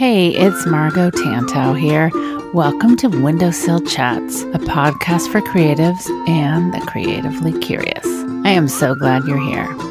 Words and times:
Hey, 0.00 0.28
it's 0.28 0.64
Margo 0.64 1.10
Tantau 1.10 1.78
here. 1.78 2.10
Welcome 2.54 2.96
to 2.96 3.08
Windowsill 3.08 3.80
Chats, 3.80 4.44
a 4.44 4.58
podcast 4.58 5.30
for 5.30 5.42
creatives 5.42 6.08
and 6.26 6.72
the 6.72 6.80
creatively 6.86 7.52
curious. 7.60 8.06
I 8.46 8.48
am 8.52 8.66
so 8.66 8.94
glad 8.94 9.24
you're 9.24 9.38
here. 9.38 9.89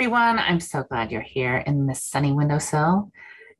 everyone. 0.00 0.38
I'm 0.38 0.60
so 0.60 0.82
glad 0.82 1.12
you're 1.12 1.20
here 1.20 1.58
in 1.58 1.86
this 1.86 2.02
sunny 2.02 2.32
windowsill. 2.32 3.12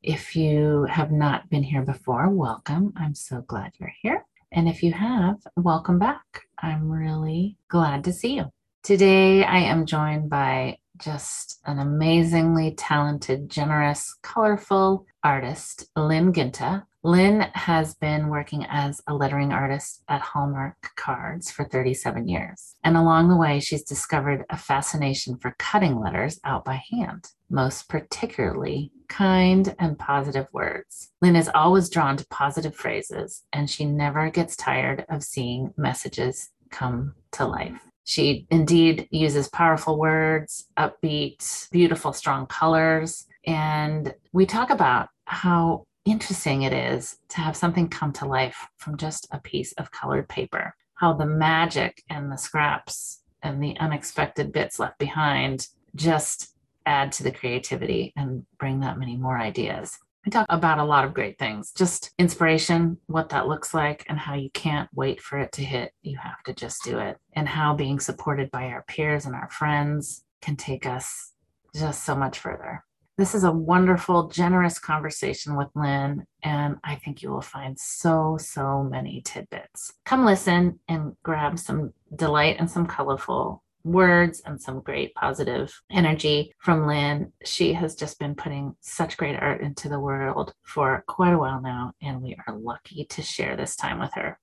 If 0.02 0.34
you 0.34 0.86
have 0.88 1.12
not 1.12 1.50
been 1.50 1.62
here 1.62 1.82
before, 1.82 2.30
welcome. 2.30 2.94
I'm 2.96 3.14
so 3.14 3.42
glad 3.42 3.72
you're 3.78 3.92
here. 4.00 4.24
And 4.50 4.66
if 4.66 4.82
you 4.82 4.90
have, 4.94 5.36
welcome 5.56 5.98
back. 5.98 6.46
I'm 6.58 6.90
really 6.90 7.58
glad 7.68 8.04
to 8.04 8.12
see 8.14 8.36
you. 8.36 8.50
Today, 8.82 9.44
I 9.44 9.58
am 9.58 9.84
joined 9.84 10.30
by 10.30 10.78
just 10.96 11.60
an 11.66 11.78
amazingly 11.78 12.70
talented, 12.70 13.50
generous, 13.50 14.16
colorful 14.22 15.04
artist, 15.22 15.90
Lynn 15.94 16.32
Giunta. 16.32 16.84
Lynn 17.02 17.46
has 17.54 17.94
been 17.94 18.28
working 18.28 18.66
as 18.68 19.00
a 19.06 19.14
lettering 19.14 19.52
artist 19.52 20.02
at 20.08 20.20
Hallmark 20.20 20.90
Cards 20.96 21.50
for 21.50 21.64
37 21.64 22.28
years. 22.28 22.74
And 22.84 22.94
along 22.94 23.28
the 23.30 23.36
way, 23.36 23.58
she's 23.58 23.82
discovered 23.82 24.44
a 24.50 24.58
fascination 24.58 25.38
for 25.38 25.54
cutting 25.58 25.98
letters 25.98 26.38
out 26.44 26.66
by 26.66 26.82
hand, 26.90 27.30
most 27.48 27.88
particularly 27.88 28.92
kind 29.08 29.74
and 29.78 29.98
positive 29.98 30.46
words. 30.52 31.10
Lynn 31.22 31.36
is 31.36 31.50
always 31.54 31.88
drawn 31.88 32.18
to 32.18 32.26
positive 32.26 32.74
phrases, 32.74 33.44
and 33.50 33.70
she 33.70 33.86
never 33.86 34.28
gets 34.28 34.54
tired 34.54 35.06
of 35.08 35.22
seeing 35.22 35.72
messages 35.78 36.50
come 36.70 37.14
to 37.32 37.46
life. 37.46 37.80
She 38.04 38.46
indeed 38.50 39.08
uses 39.10 39.48
powerful 39.48 39.98
words, 39.98 40.66
upbeat, 40.78 41.70
beautiful, 41.70 42.12
strong 42.12 42.46
colors. 42.46 43.26
And 43.46 44.12
we 44.32 44.44
talk 44.44 44.68
about 44.68 45.08
how 45.24 45.86
interesting 46.04 46.62
it 46.62 46.72
is 46.72 47.18
to 47.30 47.40
have 47.40 47.56
something 47.56 47.88
come 47.88 48.12
to 48.14 48.26
life 48.26 48.68
from 48.76 48.96
just 48.96 49.26
a 49.30 49.38
piece 49.38 49.72
of 49.72 49.90
colored 49.90 50.28
paper, 50.28 50.74
how 50.94 51.12
the 51.12 51.26
magic 51.26 52.02
and 52.10 52.30
the 52.30 52.36
scraps 52.36 53.22
and 53.42 53.62
the 53.62 53.76
unexpected 53.78 54.52
bits 54.52 54.78
left 54.78 54.98
behind 54.98 55.68
just 55.94 56.54
add 56.86 57.12
to 57.12 57.22
the 57.22 57.32
creativity 57.32 58.12
and 58.16 58.44
bring 58.58 58.80
that 58.80 58.98
many 58.98 59.16
more 59.16 59.38
ideas. 59.38 59.98
We 60.24 60.30
talk 60.30 60.46
about 60.50 60.78
a 60.78 60.84
lot 60.84 61.06
of 61.06 61.14
great 61.14 61.38
things, 61.38 61.72
just 61.72 62.10
inspiration, 62.18 62.98
what 63.06 63.30
that 63.30 63.48
looks 63.48 63.72
like, 63.72 64.04
and 64.08 64.18
how 64.18 64.34
you 64.34 64.50
can't 64.50 64.88
wait 64.94 65.20
for 65.20 65.38
it 65.38 65.52
to 65.52 65.62
hit. 65.62 65.92
You 66.02 66.18
have 66.18 66.42
to 66.44 66.52
just 66.52 66.84
do 66.84 66.98
it, 66.98 67.16
and 67.32 67.48
how 67.48 67.74
being 67.74 67.98
supported 67.98 68.50
by 68.50 68.66
our 68.66 68.82
peers 68.82 69.24
and 69.24 69.34
our 69.34 69.48
friends 69.48 70.24
can 70.42 70.56
take 70.56 70.84
us 70.84 71.32
just 71.74 72.04
so 72.04 72.14
much 72.14 72.38
further. 72.38 72.84
This 73.20 73.34
is 73.34 73.44
a 73.44 73.52
wonderful, 73.52 74.28
generous 74.28 74.78
conversation 74.78 75.54
with 75.54 75.68
Lynn, 75.74 76.24
and 76.42 76.76
I 76.82 76.94
think 76.94 77.20
you 77.20 77.28
will 77.28 77.42
find 77.42 77.78
so, 77.78 78.38
so 78.40 78.82
many 78.82 79.20
tidbits. 79.20 79.92
Come 80.06 80.24
listen 80.24 80.80
and 80.88 81.14
grab 81.22 81.58
some 81.58 81.92
delight 82.16 82.56
and 82.58 82.70
some 82.70 82.86
colorful 82.86 83.62
words 83.84 84.40
and 84.46 84.58
some 84.58 84.80
great 84.80 85.14
positive 85.16 85.82
energy 85.90 86.54
from 86.60 86.86
Lynn. 86.86 87.30
She 87.44 87.74
has 87.74 87.94
just 87.94 88.18
been 88.18 88.34
putting 88.34 88.74
such 88.80 89.18
great 89.18 89.36
art 89.38 89.60
into 89.60 89.90
the 89.90 90.00
world 90.00 90.54
for 90.62 91.04
quite 91.06 91.34
a 91.34 91.38
while 91.38 91.60
now, 91.60 91.92
and 92.00 92.22
we 92.22 92.38
are 92.46 92.56
lucky 92.56 93.04
to 93.04 93.20
share 93.20 93.54
this 93.54 93.76
time 93.76 94.00
with 94.00 94.14
her. 94.14 94.38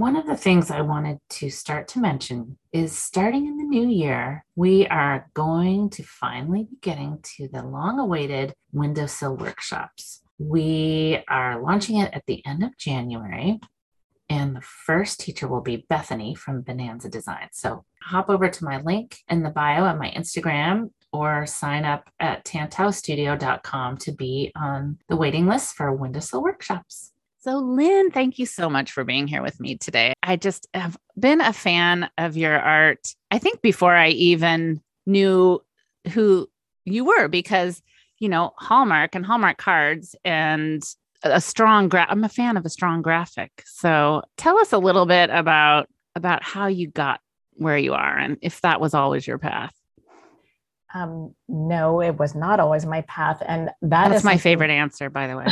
One 0.00 0.16
of 0.16 0.26
the 0.26 0.34
things 0.34 0.70
I 0.70 0.80
wanted 0.80 1.18
to 1.28 1.50
start 1.50 1.86
to 1.88 1.98
mention 1.98 2.56
is 2.72 2.96
starting 2.96 3.46
in 3.46 3.58
the 3.58 3.64
new 3.64 3.86
year, 3.86 4.46
we 4.56 4.86
are 4.86 5.28
going 5.34 5.90
to 5.90 6.02
finally 6.02 6.64
be 6.64 6.78
getting 6.80 7.18
to 7.36 7.48
the 7.48 7.62
long 7.62 7.98
awaited 7.98 8.54
windowsill 8.72 9.36
workshops. 9.36 10.22
We 10.38 11.22
are 11.28 11.60
launching 11.60 11.98
it 11.98 12.14
at 12.14 12.24
the 12.24 12.42
end 12.46 12.64
of 12.64 12.78
January, 12.78 13.60
and 14.30 14.56
the 14.56 14.62
first 14.62 15.20
teacher 15.20 15.46
will 15.46 15.60
be 15.60 15.84
Bethany 15.90 16.34
from 16.34 16.62
Bonanza 16.62 17.10
Design. 17.10 17.48
So 17.52 17.84
hop 18.02 18.30
over 18.30 18.48
to 18.48 18.64
my 18.64 18.80
link 18.80 19.18
in 19.28 19.42
the 19.42 19.50
bio 19.50 19.84
on 19.84 19.98
my 19.98 20.10
Instagram 20.12 20.92
or 21.12 21.44
sign 21.44 21.84
up 21.84 22.08
at 22.18 22.46
tantaustudio.com 22.46 23.98
to 23.98 24.12
be 24.12 24.50
on 24.56 24.96
the 25.10 25.16
waiting 25.16 25.46
list 25.46 25.74
for 25.74 25.92
windowsill 25.92 26.42
workshops. 26.42 27.09
So, 27.42 27.56
Lynn, 27.56 28.10
thank 28.10 28.38
you 28.38 28.44
so 28.44 28.68
much 28.68 28.92
for 28.92 29.02
being 29.02 29.26
here 29.26 29.40
with 29.40 29.58
me 29.60 29.76
today. 29.76 30.12
I 30.22 30.36
just 30.36 30.68
have 30.74 30.98
been 31.18 31.40
a 31.40 31.54
fan 31.54 32.10
of 32.18 32.36
your 32.36 32.58
art, 32.58 33.14
I 33.30 33.38
think, 33.38 33.62
before 33.62 33.94
I 33.94 34.08
even 34.08 34.82
knew 35.06 35.62
who 36.12 36.50
you 36.84 37.06
were, 37.06 37.28
because, 37.28 37.82
you 38.18 38.28
know, 38.28 38.52
Hallmark 38.58 39.14
and 39.14 39.24
Hallmark 39.24 39.56
cards 39.56 40.14
and 40.22 40.82
a 41.22 41.40
strong 41.40 41.88
gra- 41.88 42.06
I'm 42.10 42.24
a 42.24 42.28
fan 42.28 42.58
of 42.58 42.66
a 42.66 42.70
strong 42.70 43.00
graphic. 43.00 43.62
So, 43.64 44.20
tell 44.36 44.58
us 44.58 44.74
a 44.74 44.78
little 44.78 45.06
bit 45.06 45.30
about 45.30 45.88
about 46.14 46.42
how 46.42 46.66
you 46.66 46.88
got 46.88 47.20
where 47.52 47.78
you 47.78 47.94
are 47.94 48.18
and 48.18 48.36
if 48.42 48.60
that 48.60 48.82
was 48.82 48.92
always 48.92 49.26
your 49.26 49.38
path. 49.38 49.74
Um, 50.92 51.34
no, 51.48 52.02
it 52.02 52.18
was 52.18 52.34
not 52.34 52.60
always 52.60 52.84
my 52.84 53.00
path. 53.02 53.42
And 53.46 53.70
that 53.80 54.08
That's 54.08 54.16
is 54.16 54.24
my 54.24 54.36
favorite 54.36 54.70
answer, 54.70 55.08
by 55.08 55.26
the 55.26 55.36
way. 55.38 55.46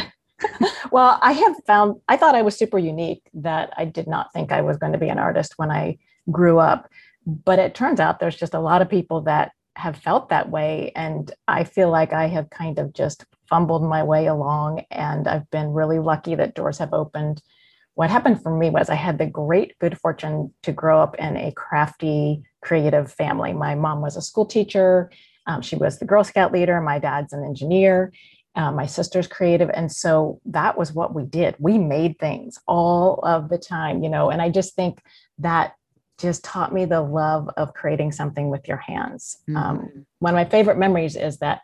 well, 0.93 1.19
I 1.23 1.33
have 1.33 1.57
found, 1.67 2.01
I 2.09 2.17
thought 2.17 2.35
I 2.35 2.43
was 2.43 2.57
super 2.57 2.79
unique 2.79 3.23
that 3.35 3.73
I 3.77 3.85
did 3.85 4.07
not 4.07 4.33
think 4.33 4.53
I 4.53 4.63
was 4.63 4.77
going 4.77 4.93
to 4.93 4.99
be 4.99 5.09
an 5.09 5.19
artist 5.19 5.55
when 5.57 5.71
I 5.71 5.99
grew 6.31 6.59
up. 6.59 6.89
But 7.27 7.59
it 7.59 7.75
turns 7.75 8.01
out 8.01 8.21
there's 8.21 8.37
just 8.37 8.55
a 8.55 8.61
lot 8.61 8.83
of 8.83 8.89
people 8.89 9.23
that 9.23 9.53
have 9.77 9.97
felt 9.97 10.29
that 10.29 10.51
way. 10.51 10.93
And 10.97 11.31
I 11.47 11.65
feel 11.65 11.91
like 11.91 12.13
I 12.13 12.27
have 12.29 12.51
kind 12.51 12.79
of 12.79 12.93
just 12.93 13.25
fumbled 13.49 13.83
my 13.83 14.03
way 14.03 14.27
along. 14.27 14.85
And 14.91 15.29
I've 15.29 15.49
been 15.51 15.73
really 15.73 15.99
lucky 15.99 16.35
that 16.35 16.55
doors 16.55 16.79
have 16.79 16.93
opened. 16.93 17.43
What 17.95 18.11
happened 18.11 18.43
for 18.43 18.57
me 18.57 18.71
was 18.71 18.91
I 18.91 18.95
had 18.95 19.19
the 19.19 19.27
great 19.27 19.79
good 19.79 19.99
fortune 19.99 20.53
to 20.63 20.73
grow 20.73 21.01
up 21.01 21.17
in 21.17 21.37
a 21.37 21.53
crafty, 21.53 22.43
creative 22.63 23.13
family. 23.13 23.53
My 23.53 23.75
mom 23.75 24.01
was 24.01 24.17
a 24.17 24.23
school 24.23 24.47
teacher. 24.47 25.11
Um, 25.47 25.63
she 25.63 25.77
was 25.77 25.99
the 25.99 26.05
Girl 26.05 26.25
Scout 26.25 26.53
leader. 26.53 26.81
My 26.81 26.99
dad's 26.99 27.33
an 27.33 27.45
engineer. 27.45 28.13
Uh, 28.59 28.73
my 28.73 28.87
sister's 28.87 29.29
creative. 29.29 29.71
And 29.73 29.91
so 29.91 30.41
that 30.47 30.77
was 30.77 30.93
what 30.93 31.15
we 31.15 31.25
did. 31.25 31.55
We 31.61 31.79
made 31.79 32.19
things 32.19 32.59
all 32.67 33.21
of 33.23 33.49
the 33.49 33.57
time, 33.57 34.03
you 34.03 34.11
know, 34.11 34.31
and 34.31 34.43
I 34.43 34.51
just 34.51 34.75
think 34.75 35.01
that 35.39 35.75
just 36.19 36.43
taught 36.43 36.75
me 36.75 36.85
the 36.85 37.01
love 37.01 37.49
of 37.57 37.73
creating 37.73 38.11
something 38.11 38.51
with 38.51 38.67
your 38.67 38.79
hands. 38.79 39.37
Um, 39.55 39.55
Mhm. 39.79 40.05
one 40.19 40.35
of 40.35 40.37
my 40.37 40.45
favorite 40.45 40.77
memories 40.77 41.15
is 41.15 41.39
that 41.39 41.63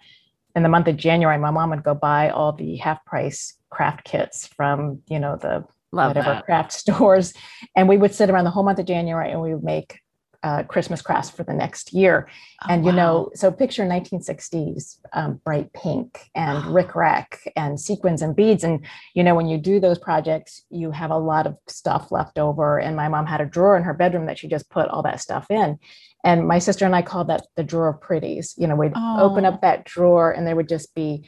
in 0.55 0.63
the 0.63 0.69
month 0.69 0.87
of 0.87 0.97
January, 0.97 1.37
my 1.37 1.51
mom 1.51 1.71
would 1.71 1.83
go 1.83 1.95
buy 1.95 2.29
all 2.31 2.53
the 2.53 2.77
half 2.77 3.05
price 3.05 3.55
craft 3.71 4.05
kits 4.05 4.47
from, 4.47 5.03
you 5.09 5.19
know, 5.19 5.35
the 5.35 5.65
Love 5.91 6.11
whatever 6.11 6.35
that. 6.35 6.45
craft 6.45 6.73
stores. 6.83 7.35
And 7.75 7.89
we 7.89 7.97
would 7.97 8.15
sit 8.15 8.31
around 8.31 8.45
the 8.45 8.51
whole 8.51 8.63
month 8.63 8.79
of 8.79 8.87
January 8.87 9.33
and 9.33 9.41
we 9.41 9.53
would 9.53 9.65
make 9.65 9.99
uh, 10.45 10.63
Christmas 10.65 11.01
crafts 11.03 11.31
for 11.31 11.43
the 11.43 11.55
next 11.55 11.93
year. 11.93 12.29
Oh, 12.63 12.67
and 12.69 12.85
you 12.85 12.91
wow. 12.91 12.97
know, 12.97 13.31
so 13.35 13.51
picture 13.51 13.83
1960s 13.85 14.99
um, 15.15 15.41
bright 15.45 15.73
pink 15.73 16.31
and 16.35 16.67
rick 16.75 16.95
rack 16.95 17.41
and 17.57 17.81
sequins 17.81 18.21
and 18.23 18.37
beads. 18.37 18.63
And 18.63 18.85
you 19.15 19.25
know, 19.25 19.35
when 19.35 19.49
you 19.49 19.59
do 19.59 19.81
those 19.81 19.99
projects, 19.99 20.63
you 20.71 20.91
have 20.91 21.11
a 21.11 21.19
lot 21.19 21.47
of 21.47 21.57
stuff 21.67 22.13
left 22.13 22.39
over. 22.39 22.79
And 22.79 22.95
my 22.95 23.09
mom 23.09 23.27
had 23.27 23.41
a 23.41 23.47
drawer 23.47 23.77
in 23.77 23.83
her 23.85 23.95
bedroom 23.95 24.27
that 24.27 24.39
she 24.39 24.47
just 24.47 24.69
put 24.69 24.89
all 24.89 25.03
that 25.03 25.21
stuff 25.21 25.51
in. 25.51 25.79
And 26.25 26.47
my 26.47 26.59
sister 26.59 26.85
and 26.85 26.95
I 26.95 27.03
called 27.03 27.29
that 27.29 27.47
the 27.57 27.65
drawer 27.65 27.89
of 27.89 28.01
pretties. 28.01 28.55
You 28.57 28.67
know, 28.67 28.77
we'd 28.77 28.93
open 28.97 29.45
Oh. 29.45 29.49
up 29.49 29.63
that 29.63 29.85
drawer 29.85 30.31
and 30.31 30.47
there 30.47 30.57
would 30.57 30.69
just 30.69 30.95
be 30.95 31.27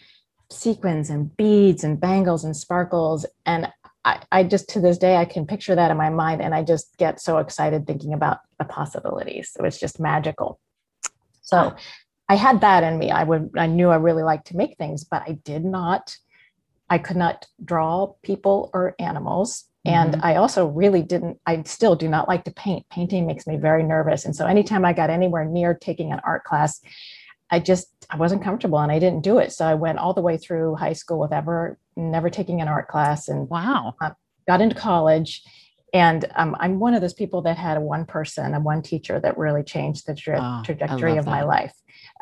sequins 0.50 1.10
and 1.10 1.36
beads 1.36 1.82
and 1.84 1.98
bangles 2.00 2.44
and 2.44 2.56
sparkles. 2.56 3.26
And 3.46 3.72
I, 4.06 4.22
I 4.30 4.44
just 4.44 4.68
to 4.70 4.80
this 4.80 4.98
day 4.98 5.16
I 5.16 5.24
can 5.24 5.46
picture 5.46 5.74
that 5.74 5.90
in 5.90 5.96
my 5.96 6.10
mind 6.10 6.40
and 6.40 6.54
I 6.54 6.62
just 6.62 6.96
get 6.96 7.20
so 7.20 7.38
excited 7.38 7.86
thinking 7.86 8.14
about 8.14 8.38
the 8.58 8.64
possibilities. 8.64 9.50
So 9.52 9.64
it's 9.64 9.80
just 9.80 9.98
magical. 9.98 10.60
So 11.42 11.74
I 12.28 12.36
had 12.36 12.60
that 12.60 12.84
in 12.84 12.98
me. 12.98 13.10
I 13.10 13.24
would 13.24 13.50
I 13.56 13.66
knew 13.66 13.90
I 13.90 13.96
really 13.96 14.22
liked 14.22 14.46
to 14.48 14.56
make 14.56 14.78
things, 14.78 15.04
but 15.04 15.22
I 15.26 15.32
did 15.32 15.64
not, 15.64 16.16
I 16.88 16.98
could 16.98 17.16
not 17.16 17.46
draw 17.62 18.14
people 18.22 18.70
or 18.72 18.94
animals. 19.00 19.64
And 19.84 20.14
mm-hmm. 20.14 20.24
I 20.24 20.36
also 20.36 20.66
really 20.66 21.02
didn't, 21.02 21.38
I 21.46 21.62
still 21.62 21.94
do 21.94 22.08
not 22.08 22.28
like 22.28 22.44
to 22.44 22.52
paint. 22.52 22.88
Painting 22.90 23.26
makes 23.26 23.46
me 23.46 23.56
very 23.56 23.82
nervous. 23.82 24.24
And 24.24 24.34
so 24.34 24.46
anytime 24.46 24.84
I 24.84 24.92
got 24.92 25.10
anywhere 25.10 25.44
near 25.44 25.74
taking 25.74 26.12
an 26.12 26.20
art 26.24 26.44
class, 26.44 26.80
I 27.50 27.60
just 27.60 27.88
I 28.10 28.16
wasn't 28.16 28.42
comfortable 28.42 28.78
and 28.78 28.90
I 28.92 28.98
didn't 28.98 29.22
do 29.22 29.38
it. 29.38 29.52
So 29.52 29.64
I 29.66 29.74
went 29.74 29.98
all 29.98 30.14
the 30.14 30.20
way 30.20 30.36
through 30.36 30.76
high 30.76 30.92
school 30.92 31.18
with 31.18 31.32
ever 31.32 31.78
never 31.96 32.30
taking 32.30 32.60
an 32.60 32.68
art 32.68 32.88
class 32.88 33.28
and 33.28 33.48
Wow. 33.48 33.94
got 34.46 34.60
into 34.60 34.74
college. 34.74 35.42
And 35.94 36.26
um, 36.34 36.56
I'm 36.60 36.78
one 36.78 36.94
of 36.94 37.00
those 37.00 37.14
people 37.14 37.42
that 37.42 37.56
had 37.56 37.76
a 37.76 37.80
one 37.80 38.04
person, 38.04 38.54
a 38.54 38.60
one 38.60 38.82
teacher 38.82 39.18
that 39.20 39.38
really 39.38 39.62
changed 39.62 40.06
the 40.06 40.14
tra- 40.14 40.42
Oh, 40.42 40.62
trajectory 40.64 41.16
of 41.16 41.26
my 41.26 41.42
life. 41.42 41.72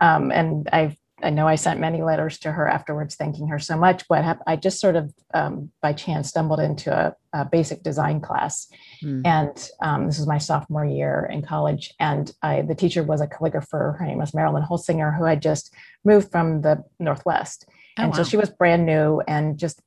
Um, 0.00 0.30
and 0.30 0.68
I 0.72 0.96
I 1.22 1.30
know 1.30 1.46
I 1.46 1.54
sent 1.54 1.80
many 1.80 2.02
letters 2.02 2.38
to 2.40 2.50
her 2.52 2.68
afterwards, 2.68 3.14
thanking 3.14 3.48
her 3.48 3.58
so 3.58 3.76
much. 3.76 4.04
But 4.08 4.38
I 4.46 4.56
just 4.56 4.80
sort 4.80 4.96
of 4.96 5.14
um, 5.32 5.70
by 5.80 5.92
chance 5.92 6.28
stumbled 6.28 6.60
into 6.60 6.92
a, 6.92 7.14
a 7.32 7.44
basic 7.44 7.82
design 7.82 8.20
class, 8.20 8.68
Hmm. 9.00 9.22
and 9.24 9.70
um, 9.80 10.06
this 10.06 10.18
was 10.18 10.26
my 10.26 10.38
sophomore 10.38 10.84
year 10.84 11.28
in 11.30 11.42
college. 11.42 11.94
And 12.00 12.32
I, 12.42 12.62
the 12.62 12.74
teacher 12.74 13.02
was 13.02 13.20
a 13.20 13.26
calligrapher. 13.26 13.98
Her 13.98 14.06
name 14.06 14.18
was 14.18 14.34
Marilyn 14.34 14.64
Holsinger, 14.64 15.16
who 15.16 15.24
had 15.24 15.40
just 15.40 15.72
moved 16.04 16.30
from 16.30 16.62
the 16.62 16.82
Northwest. 16.98 17.66
Oh, 17.96 18.02
and 18.02 18.10
wow. 18.10 18.16
so 18.16 18.24
she 18.24 18.36
was 18.36 18.50
brand 18.50 18.84
new 18.86 19.20
and 19.28 19.58
just 19.58 19.80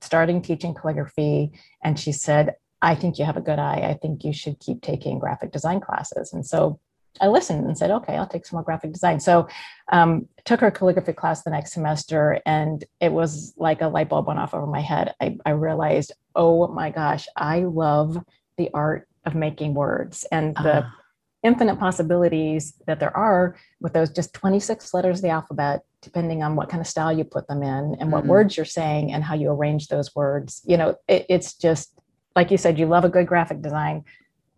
starting 0.00 0.42
teaching 0.42 0.74
calligraphy. 0.74 1.52
And 1.82 1.98
she 1.98 2.12
said, 2.12 2.54
I 2.80 2.94
think 2.94 3.18
you 3.18 3.24
have 3.24 3.36
a 3.36 3.40
good 3.40 3.58
eye. 3.58 3.88
I 3.90 3.94
think 3.94 4.24
you 4.24 4.32
should 4.32 4.60
keep 4.60 4.82
taking 4.82 5.18
graphic 5.18 5.50
design 5.50 5.80
classes. 5.80 6.32
And 6.32 6.46
so 6.46 6.78
I 7.20 7.28
listened 7.28 7.64
and 7.66 7.76
said, 7.76 7.90
okay, 7.90 8.16
I'll 8.16 8.26
take 8.28 8.46
some 8.46 8.56
more 8.56 8.62
graphic 8.62 8.92
design. 8.92 9.20
So 9.20 9.48
um, 9.90 10.28
took 10.44 10.60
her 10.60 10.70
calligraphy 10.70 11.12
class 11.12 11.42
the 11.42 11.50
next 11.50 11.72
semester, 11.72 12.40
and 12.46 12.84
it 13.00 13.12
was 13.12 13.54
like 13.56 13.80
a 13.80 13.88
light 13.88 14.08
bulb 14.08 14.26
went 14.26 14.38
off 14.38 14.54
over 14.54 14.66
my 14.66 14.80
head. 14.80 15.14
I, 15.20 15.36
I 15.44 15.50
realized, 15.50 16.12
oh 16.34 16.68
my 16.68 16.90
gosh, 16.90 17.26
I 17.36 17.60
love 17.60 18.18
the 18.56 18.70
art 18.72 19.08
of 19.24 19.34
making 19.34 19.74
words 19.74 20.24
and 20.30 20.54
the 20.56 20.84
Ah, 20.84 20.94
infinite 21.42 21.78
possibilities 21.78 22.74
that 22.86 22.98
there 23.00 23.16
are 23.16 23.56
with 23.80 23.92
those 23.92 24.10
just 24.10 24.34
26 24.34 24.92
letters 24.94 25.18
of 25.18 25.22
the 25.22 25.28
alphabet, 25.28 25.82
depending 26.02 26.42
on 26.42 26.56
what 26.56 26.68
kind 26.68 26.80
of 26.80 26.86
style 26.86 27.12
you 27.12 27.24
put 27.24 27.46
them 27.48 27.62
in 27.62 27.96
and 28.00 28.10
what 28.12 28.24
Mhm. 28.24 28.28
words 28.28 28.56
you're 28.56 28.66
saying 28.66 29.12
and 29.12 29.22
how 29.24 29.34
you 29.34 29.50
arrange 29.50 29.88
those 29.88 30.14
words. 30.16 30.62
You 30.64 30.76
know, 30.76 30.96
it, 31.08 31.26
it's 31.28 31.54
just 31.54 31.92
like 32.36 32.50
you 32.50 32.56
said, 32.56 32.78
you 32.78 32.86
love 32.86 33.04
a 33.04 33.08
good 33.08 33.26
graphic 33.26 33.60
design, 33.62 34.04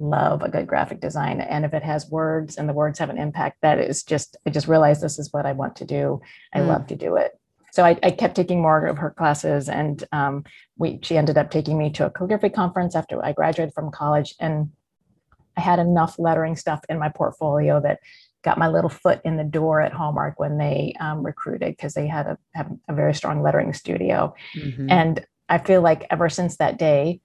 love 0.01 0.43
a 0.43 0.49
good 0.49 0.67
graphic 0.67 1.01
design. 1.01 1.41
And 1.41 1.65
if 1.65 1.75
it 1.75 1.83
has 1.83 2.09
words 2.11 2.57
and 2.57 2.69
the 2.69 2.73
words 2.73 2.99
have 2.99 3.11
an 3.11 3.19
impact, 3.19 3.59
that 3.63 3.79
is 3.79 4.03
just, 4.03 4.37
I 4.47 4.51
just 4.51 4.67
realized 4.69 5.03
this 5.03 5.19
is 5.19 5.33
what 5.33 5.47
I 5.47 5.53
want 5.53 5.77
to 5.77 5.85
do. 5.85 6.21
I 6.55 6.61
Mm. 6.61 6.69
love 6.69 6.87
to 6.89 6.97
do 6.97 7.17
it. 7.17 7.33
So 7.73 7.85
I, 7.85 7.97
I 8.03 8.11
kept 8.11 8.35
taking 8.35 8.61
more 8.61 8.87
of 8.87 8.99
her 8.99 9.11
classes 9.11 9.69
and 9.69 10.03
um, 10.11 10.45
we, 10.77 10.99
she 11.03 11.17
ended 11.17 11.39
up 11.39 11.51
taking 11.51 11.79
me 11.79 11.91
to 11.91 12.07
a 12.07 12.11
calligraphy 12.11 12.49
conference 12.49 12.97
after 12.97 13.25
I 13.25 13.33
graduated 13.33 13.75
from 13.75 13.93
college. 13.93 14.35
And 14.41 14.71
I 15.57 15.61
had 15.61 15.79
enough 15.79 16.19
lettering 16.19 16.57
stuff 16.57 16.81
in 16.89 16.99
my 16.99 17.11
portfolio 17.11 17.81
that 17.83 18.01
got 18.43 18.59
my 18.59 18.69
little 18.69 18.91
foot 18.91 19.21
in 19.25 19.37
the 19.37 19.45
door 19.45 19.81
at 19.83 19.93
Hallmark 19.93 20.41
when 20.41 20.57
they 20.57 20.95
um, 20.99 21.23
recruited 21.25 21.77
because 21.77 21.95
they 21.95 22.07
had 22.09 22.27
a, 22.27 22.39
have 22.55 22.73
a 22.89 22.95
very 22.95 23.15
strong 23.15 23.43
lettering 23.43 23.73
studio. 23.75 24.35
mhm. 24.57 24.91
And 24.91 25.25
I 25.49 25.59
feel 25.59 25.83
like 25.83 26.07
ever 26.11 26.29
since 26.29 26.57
that 26.57 26.79
day, 26.79 27.21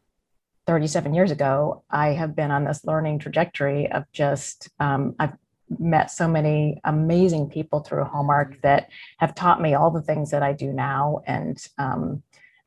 37 0.68 1.14
years 1.14 1.32
ago, 1.32 1.84
I 1.90 2.10
have 2.10 2.36
been 2.36 2.52
on 2.52 2.66
this 2.66 2.86
learning 2.86 3.20
trajectory 3.20 3.92
of 3.92 4.04
just, 4.12 4.70
um, 4.80 5.16
I've 5.20 5.34
met 5.80 6.12
so 6.12 6.28
many 6.28 6.80
amazing 6.84 7.50
people 7.50 7.82
through 7.82 8.04
Hallmark 8.04 8.62
that 8.62 8.90
have 9.18 9.36
taught 9.36 9.62
me 9.62 9.74
all 9.74 9.92
the 9.92 10.02
things 10.02 10.32
that 10.32 10.44
I 10.44 10.54
do 10.54 10.72
now. 10.72 11.22
And 11.28 11.64
um, 11.78 12.24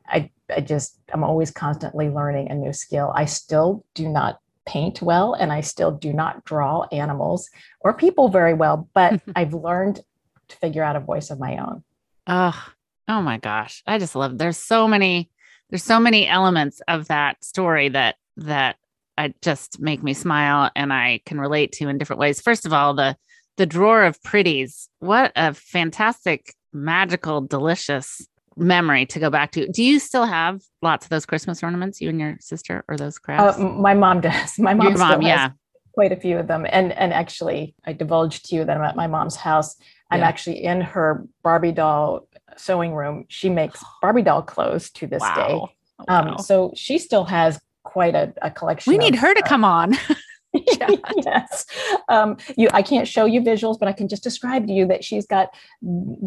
I, 0.06 0.31
I 0.55 0.61
just, 0.61 0.99
I'm 1.12 1.25
always 1.25 1.50
constantly 1.50 2.09
learning 2.09 2.50
a 2.50 2.55
new 2.55 2.73
skill. 2.73 3.12
I 3.15 3.25
still 3.25 3.85
do 3.95 4.09
not 4.09 4.41
paint 4.67 5.00
well 5.00 5.33
and 5.33 5.53
I 5.53 5.62
still 5.62 5.91
do 5.91 6.12
not 6.12 6.45
draw 6.45 6.87
animals 6.93 7.49
or 7.81 7.95
people 7.95 8.29
very 8.29 8.55
well, 8.55 8.89
but 8.95 9.21
I've 9.37 9.55
learned 9.55 10.00
to 10.49 10.56
figure 10.56 10.85
out 10.85 10.97
a 10.97 11.00
voice 11.00 11.31
of 11.31 11.39
my 11.39 11.56
own. 11.56 11.83
Oh, 12.27 12.67
oh 13.09 13.23
my 13.23 13.39
gosh. 13.39 13.83
I 13.87 13.99
just 13.99 14.15
love 14.15 14.39
there's 14.39 14.59
so 14.59 14.87
many 14.87 15.31
there's 15.70 15.85
so 15.85 16.00
many 16.00 16.26
elements 16.26 16.81
of 16.88 17.09
that 17.09 17.43
story 17.44 17.88
that 17.91 18.17
that 18.37 18.76
I 19.17 19.35
just 19.43 19.81
make 19.81 20.03
me 20.03 20.15
smile 20.15 20.70
and 20.76 20.93
I 20.93 21.20
can 21.26 21.41
relate 21.41 21.73
to 21.73 21.88
in 21.88 21.99
different 21.99 22.20
ways. 22.20 22.41
First 22.41 22.67
of 22.67 22.73
all, 22.73 22.94
the 22.94 23.17
the 23.56 23.67
drawer 23.67 24.05
of 24.05 24.23
pretties. 24.23 24.88
What 25.00 25.32
a 25.35 25.53
fantastic, 25.55 26.55
magical, 26.73 27.41
delicious 27.41 28.25
memory 28.56 29.06
to 29.06 29.19
go 29.19 29.31
back 29.31 29.50
to. 29.53 29.67
Do 29.69 29.82
you 29.82 29.99
still 29.99 30.25
have 30.26 30.61
lots 30.82 31.06
of 31.06 31.11
those 31.11 31.26
Christmas 31.26 31.62
ornaments, 31.62 32.00
you 32.00 32.09
and 32.09 32.21
your 32.21 32.37
sister, 32.41 32.85
or 32.88 32.97
those 32.97 33.17
Uh, 33.17 33.21
crafts? 33.25 33.59
m- 33.59 33.81
my 33.82 33.94
mom 33.94 34.21
does. 34.21 34.59
My 34.59 34.75
mom, 34.75 34.97
mom, 34.99 35.21
has 35.23 35.25
yeah. 35.25 35.50
quite 35.93 36.12
a 36.12 36.17
few 36.17 36.38
of 36.38 36.47
them. 36.47 36.64
And 36.71 36.93
and 36.93 37.12
actually, 37.12 37.75
I 37.85 37.93
divulged 37.94 38.47
to 38.50 38.55
you 38.56 38.64
that 38.64 38.76
I'm 38.76 38.82
at 38.85 38.94
my 38.97 39.09
mom's 39.09 39.35
house. 39.37 39.75
I'm 40.11 40.21
Yeah. 40.21 40.29
actually 40.29 40.62
in 40.64 40.81
her 40.81 41.26
Barbie 41.43 41.73
doll 41.73 42.28
sewing 42.59 42.95
room. 42.95 43.25
She 43.29 43.49
makes 43.51 43.83
Barbie 44.03 44.23
doll 44.23 44.43
clothes 44.43 44.91
to 44.93 45.07
this 45.07 45.23
day. 45.23 45.55
Wow. 45.55 45.71
Um, 46.09 46.27
Wow. 46.27 46.37
so 46.37 46.73
she 46.77 46.99
still 46.99 47.25
has 47.25 47.61
quite 47.83 48.15
a, 48.15 48.33
a 48.43 48.51
collection. 48.51 48.93
we 48.93 48.99
need 48.99 49.17
her 49.17 49.35
to 49.35 49.45
uh, 49.45 49.49
come 49.49 49.65
on. 49.65 49.95
yes. 50.55 51.67
Um, 52.09 52.37
you, 52.57 52.69
I 52.73 52.83
can't 52.83 53.07
show 53.07 53.27
you 53.27 53.41
visuals, 53.43 53.79
but 53.79 53.89
I 53.89 53.93
can 53.93 54.09
just 54.09 54.23
describe 54.23 54.67
to 54.67 54.73
you 54.73 54.87
that 54.87 55.05
she's 55.05 55.27
got 55.27 55.51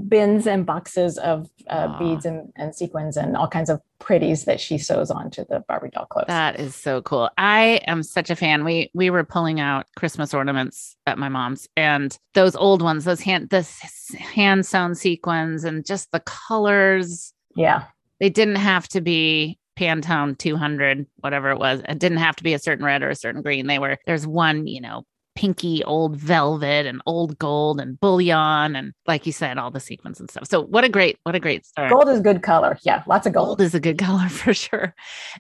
bins 0.08 0.46
and 0.46 0.66
boxes 0.66 1.18
of 1.18 1.50
uh, 1.68 1.88
Aw. 1.90 2.00
beads 2.00 2.26
and, 2.26 2.52
and 2.56 2.76
sequins 2.76 3.18
and 3.18 3.36
all 3.36 3.48
kinds 3.48 3.70
of 3.70 3.82
pretties 4.00 4.46
that 4.46 4.60
she 4.60 4.78
sews 4.78 5.10
onto 5.10 5.46
the 5.46 5.64
Barbie 5.68 5.90
doll 5.90 6.06
clothes. 6.06 6.26
That 6.28 6.60
is 6.60 6.76
so 6.76 7.02
cool. 7.02 7.30
I 7.38 7.82
am 7.88 8.04
such 8.04 8.30
a 8.30 8.36
fan. 8.36 8.64
We 8.64 8.92
we 8.94 9.10
were 9.10 9.24
pulling 9.24 9.60
out 9.60 9.88
Christmas 9.96 10.34
ornaments 10.34 10.96
at 11.08 11.18
my 11.18 11.30
mom's 11.30 11.68
and 11.76 12.18
those 12.34 12.56
old 12.56 12.82
ones, 12.82 13.06
those 13.06 13.22
hand 13.22 13.50
the 13.50 13.64
hand 14.32 14.66
sewn 14.66 14.96
sequins 14.96 15.64
and 15.64 15.86
just 15.86 16.12
the 16.12 16.22
colors. 16.22 17.34
yeah. 17.56 17.86
They 18.20 18.30
didn't 18.30 18.58
have 18.58 18.88
to 18.90 19.02
be 19.02 19.58
Pantone 19.80 20.38
200, 20.38 21.08
whatever 21.22 21.50
it 21.50 21.58
was. 21.58 21.82
It 21.90 21.98
didn't 21.98 22.20
have 22.20 22.36
to 22.36 22.44
be 22.44 22.54
a 22.54 22.60
certain 22.60 22.86
red 22.86 23.02
or 23.02 23.10
a 23.10 23.16
certain 23.16 23.42
green. 23.42 23.66
They 23.66 23.80
were 23.80 23.98
there's 24.06 24.28
one, 24.28 24.68
you 24.68 24.80
know, 24.80 25.06
pinky 25.34 25.84
old 25.86 26.18
velvet 26.18 26.86
and 26.86 27.02
old 27.08 27.40
gold 27.40 27.80
and 27.80 28.00
bullion 28.00 28.76
and 28.76 28.94
like 29.08 29.26
you 29.26 29.32
said 29.32 29.58
all 29.58 29.72
the 29.72 29.80
sequins 29.80 30.20
and 30.20 30.30
stuff. 30.30 30.46
So 30.48 30.62
what 30.62 30.84
a 30.84 30.90
great 30.90 31.18
what 31.24 31.34
a 31.34 31.40
great 31.40 31.66
start. 31.66 31.92
Gold 31.92 32.10
is 32.10 32.20
good 32.20 32.44
color. 32.44 32.78
Yeah. 32.84 33.02
Lots 33.08 33.26
of 33.26 33.34
gold 33.34 33.48
gold. 33.58 33.62
is 33.62 33.74
a 33.74 33.80
good 33.80 33.98
color 34.08 34.30
for 34.30 34.54
sure. 34.54 34.94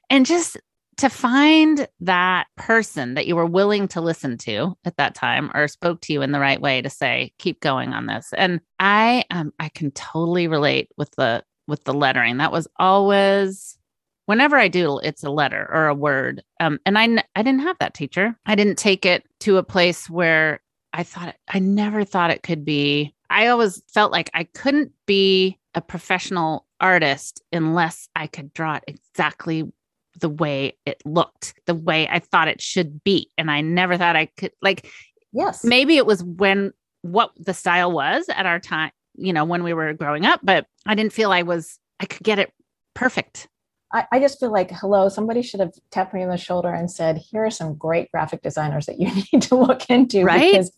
And 0.10 0.26
just 0.26 0.58
to 0.98 1.10
find 1.10 1.88
that 2.02 2.48
person 2.58 3.16
that 3.16 3.28
you 3.28 3.36
were 3.36 3.46
willing 3.46 3.88
to 3.90 4.02
listen 4.02 4.38
to 4.38 4.76
at 4.86 4.98
that 4.98 5.16
time 5.16 5.52
or 5.54 5.68
spoke 5.68 6.02
to 6.02 6.14
you 6.14 6.22
in 6.22 6.32
the 6.32 6.40
right 6.40 6.62
way 6.62 6.82
to 6.82 6.90
say 6.90 7.34
keep 7.40 7.60
going 7.60 7.94
on 7.94 8.06
this. 8.06 8.34
And 8.36 8.62
i 8.80 9.24
um, 9.32 9.54
i 9.60 9.70
can 9.70 9.92
totally 9.92 10.48
relate 10.48 10.90
with 10.98 11.12
the 11.12 11.44
with 11.68 11.84
the 11.84 11.94
lettering. 11.94 12.38
That 12.38 12.52
was 12.52 12.68
always 12.78 13.78
whenever 14.26 14.58
i 14.58 14.68
doodle 14.68 15.00
it's 15.00 15.24
a 15.24 15.32
letter 15.32 15.68
or 15.72 15.88
a 15.88 15.96
word. 15.96 16.44
Um 16.60 16.80
and 16.86 16.98
i 16.98 17.24
i 17.36 17.44
didn't 17.44 17.62
have 17.62 17.78
that 17.80 17.94
teacher. 17.94 18.36
I 18.46 18.56
didn't 18.56 18.78
take 18.78 19.06
it 19.06 19.24
to 19.42 19.58
a 19.58 19.64
place 19.64 20.10
where 20.10 20.62
i 20.94 21.04
thought 21.04 21.36
i 21.48 21.60
never 21.60 22.04
thought 22.04 22.32
it 22.32 22.44
could 22.44 22.66
be. 22.66 23.16
I 23.30 23.48
always 23.48 23.82
felt 23.94 24.12
like 24.12 24.30
i 24.34 24.44
couldn't 24.44 24.92
be 25.06 25.58
a 25.74 25.82
professional 25.82 26.66
artist 26.82 27.42
unless 27.54 28.10
i 28.16 28.28
could 28.28 28.54
draw 28.54 28.76
it 28.76 28.84
exactly 28.88 29.72
the 30.20 30.30
way 30.30 30.78
it 30.86 31.02
looked, 31.06 31.54
the 31.66 31.76
way 31.76 32.08
I 32.08 32.20
thought 32.20 32.48
it 32.48 32.62
should 32.62 33.04
be. 33.04 33.30
And 33.38 33.50
I 33.50 33.62
never 33.62 33.98
thought 33.98 34.16
I 34.16 34.26
could, 34.26 34.52
like, 34.62 34.88
Yes. 35.34 35.64
maybe 35.64 35.98
it 35.98 36.06
was 36.06 36.24
when 36.24 36.74
what 37.02 37.32
the 37.38 37.54
style 37.54 37.92
was 37.92 38.28
at 38.30 38.46
our 38.46 38.60
time, 38.60 38.92
you 39.16 39.34
know, 39.34 39.46
when 39.46 39.64
we 39.64 39.74
were 39.74 39.94
growing 39.94 40.26
up, 40.26 40.42
but 40.44 40.66
I 40.86 40.96
didn't 40.96 41.14
feel 41.14 41.32
I 41.32 41.44
was, 41.44 41.80
I 42.00 42.06
could 42.06 42.24
get 42.24 42.40
it 42.40 42.52
perfect. 42.94 43.48
I, 43.94 44.06
I 44.12 44.20
just 44.20 44.40
feel 44.40 44.52
like, 44.52 44.72
hello, 44.72 45.10
somebody 45.10 45.42
should 45.42 45.60
have 45.60 45.74
tapped 45.90 46.14
me 46.14 46.24
on 46.24 46.30
the 46.30 46.38
shoulder 46.38 46.74
and 46.74 46.90
said, 46.90 47.18
here 47.18 47.46
are 47.46 47.52
some 47.52 47.76
great 47.76 48.12
graphic 48.12 48.42
designers 48.42 48.86
that 48.86 49.00
you 49.00 49.10
need 49.34 49.42
to 49.44 49.56
look 49.56 49.90
into. 49.90 50.24
Right. 50.24 50.52
Because 50.52 50.72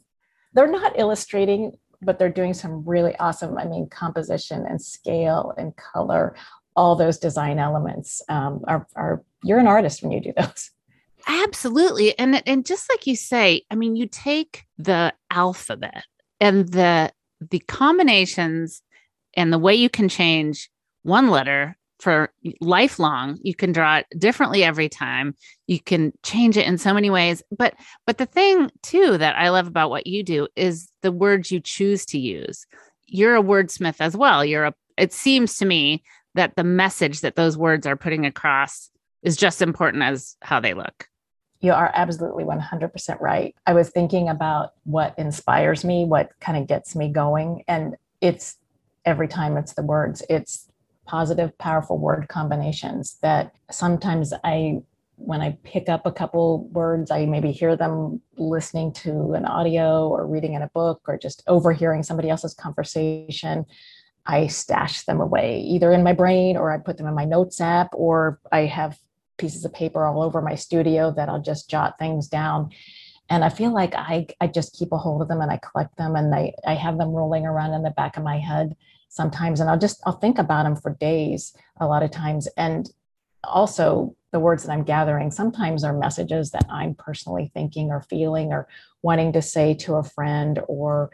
they're 0.53 0.71
not 0.71 0.97
illustrating, 0.99 1.73
but 2.01 2.19
they're 2.19 2.29
doing 2.29 2.53
some 2.53 2.83
really 2.85 3.15
awesome, 3.17 3.57
I 3.57 3.65
mean, 3.65 3.87
composition 3.89 4.65
and 4.67 4.81
scale 4.81 5.53
and 5.57 5.75
color, 5.75 6.35
all 6.75 6.95
those 6.95 7.17
design 7.17 7.59
elements 7.59 8.21
um, 8.29 8.63
are, 8.67 8.87
are, 8.95 9.23
you're 9.43 9.59
an 9.59 9.67
artist 9.67 10.01
when 10.01 10.11
you 10.11 10.21
do 10.21 10.33
those. 10.35 10.71
Absolutely. 11.27 12.17
And 12.19 12.45
and 12.45 12.65
just 12.65 12.89
like 12.89 13.07
you 13.07 13.15
say, 13.15 13.63
I 13.71 13.75
mean, 13.75 13.95
you 13.95 14.07
take 14.07 14.65
the 14.77 15.13
alphabet 15.31 16.03
and 16.41 16.67
the 16.67 17.13
the 17.39 17.59
combinations 17.59 18.81
and 19.35 19.51
the 19.51 19.59
way 19.59 19.73
you 19.73 19.89
can 19.89 20.09
change 20.09 20.69
one 21.03 21.29
letter 21.29 21.77
for 21.99 22.33
lifelong 22.59 23.37
you 23.43 23.55
can 23.55 23.71
draw 23.71 23.97
it 23.97 24.05
differently 24.17 24.63
every 24.63 24.89
time 24.89 25.33
you 25.67 25.79
can 25.79 26.11
change 26.23 26.57
it 26.57 26.67
in 26.67 26.77
so 26.77 26.93
many 26.93 27.09
ways 27.09 27.41
but 27.55 27.75
but 28.05 28.17
the 28.17 28.25
thing 28.25 28.69
too 28.81 29.17
that 29.17 29.37
i 29.37 29.47
love 29.49 29.67
about 29.67 29.89
what 29.89 30.05
you 30.05 30.21
do 30.21 30.47
is 30.55 30.89
the 31.01 31.11
words 31.11 31.51
you 31.51 31.61
choose 31.61 32.05
to 32.05 32.19
use 32.19 32.65
you're 33.07 33.37
a 33.37 33.43
wordsmith 33.43 33.97
as 33.99 34.17
well 34.17 34.43
you're 34.43 34.65
a 34.65 34.73
it 34.97 35.13
seems 35.13 35.57
to 35.57 35.65
me 35.65 36.03
that 36.35 36.55
the 36.55 36.63
message 36.63 37.21
that 37.21 37.35
those 37.35 37.57
words 37.57 37.85
are 37.85 37.95
putting 37.95 38.25
across 38.25 38.89
is 39.21 39.37
just 39.37 39.61
important 39.61 40.03
as 40.03 40.35
how 40.41 40.59
they 40.59 40.73
look 40.73 41.07
You 41.61 41.71
are 41.73 41.91
absolutely 41.93 42.43
100% 42.43 43.21
right. 43.21 43.55
I 43.65 43.73
was 43.73 43.89
thinking 43.89 44.27
about 44.27 44.73
what 44.83 45.17
inspires 45.17 45.85
me, 45.85 46.03
what 46.05 46.31
kind 46.41 46.57
of 46.57 46.67
gets 46.67 46.95
me 46.95 47.09
going. 47.09 47.63
And 47.67 47.95
it's 48.19 48.57
every 49.05 49.27
time 49.27 49.55
it's 49.57 49.73
the 49.73 49.83
words, 49.83 50.21
it's 50.29 50.69
positive, 51.05 51.57
powerful 51.57 51.97
word 51.97 52.27
combinations 52.27 53.17
that 53.21 53.53
sometimes 53.71 54.33
I, 54.43 54.79
when 55.15 55.41
I 55.41 55.57
pick 55.63 55.89
up 55.89 56.05
a 56.05 56.11
couple 56.11 56.67
words, 56.69 57.11
I 57.11 57.25
maybe 57.25 57.51
hear 57.51 57.75
them 57.75 58.21
listening 58.37 58.91
to 58.93 59.33
an 59.33 59.45
audio 59.45 60.09
or 60.09 60.25
reading 60.27 60.53
in 60.53 60.61
a 60.61 60.69
book 60.69 61.01
or 61.07 61.17
just 61.17 61.43
overhearing 61.47 62.03
somebody 62.03 62.29
else's 62.29 62.53
conversation. 62.53 63.65
I 64.25 64.47
stash 64.47 65.03
them 65.03 65.19
away 65.19 65.59
either 65.61 65.91
in 65.91 66.03
my 66.03 66.13
brain 66.13 66.55
or 66.57 66.71
I 66.71 66.77
put 66.77 66.97
them 66.97 67.07
in 67.07 67.15
my 67.15 67.25
notes 67.25 67.59
app 67.59 67.89
or 67.93 68.39
I 68.51 68.61
have 68.61 68.97
pieces 69.37 69.65
of 69.65 69.73
paper 69.73 70.05
all 70.05 70.21
over 70.21 70.41
my 70.41 70.55
studio 70.55 71.11
that 71.11 71.29
I'll 71.29 71.41
just 71.41 71.69
jot 71.69 71.99
things 71.99 72.27
down. 72.27 72.69
And 73.29 73.43
I 73.43 73.49
feel 73.49 73.73
like 73.73 73.93
I, 73.95 74.27
I 74.39 74.47
just 74.47 74.75
keep 74.77 74.91
a 74.91 74.97
hold 74.97 75.21
of 75.21 75.27
them 75.27 75.41
and 75.41 75.51
I 75.51 75.57
collect 75.57 75.97
them 75.97 76.15
and 76.15 76.33
I, 76.33 76.53
I 76.65 76.75
have 76.75 76.97
them 76.97 77.09
rolling 77.09 77.45
around 77.45 77.73
in 77.73 77.83
the 77.83 77.91
back 77.91 78.15
of 78.15 78.23
my 78.23 78.37
head 78.37 78.75
sometimes. 79.09 79.59
And 79.59 79.69
I'll 79.69 79.79
just, 79.79 80.01
I'll 80.05 80.19
think 80.19 80.37
about 80.37 80.63
them 80.63 80.75
for 80.75 80.91
days 80.91 81.55
a 81.79 81.87
lot 81.87 82.03
of 82.03 82.11
times. 82.11 82.47
And 82.57 82.89
also 83.43 84.15
the 84.31 84.39
words 84.39 84.63
that 84.63 84.71
I'm 84.71 84.83
gathering 84.83 85.31
sometimes 85.31 85.83
are 85.83 85.97
messages 85.97 86.51
that 86.51 86.65
I'm 86.69 86.95
personally 86.95 87.51
thinking 87.53 87.91
or 87.91 88.01
feeling 88.01 88.51
or 88.51 88.67
wanting 89.01 89.33
to 89.33 89.41
say 89.41 89.73
to 89.75 89.95
a 89.95 90.03
friend 90.03 90.59
or 90.67 91.11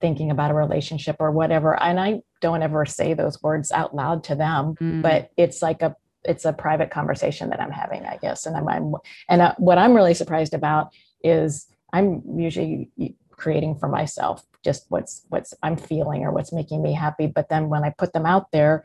thinking 0.00 0.30
about 0.30 0.50
a 0.50 0.54
relationship 0.54 1.16
or 1.18 1.30
whatever. 1.30 1.80
And 1.80 1.98
I 1.98 2.22
don't 2.40 2.62
ever 2.62 2.84
say 2.86 3.14
those 3.14 3.42
words 3.42 3.70
out 3.72 3.94
loud 3.94 4.24
to 4.24 4.34
them, 4.34 4.74
Mm. 4.80 5.02
but 5.02 5.30
it's 5.36 5.62
like 5.62 5.82
a 5.82 5.96
it's 6.24 6.44
a 6.44 6.52
private 6.52 6.90
conversation 6.90 7.50
that 7.50 7.60
I'm 7.60 7.70
having, 7.70 8.04
I 8.04 8.16
guess. 8.16 8.46
And 8.46 8.56
I'm, 8.56 8.68
I'm 8.68 8.94
and 9.28 9.40
uh, 9.42 9.54
what 9.58 9.78
I'm 9.78 9.94
really 9.94 10.14
surprised 10.14 10.54
about 10.54 10.92
is 11.22 11.66
I'm 11.92 12.20
usually 12.36 12.90
creating 13.30 13.78
for 13.78 13.88
myself 13.88 14.44
just 14.64 14.86
what's 14.88 15.24
what's 15.28 15.54
I'm 15.62 15.76
feeling 15.76 16.24
or 16.24 16.32
what's 16.32 16.52
making 16.52 16.82
me 16.82 16.92
happy. 16.94 17.28
But 17.28 17.48
then 17.48 17.68
when 17.68 17.84
I 17.84 17.90
put 17.90 18.12
them 18.12 18.26
out 18.26 18.50
there, 18.50 18.82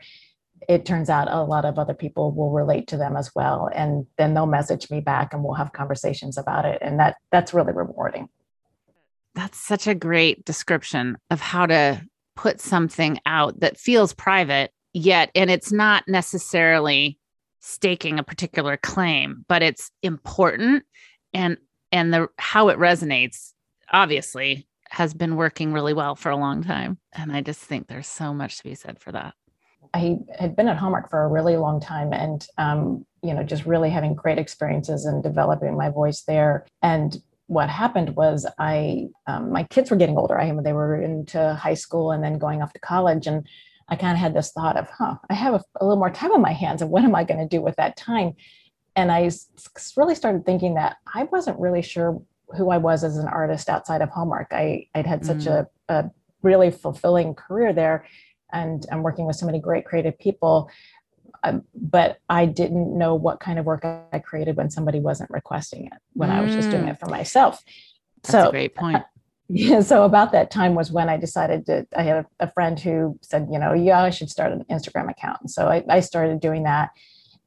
it 0.68 0.86
turns 0.86 1.10
out 1.10 1.26
a 1.28 1.42
lot 1.42 1.64
of 1.64 1.80
other 1.80 1.94
people 1.94 2.30
will 2.30 2.50
relate 2.52 2.86
to 2.88 2.96
them 2.96 3.16
as 3.16 3.34
well, 3.34 3.68
and 3.74 4.06
then 4.18 4.34
they'll 4.34 4.46
message 4.46 4.88
me 4.92 5.00
back, 5.00 5.34
and 5.34 5.42
we'll 5.42 5.54
have 5.54 5.72
conversations 5.72 6.38
about 6.38 6.64
it, 6.64 6.78
and 6.80 7.00
that 7.00 7.16
that's 7.32 7.52
really 7.52 7.72
rewarding. 7.72 8.28
that's 9.34 9.58
such 9.58 9.86
a 9.86 9.94
great 9.94 10.44
description 10.44 11.16
of 11.30 11.40
how 11.40 11.64
to 11.66 12.00
put 12.42 12.60
something 12.60 13.20
out 13.24 13.60
that 13.60 13.78
feels 13.78 14.12
private 14.12 14.72
yet 14.92 15.30
and 15.36 15.48
it's 15.48 15.70
not 15.70 16.02
necessarily 16.08 17.16
staking 17.60 18.18
a 18.18 18.24
particular 18.24 18.76
claim 18.76 19.44
but 19.46 19.62
it's 19.62 19.92
important 20.02 20.82
and 21.32 21.56
and 21.92 22.12
the 22.12 22.26
how 22.38 22.68
it 22.68 22.78
resonates 22.78 23.52
obviously 23.92 24.66
has 24.90 25.14
been 25.14 25.36
working 25.36 25.72
really 25.72 25.94
well 25.94 26.16
for 26.16 26.30
a 26.32 26.36
long 26.36 26.64
time 26.64 26.98
and 27.12 27.30
i 27.30 27.40
just 27.40 27.60
think 27.60 27.86
there's 27.86 28.08
so 28.08 28.34
much 28.34 28.56
to 28.56 28.64
be 28.64 28.74
said 28.74 28.98
for 28.98 29.12
that 29.12 29.34
I 29.94 30.18
had 30.38 30.56
been 30.56 30.68
at 30.68 30.78
Hallmark 30.78 31.10
for 31.10 31.22
a 31.22 31.28
really 31.28 31.56
long 31.58 31.78
time 31.78 32.14
and, 32.14 32.46
um, 32.56 33.04
you 33.22 33.34
know, 33.34 33.42
just 33.42 33.66
really 33.66 33.90
having 33.90 34.14
great 34.14 34.38
experiences 34.38 35.04
and 35.04 35.22
developing 35.22 35.76
my 35.76 35.90
voice 35.90 36.22
there. 36.22 36.64
And 36.80 37.20
what 37.52 37.68
happened 37.68 38.16
was 38.16 38.46
I, 38.58 39.08
um, 39.26 39.52
my 39.52 39.64
kids 39.64 39.90
were 39.90 39.96
getting 39.96 40.16
older. 40.16 40.40
I 40.40 40.50
they 40.62 40.72
were 40.72 41.00
into 41.00 41.54
high 41.54 41.74
school 41.74 42.10
and 42.10 42.24
then 42.24 42.38
going 42.38 42.62
off 42.62 42.72
to 42.72 42.78
college. 42.78 43.26
And 43.26 43.46
I 43.90 43.96
kind 43.96 44.12
of 44.12 44.18
had 44.18 44.32
this 44.32 44.52
thought 44.52 44.78
of, 44.78 44.88
huh, 44.88 45.16
I 45.28 45.34
have 45.34 45.54
a, 45.54 45.62
a 45.78 45.84
little 45.84 45.98
more 45.98 46.10
time 46.10 46.32
on 46.32 46.40
my 46.40 46.54
hands 46.54 46.80
and 46.80 46.90
what 46.90 47.04
am 47.04 47.14
I 47.14 47.24
going 47.24 47.40
to 47.40 47.46
do 47.46 47.60
with 47.60 47.76
that 47.76 47.98
time? 47.98 48.32
And 48.96 49.12
I 49.12 49.30
really 49.96 50.14
started 50.14 50.46
thinking 50.46 50.74
that 50.74 50.96
I 51.14 51.24
wasn't 51.24 51.60
really 51.60 51.82
sure 51.82 52.22
who 52.56 52.70
I 52.70 52.78
was 52.78 53.04
as 53.04 53.18
an 53.18 53.28
artist 53.28 53.68
outside 53.68 54.00
of 54.00 54.08
Hallmark. 54.08 54.48
I, 54.52 54.86
I'd 54.94 55.06
had 55.06 55.24
such 55.24 55.46
a, 55.46 55.66
a 55.88 56.10
really 56.42 56.70
fulfilling 56.70 57.34
career 57.34 57.74
there 57.74 58.06
and 58.52 58.86
I'm 58.90 59.02
working 59.02 59.26
with 59.26 59.36
so 59.36 59.46
many 59.46 59.58
great 59.58 59.84
creative 59.84 60.18
people. 60.18 60.70
Um, 61.44 61.64
but 61.74 62.18
I 62.28 62.46
didn't 62.46 62.96
know 62.96 63.14
what 63.14 63.40
kind 63.40 63.58
of 63.58 63.64
work 63.66 63.84
I 63.84 64.18
created 64.20 64.56
when 64.56 64.70
somebody 64.70 65.00
wasn't 65.00 65.30
requesting 65.30 65.86
it, 65.86 65.92
when 66.14 66.30
I 66.30 66.40
was 66.40 66.54
just 66.54 66.70
doing 66.70 66.84
Mm. 66.84 66.90
it 66.92 66.98
for 67.00 67.06
myself. 67.06 67.62
that's 68.22 68.32
so 68.32 68.48
a 68.48 68.50
great 68.50 68.74
point 68.74 69.02
yeah, 69.48 69.80
so 69.80 70.04
about 70.04 70.32
that 70.32 70.50
time 70.50 70.74
was 70.74 70.90
when 70.92 71.08
I 71.10 71.16
decided 71.18 71.66
to. 71.66 71.86
I 71.94 72.02
had 72.04 72.16
a, 72.24 72.26
a 72.46 72.52
friend 72.52 72.78
who 72.80 73.18
said, 73.22 73.48
you 73.52 73.58
know, 73.58 73.74
yeah, 73.74 74.02
I 74.02 74.08
should 74.10 74.30
start 74.30 74.52
an 74.52 74.64
Instagram 74.70 75.10
account. 75.10 75.38
And 75.42 75.50
so 75.50 75.68
I, 75.68 75.84
I 75.90 76.00
started 76.00 76.40
doing 76.40 76.62
that, 76.62 76.90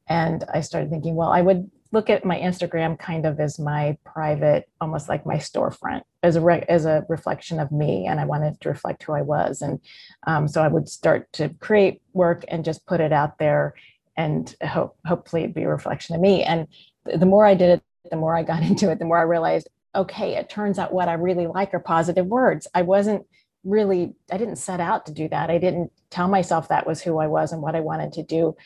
and 0.08 0.44
I 0.52 0.60
started 0.60 0.90
thinking, 0.90 1.16
well, 1.16 1.30
I 1.30 1.40
would 1.42 1.68
look 1.96 2.10
at 2.10 2.26
my 2.26 2.38
Instagram 2.38 2.98
kind 2.98 3.24
of 3.24 3.40
as 3.40 3.58
my 3.58 3.96
private, 4.04 4.68
almost 4.82 5.08
like 5.08 5.24
my 5.24 5.36
storefront, 5.36 6.02
as 6.22 6.36
a 6.36 6.42
re- 6.42 6.64
as 6.68 6.84
a 6.84 7.06
reflection 7.08 7.58
of 7.58 7.72
me, 7.72 8.06
and 8.06 8.20
I 8.20 8.26
wanted 8.26 8.60
to 8.60 8.68
reflect 8.68 9.02
who 9.02 9.14
I 9.14 9.22
was, 9.22 9.62
and 9.62 9.80
um, 10.26 10.46
so 10.46 10.62
I 10.62 10.68
would 10.68 10.88
start 10.88 11.32
to 11.34 11.48
create 11.58 12.02
work 12.12 12.44
and 12.48 12.66
just 12.66 12.84
put 12.84 13.00
it 13.00 13.12
out 13.12 13.38
there, 13.38 13.74
and 14.14 14.54
hope 14.62 14.96
hopefully 15.06 15.42
it'd 15.42 15.54
be 15.54 15.62
a 15.62 15.68
reflection 15.68 16.14
of 16.14 16.20
me. 16.20 16.44
And 16.44 16.68
th- 17.06 17.18
the 17.18 17.26
more 17.26 17.46
I 17.46 17.54
did 17.54 17.70
it, 17.70 17.82
the 18.10 18.16
more 18.16 18.36
I 18.36 18.42
got 18.42 18.62
into 18.70 18.90
it, 18.90 18.98
the 18.98 19.06
more 19.06 19.18
I 19.18 19.22
realized 19.22 19.68
okay, 19.94 20.34
it 20.34 20.50
turns 20.50 20.78
out 20.78 20.92
what 20.92 21.08
I 21.08 21.14
really 21.14 21.46
like 21.46 21.72
are 21.72 21.80
positive 21.80 22.26
words. 22.26 22.66
I 22.74 22.82
wasn't 22.82 23.24
really, 23.64 24.14
I 24.30 24.36
didn't 24.36 24.56
set 24.56 24.78
out 24.78 25.06
to 25.06 25.12
do 25.12 25.26
that. 25.30 25.48
I 25.48 25.56
didn't 25.56 25.90
tell 26.10 26.28
myself 26.28 26.68
that 26.68 26.86
was 26.86 27.00
who 27.00 27.18
I 27.18 27.26
was 27.26 27.50
and 27.52 27.62
what 27.62 27.74
I 27.74 27.80
wanted 27.80 28.12
to 28.12 28.22
do. 28.22 28.56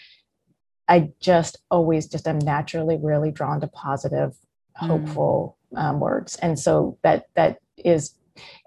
I 0.91 1.13
just 1.21 1.57
always 1.71 2.07
just 2.07 2.29
am 2.29 2.39
naturally 2.41 2.99
really 3.01 3.31
drawn 3.31 3.61
to 3.63 3.69
positive, 3.69 4.37
Mm. 4.81 4.87
hopeful 4.87 5.57
um, 5.77 6.01
words. 6.01 6.37
And 6.37 6.59
so 6.59 6.97
that, 7.03 7.27
that 7.35 7.59
is, 7.77 8.15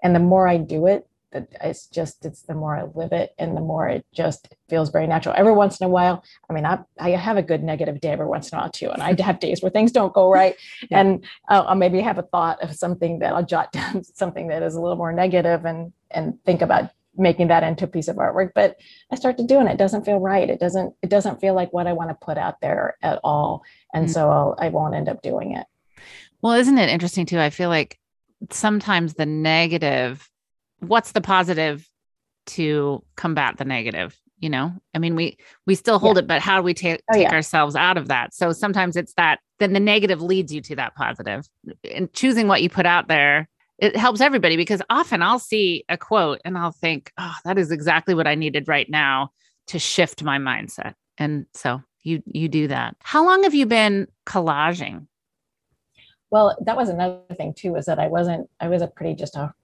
and 0.02 0.14
the 0.14 0.20
more 0.20 0.46
I 0.46 0.58
do 0.58 0.86
it, 0.86 1.08
that 1.32 1.48
it's 1.60 1.86
just, 1.88 2.24
it's 2.24 2.42
the 2.42 2.54
more 2.54 2.76
I 2.76 2.84
live 2.94 3.12
it 3.12 3.34
and 3.38 3.56
the 3.56 3.60
more 3.60 3.88
it 3.88 4.06
just 4.14 4.54
feels 4.68 4.90
very 4.90 5.06
natural. 5.08 5.34
Every 5.36 5.52
once 5.52 5.80
in 5.80 5.86
a 5.86 5.90
while, 5.90 6.22
I 6.48 6.52
mean, 6.52 6.64
I, 6.64 6.78
I 7.00 7.10
have 7.10 7.36
a 7.36 7.42
good 7.42 7.64
negative 7.64 8.00
day 8.00 8.10
every 8.10 8.26
once 8.26 8.52
in 8.52 8.58
a 8.58 8.60
while 8.60 8.70
too. 8.70 8.90
And 8.90 9.02
I 9.02 9.20
have 9.20 9.40
days 9.40 9.60
where 9.60 9.70
things 9.72 9.90
don't 9.90 10.12
go 10.12 10.30
right. 10.40 10.54
Yeah. 10.88 11.00
And 11.00 11.24
I'll, 11.48 11.66
I'll 11.68 11.74
maybe 11.74 12.00
have 12.00 12.18
a 12.18 12.22
thought 12.22 12.62
of 12.62 12.76
something 12.76 13.18
that 13.18 13.32
I'll 13.34 13.44
jot 13.44 13.72
down 13.72 14.04
something 14.22 14.48
that 14.48 14.62
is 14.62 14.76
a 14.76 14.80
little 14.80 14.96
more 14.96 15.12
negative 15.12 15.64
and, 15.64 15.92
and 16.10 16.38
think 16.44 16.62
about 16.62 16.90
making 17.16 17.48
that 17.48 17.62
into 17.62 17.84
a 17.84 17.88
piece 17.88 18.08
of 18.08 18.16
artwork. 18.16 18.50
But 18.54 18.76
I 19.12 19.16
start 19.16 19.36
to 19.38 19.46
do 19.46 19.60
it. 19.60 19.66
It 19.70 19.78
doesn't 19.78 20.04
feel 20.04 20.18
right. 20.20 20.48
It 20.48 20.60
doesn't, 20.60 20.94
it 21.02 21.10
doesn't 21.10 21.40
feel 21.40 21.54
like 21.54 21.72
what 21.72 21.86
I 21.86 21.92
want 21.92 22.10
to 22.10 22.14
put 22.14 22.38
out 22.38 22.60
there 22.60 22.96
at 23.02 23.20
all. 23.24 23.62
And 23.92 24.06
Mm. 24.08 24.12
so 24.12 24.30
I'll, 24.30 24.56
I 24.58 24.68
won't 24.70 24.94
end 24.94 25.08
up 25.08 25.22
doing 25.22 25.56
it. 25.56 25.66
Well, 26.42 26.54
isn't 26.54 26.78
it 26.78 26.88
interesting 26.90 27.26
too? 27.26 27.38
I 27.40 27.50
feel 27.50 27.68
like 27.68 27.98
sometimes 28.50 29.14
the 29.14 29.26
negative, 29.26 30.28
what's 30.80 31.12
the 31.12 31.20
positive 31.20 31.88
to 32.46 33.02
combat 33.16 33.56
the 33.56 33.64
negative? 33.64 34.18
You 34.40 34.50
know, 34.50 34.74
I 34.92 34.98
mean, 34.98 35.14
we 35.14 35.38
we 35.66 35.74
still 35.74 35.98
hold 35.98 36.18
it, 36.18 36.26
but 36.26 36.42
how 36.42 36.58
do 36.58 36.62
we 36.64 36.74
ta- 36.74 36.96
Oh, 37.10 37.14
take 37.14 37.22
yeah. 37.22 37.32
ourselves 37.32 37.76
out 37.76 37.96
of 37.96 38.08
that? 38.08 38.34
So 38.34 38.52
sometimes 38.52 38.94
it's 38.96 39.14
that 39.14 39.38
then 39.58 39.72
the 39.72 39.80
negative 39.80 40.20
leads 40.20 40.52
you 40.52 40.60
to 40.62 40.76
that. 40.76 40.92
And 41.90 42.12
choosing 42.12 42.46
what 42.48 42.60
you 42.60 42.68
put 42.68 42.84
out 42.84 43.08
there, 43.08 43.48
it 43.78 43.96
helps 43.96 44.20
everybody 44.20 44.56
because 44.56 44.82
often 44.88 45.22
I'll 45.22 45.38
see 45.38 45.84
a 45.88 45.96
quote 45.96 46.40
and 46.44 46.56
I'll 46.56 46.72
think, 46.72 47.12
oh, 47.18 47.34
that 47.44 47.58
is 47.58 47.70
exactly 47.70 48.14
what 48.14 48.26
I 48.26 48.34
needed 48.34 48.68
right 48.68 48.88
now 48.88 49.30
to 49.68 49.78
shift 49.78 50.22
my 50.22 50.38
mindset. 50.38 50.94
And 51.18 51.46
so 51.54 51.82
you 52.02 52.22
you 52.26 52.48
do 52.48 52.68
that. 52.68 52.96
How 53.00 53.24
long 53.24 53.44
have 53.44 53.54
you 53.54 53.66
been 53.66 54.08
collaging? 54.26 55.06
Well, 56.30 56.56
that 56.66 56.76
was 56.76 56.88
another 56.88 57.20
thing 57.36 57.54
too, 57.56 57.76
is 57.76 57.86
that 57.86 57.98
I 57.98 58.08
wasn't, 58.08 58.50
I 58.60 58.68
was 58.68 58.82
a 58.82 58.88
pretty 58.88 59.14
just 59.14 59.36
a 59.36 59.54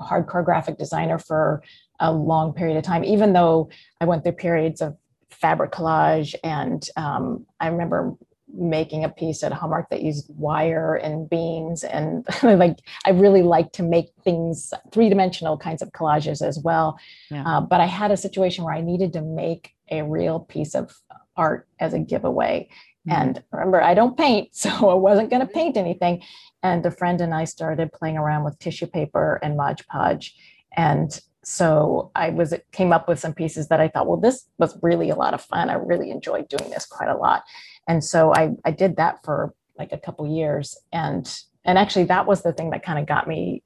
hardcore 0.00 0.44
graphic 0.44 0.78
designer 0.78 1.18
for 1.18 1.62
a 2.00 2.10
long 2.12 2.54
period 2.54 2.78
of 2.78 2.84
time, 2.84 3.04
even 3.04 3.34
though 3.34 3.68
I 4.00 4.06
went 4.06 4.24
through 4.24 4.32
periods 4.32 4.80
of 4.80 4.96
fabric 5.30 5.72
collage. 5.72 6.34
And 6.42 6.88
um, 6.96 7.44
I 7.60 7.68
remember 7.68 8.14
making 8.56 9.04
a 9.04 9.08
piece 9.08 9.42
at 9.42 9.52
Hallmark 9.52 9.90
that 9.90 10.02
used 10.02 10.30
wire 10.36 10.94
and 10.94 11.28
beams. 11.28 11.84
And 11.84 12.26
like, 12.42 12.78
I 13.04 13.10
really 13.10 13.42
like 13.42 13.72
to 13.72 13.82
make 13.82 14.12
things 14.24 14.72
three 14.92 15.08
dimensional 15.08 15.56
kinds 15.56 15.82
of 15.82 15.92
collages 15.92 16.46
as 16.46 16.58
well. 16.58 16.98
Yeah. 17.30 17.44
Uh, 17.46 17.60
but 17.60 17.80
I 17.80 17.86
had 17.86 18.10
a 18.10 18.16
situation 18.16 18.64
where 18.64 18.74
I 18.74 18.80
needed 18.80 19.12
to 19.14 19.22
make 19.22 19.74
a 19.90 20.02
real 20.02 20.40
piece 20.40 20.74
of 20.74 20.94
art 21.36 21.68
as 21.78 21.94
a 21.94 21.98
giveaway. 21.98 22.68
Mm-hmm. 23.08 23.20
And 23.20 23.42
remember, 23.52 23.82
I 23.82 23.94
don't 23.94 24.16
paint, 24.16 24.48
so 24.54 24.90
I 24.90 24.94
wasn't 24.94 25.30
going 25.30 25.46
to 25.46 25.52
paint 25.52 25.76
anything. 25.76 26.22
And 26.62 26.84
a 26.84 26.90
friend 26.90 27.20
and 27.20 27.34
I 27.34 27.44
started 27.44 27.92
playing 27.92 28.16
around 28.16 28.44
with 28.44 28.58
tissue 28.58 28.86
paper 28.86 29.38
and 29.42 29.56
Mod 29.56 29.82
Podge. 29.88 30.34
And 30.76 31.20
so 31.44 32.10
I 32.16 32.30
was 32.30 32.52
came 32.72 32.92
up 32.92 33.06
with 33.06 33.20
some 33.20 33.32
pieces 33.32 33.68
that 33.68 33.80
I 33.80 33.86
thought, 33.86 34.08
well, 34.08 34.16
this 34.16 34.48
was 34.58 34.76
really 34.82 35.10
a 35.10 35.14
lot 35.14 35.32
of 35.32 35.40
fun. 35.40 35.70
I 35.70 35.74
really 35.74 36.10
enjoyed 36.10 36.48
doing 36.48 36.70
this 36.70 36.86
quite 36.86 37.08
a 37.08 37.16
lot. 37.16 37.44
And 37.88 38.02
so 38.02 38.34
I, 38.34 38.52
I 38.64 38.70
did 38.70 38.96
that 38.96 39.24
for 39.24 39.54
like 39.78 39.92
a 39.92 39.98
couple 39.98 40.26
years. 40.26 40.76
And 40.92 41.26
and 41.64 41.78
actually 41.78 42.04
that 42.04 42.26
was 42.26 42.42
the 42.42 42.52
thing 42.52 42.70
that 42.70 42.84
kind 42.84 42.98
of 42.98 43.06
got 43.06 43.26
me 43.28 43.62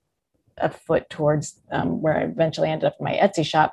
a 0.59 0.71
foot 0.71 1.09
towards 1.11 1.61
um, 1.71 2.01
where 2.03 2.17
I 2.17 2.23
eventually 2.23 2.69
ended 2.69 2.87
up 2.87 2.97
in 2.99 3.05
my 3.05 3.13
Etsy 3.15 3.45
shop 3.45 3.73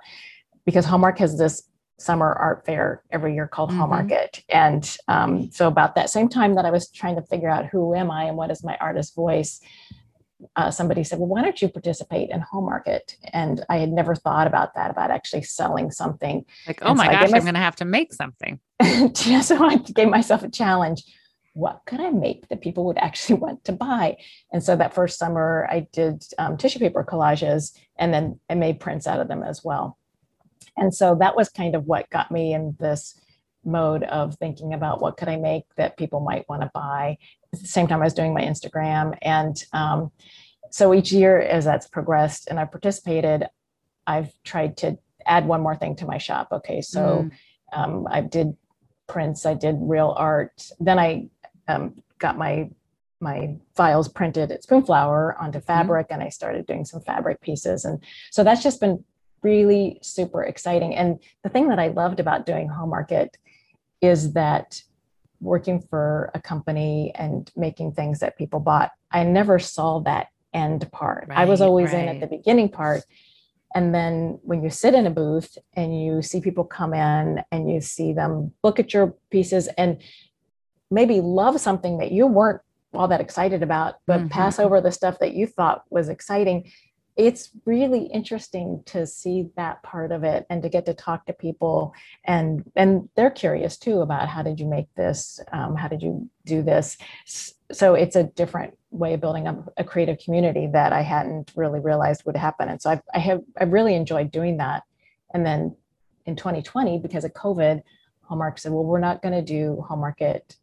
because 0.66 0.86
Hallmark 0.86 1.18
has 1.20 1.38
this 1.38 1.64
summer 2.00 2.32
art 2.34 2.66
fair 2.66 3.04
every 3.12 3.34
year 3.34 3.48
called 3.48 3.72
Mhm. 3.72 3.78
Hallmarket. 3.78 4.44
And 4.50 4.98
um, 5.08 5.50
so 5.52 5.68
about 5.68 5.96
that 5.96 6.10
same 6.10 6.30
time 6.30 6.56
that 6.56 6.66
I 6.66 6.72
was 6.72 6.90
trying 6.90 7.16
to 7.16 7.22
figure 7.24 7.50
out 7.50 7.66
who 7.66 7.96
am 7.96 8.12
I 8.12 8.26
and 8.26 8.38
what 8.38 8.52
is 8.52 8.64
my 8.64 8.78
artist 8.78 9.16
voice, 9.16 9.60
uh, 10.56 10.72
somebody 10.72 11.04
said, 11.04 11.20
well, 11.20 11.28
why 11.28 11.42
don't 11.42 11.62
you 11.62 11.70
participate 11.70 12.30
in 12.30 12.42
Hallmarket? 12.42 13.18
And 13.34 13.66
I 13.70 13.78
had 13.78 13.92
never 13.92 14.16
thought 14.16 14.48
about 14.48 14.76
that, 14.76 14.92
about 14.92 15.12
actually 15.12 15.44
selling 15.44 15.92
something. 15.92 16.46
Like, 16.66 16.80
oh 16.82 16.90
And 16.90 16.98
my 16.98 17.06
so 17.06 17.12
gosh, 17.12 17.26
gave 17.26 17.36
I'm 17.36 17.42
going 17.42 17.54
to 17.56 17.60
have 17.60 17.76
to 17.78 17.86
make 17.86 18.14
something. 18.14 18.60
so 19.42 19.66
I 19.66 19.78
gave 19.78 20.10
myself 20.10 20.44
a 20.44 20.50
challenge. 20.50 21.04
What 21.54 21.82
could 21.88 22.00
I 22.00 22.12
make 22.12 22.50
that 22.50 22.62
people 22.62 22.86
would 22.86 22.98
actually 22.98 23.36
want 23.40 23.66
to 23.66 23.72
buy? 23.72 24.18
And 24.52 24.64
so 24.64 24.76
that 24.76 24.94
first 24.94 25.18
summer, 25.18 25.68
I 25.70 25.88
did 25.92 26.24
um, 26.38 26.58
tissue 26.58 26.80
paper 26.80 27.04
collages 27.04 27.74
and 27.98 28.14
then 28.14 28.40
I 28.50 28.56
made 28.56 28.80
prints 28.80 29.08
out 29.08 29.20
of 29.20 29.28
them 29.28 29.44
as 29.44 29.64
well. 29.64 29.98
And 30.76 30.94
so 30.94 31.16
that 31.20 31.36
was 31.36 31.50
kind 31.50 31.76
of 31.76 31.86
what 31.86 32.10
got 32.12 32.32
me 32.32 32.54
in 32.54 32.76
this 32.80 33.20
mode 33.68 34.04
of 34.04 34.36
thinking 34.36 34.74
about 34.74 35.02
what 35.02 35.18
could 35.18 35.28
I 35.28 35.36
make 35.36 35.66
that 35.76 35.98
people 35.98 36.22
might 36.22 36.48
want 36.50 36.62
to 36.64 36.72
buy. 36.74 37.18
At 37.54 37.60
the 37.60 37.68
same 37.68 37.88
time, 37.88 38.02
I 38.02 38.06
was 38.06 38.14
doing 38.14 38.34
my 38.34 38.42
Instagram. 38.42 39.18
And 39.22 39.56
um, 39.74 40.12
so 40.72 40.94
each 40.94 41.12
year, 41.12 41.40
as 41.40 41.66
that's 41.66 41.88
progressed 41.88 42.48
and 42.50 42.60
I 42.60 42.66
participated, 42.66 43.46
I've 44.08 44.32
tried 44.44 44.78
to 44.78 44.98
add 45.26 45.46
one 45.46 45.62
more 45.62 45.76
thing 45.76 45.96
to 45.98 46.06
my 46.06 46.18
shop. 46.18 46.48
Okay, 46.52 46.82
so 46.82 47.30
Mm. 47.30 47.32
um, 47.74 48.08
I 48.10 48.22
did 48.22 48.56
prints, 49.08 49.46
I 49.46 49.54
did 49.54 49.76
real 49.80 50.14
art. 50.18 50.72
Then 50.80 50.98
I 51.00 51.28
um, 51.68 52.02
got 52.20 52.38
my 52.38 52.70
my 53.20 53.56
files 53.76 54.08
printed 54.08 54.52
at 54.52 54.62
Spoonflower 54.64 55.42
onto 55.42 55.60
fabric, 55.60 56.08
and 56.12 56.22
I 56.22 56.30
started 56.30 56.68
doing 56.68 56.86
some 56.86 57.02
fabric 57.02 57.42
pieces. 57.42 57.84
And 57.84 58.04
so 58.30 58.44
that's 58.44 58.62
just 58.62 58.80
been 58.80 59.04
really 59.42 60.00
super 60.04 60.44
exciting. 60.44 60.96
And 60.96 61.20
the 61.44 61.50
thing 61.50 61.70
that 61.70 61.80
I 61.80 61.88
loved 61.88 62.20
about 62.20 62.46
doing 62.46 62.70
Hallmarket 62.70 63.38
is 64.02 64.34
that 64.34 64.82
working 65.40 65.80
for 65.82 66.32
a 66.34 66.42
company 66.42 67.12
and 67.16 67.52
making 67.56 67.92
things 67.94 68.20
that 68.20 68.38
people 68.38 68.60
bought, 68.60 68.92
I 69.12 69.24
never 69.24 69.60
saw 69.60 70.00
that 70.00 70.28
end 70.54 70.92
part. 70.92 71.28
I 71.30 71.46
was 71.46 71.62
Right, 71.62 71.68
always 71.68 71.94
in 71.94 72.08
at 72.08 72.20
the 72.20 72.28
beginning 72.28 72.70
part. 72.70 73.04
And 73.76 73.94
then 73.94 74.40
when 74.44 74.64
you 74.64 74.70
sit 74.70 74.94
in 74.96 75.06
a 75.06 75.12
booth 75.12 75.58
and 75.74 76.02
you 76.02 76.22
see 76.22 76.42
people 76.42 76.64
come 76.64 76.94
in 76.94 77.44
and 77.52 77.70
you 77.72 77.82
see 77.82 78.14
them 78.14 78.54
look 78.64 78.80
at 78.80 78.94
your 78.94 79.14
pieces 79.30 79.68
and 79.78 80.02
maybe 80.90 81.22
love 81.22 81.60
something 81.60 81.98
that 82.00 82.12
you 82.12 82.26
weren't 82.26 82.62
all 82.94 83.10
that 83.10 83.22
excited 83.22 83.62
about, 83.62 83.96
but 84.08 84.22
Mhm. 84.22 84.30
pass 84.32 84.58
over 84.60 84.80
the 84.80 84.92
stuff 84.92 85.20
that 85.20 85.34
you 85.34 85.46
thought 85.46 85.84
was 85.90 86.08
exciting. 86.10 86.72
It's 87.18 87.50
really 87.66 88.04
interesting 88.06 88.84
to 88.86 89.08
see 89.08 89.50
that 89.58 89.82
part 89.84 90.12
of 90.12 90.24
it 90.24 90.46
and 90.50 90.62
to 90.62 90.70
get 90.70 90.86
to 90.86 90.94
talk 90.94 91.26
to 91.26 91.34
people. 91.34 91.94
And 92.24 92.64
and 92.76 93.10
they're 93.16 93.32
curious 93.32 93.78
too 93.78 94.02
about 94.02 94.30
how 94.30 94.44
did 94.44 94.60
you 94.60 94.68
make 94.68 94.94
this? 94.96 95.40
Um, 95.52 95.76
how 95.76 95.88
did 95.88 96.04
you 96.04 96.30
do 96.46 96.62
this? 96.62 96.98
So 97.72 97.96
it's 97.96 98.16
a 98.16 98.24
different 98.24 98.78
way 98.92 99.14
of 99.16 99.22
building 99.22 99.48
up 99.48 99.74
a 99.78 99.84
creative 99.84 100.18
community 100.20 100.70
that 100.72 100.94
i 100.94 101.02
hadn't 101.02 101.52
really 101.56 101.82
realized 101.82 102.24
would 102.26 102.38
happen. 102.38 102.70
And 102.70 102.82
so 102.82 102.92
I've, 102.92 103.02
i 103.14 103.20
have 103.20 103.42
i 103.60 103.64
really 103.64 103.96
enjoyed 103.96 104.32
doing 104.32 104.58
that. 104.58 104.84
And 105.34 105.46
then 105.46 105.76
in 106.28 106.36
2020 106.36 107.00
because 107.00 107.24
of 107.24 107.34
covid 107.34 107.82
hallmark 108.22 108.60
said 108.60 108.72
well 108.72 108.84
we're 108.84 109.00
not 109.00 109.22
going 109.22 109.34
to 109.34 109.42
do 109.42 109.84
hallmarket 109.88 110.58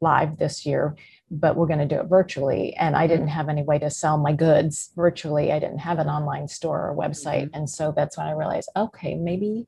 live 0.00 0.38
this 0.38 0.66
year 0.66 0.96
but 1.34 1.56
we're 1.56 1.66
going 1.66 1.78
to 1.78 1.86
do 1.86 1.98
it 1.98 2.06
virtually 2.06 2.74
and 2.76 2.94
i 2.94 3.06
didn't 3.06 3.28
have 3.28 3.48
any 3.48 3.62
way 3.62 3.78
to 3.78 3.88
sell 3.88 4.18
my 4.18 4.32
goods 4.32 4.90
virtually 4.94 5.50
i 5.50 5.58
didn't 5.58 5.78
have 5.78 5.98
an 5.98 6.08
online 6.08 6.46
store 6.46 6.90
or 6.90 6.94
website 6.94 7.44
mm-hmm. 7.44 7.54
and 7.54 7.70
so 7.70 7.92
that's 7.96 8.18
when 8.18 8.26
i 8.26 8.32
realized 8.32 8.68
okay 8.76 9.14
maybe 9.14 9.66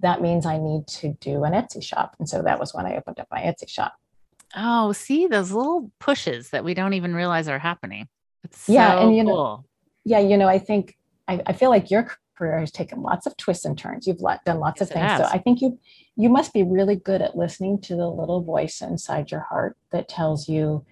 that 0.00 0.22
means 0.22 0.46
I 0.46 0.58
need 0.58 0.86
to 0.86 1.14
do 1.20 1.44
an 1.44 1.52
Etsy 1.52 1.82
shop. 1.82 2.16
And 2.18 2.28
so 2.28 2.42
that 2.42 2.58
was 2.58 2.74
when 2.74 2.86
I 2.86 2.96
opened 2.96 3.20
up 3.20 3.28
my 3.30 3.40
Etsy 3.40 3.68
shop. 3.68 3.94
Oh, 4.56 4.92
see 4.92 5.26
those 5.26 5.52
little 5.52 5.90
pushes 5.98 6.50
that 6.50 6.64
we 6.64 6.74
don't 6.74 6.94
even 6.94 7.14
realize 7.14 7.48
are 7.48 7.58
happening. 7.58 8.08
It's 8.44 8.68
Yeah, 8.68 8.92
so 8.92 8.98
and 9.00 9.16
you 9.16 9.24
know- 9.24 9.64
Yeah, 10.04 10.20
you 10.20 10.36
know, 10.36 10.48
I 10.48 10.58
think 10.58 10.96
I, 11.26 11.42
I 11.46 11.52
feel 11.52 11.70
like 11.70 11.90
your 11.90 12.08
career 12.38 12.58
has 12.60 12.70
taken 12.70 13.02
lots 13.02 13.26
of 13.26 13.36
twists 13.36 13.64
and 13.64 13.76
turns. 13.76 14.06
You've 14.06 14.20
lot, 14.20 14.44
done 14.44 14.60
lots 14.60 14.80
Yes, 14.80 14.90
of 14.90 14.94
things. 14.94 15.10
So. 15.16 15.24
I 15.36 15.38
think 15.38 15.60
you 15.60 15.78
you 16.16 16.28
must 16.28 16.52
be 16.52 16.62
really 16.62 16.96
good 16.96 17.20
at 17.22 17.36
listening 17.36 17.80
to 17.82 17.96
the 17.96 18.08
little 18.08 18.42
voice 18.42 18.80
inside 18.80 19.30
your 19.30 19.40
heart 19.40 19.76
that 19.92 20.08
tells 20.08 20.48
you 20.48 20.84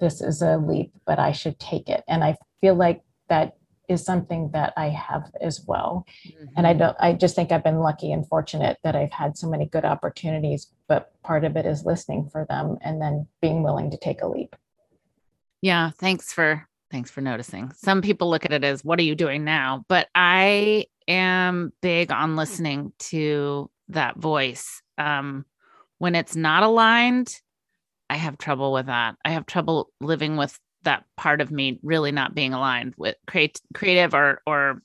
this 0.00 0.20
is 0.20 0.42
a 0.42 0.56
leap, 0.58 0.92
but 1.06 1.18
I 1.18 1.32
should 1.32 1.58
take 1.58 1.88
it. 1.88 2.02
And 2.08 2.22
I 2.24 2.36
feel 2.60 2.74
like 2.74 3.02
that 3.28 3.56
is 3.88 4.04
something 4.04 4.50
that 4.52 4.72
I 4.76 4.88
have 4.90 5.30
as 5.40 5.64
well. 5.66 6.06
and 6.56 6.66
i 6.66 6.74
Mhm. 6.74 6.78
don't 6.78 6.96
i 7.00 7.12
just 7.14 7.34
think 7.34 7.50
i've 7.50 7.64
been 7.64 7.78
lucky 7.80 8.12
and 8.12 8.26
fortunate 8.28 8.76
that 8.84 8.94
i've 8.94 9.10
had 9.22 9.36
so 9.38 9.48
many 9.48 9.64
good 9.66 9.84
opportunities 9.86 10.70
but 10.86 11.00
part 11.22 11.44
of 11.44 11.56
it 11.56 11.64
is 11.66 11.86
listening 11.86 12.28
for 12.32 12.44
them 12.44 12.76
and 12.82 13.00
then 13.02 13.26
being 13.40 13.62
willing 13.62 13.90
to 13.90 13.96
take 13.96 14.20
a 14.22 14.26
leap 14.26 14.54
Yeah, 15.62 15.90
thanks 15.98 16.32
for 16.32 16.68
thanks 16.92 17.10
for 17.10 17.22
noticing. 17.22 17.72
Some 17.74 18.02
people 18.02 18.30
look 18.30 18.44
at 18.44 18.52
it 18.52 18.62
as 18.62 18.84
what 18.84 19.00
are 19.00 19.04
you 19.04 19.16
doing 19.16 19.44
now? 19.44 19.84
But 19.88 20.08
I 20.14 20.86
am 21.08 21.72
big 21.80 22.12
on 22.12 22.36
listening 22.36 22.92
to 23.10 23.70
that 23.88 24.16
voice. 24.16 24.82
Um 24.98 25.44
when 25.98 26.14
it's 26.14 26.36
not 26.36 26.62
aligned, 26.62 27.40
I 28.10 28.16
have 28.16 28.36
trouble 28.36 28.72
with 28.72 28.86
that. 28.86 29.16
I 29.24 29.30
have 29.30 29.46
trouble 29.46 29.90
living 30.00 30.36
with 30.36 30.58
that 30.82 31.04
part 31.16 31.40
of 31.40 31.50
me 31.50 31.78
really 31.82 32.12
not 32.12 32.34
being 32.34 32.52
aligned 32.52 32.94
with 32.96 33.16
create 33.26 33.60
creative 33.74 34.14
or 34.14 34.42
or 34.46 34.82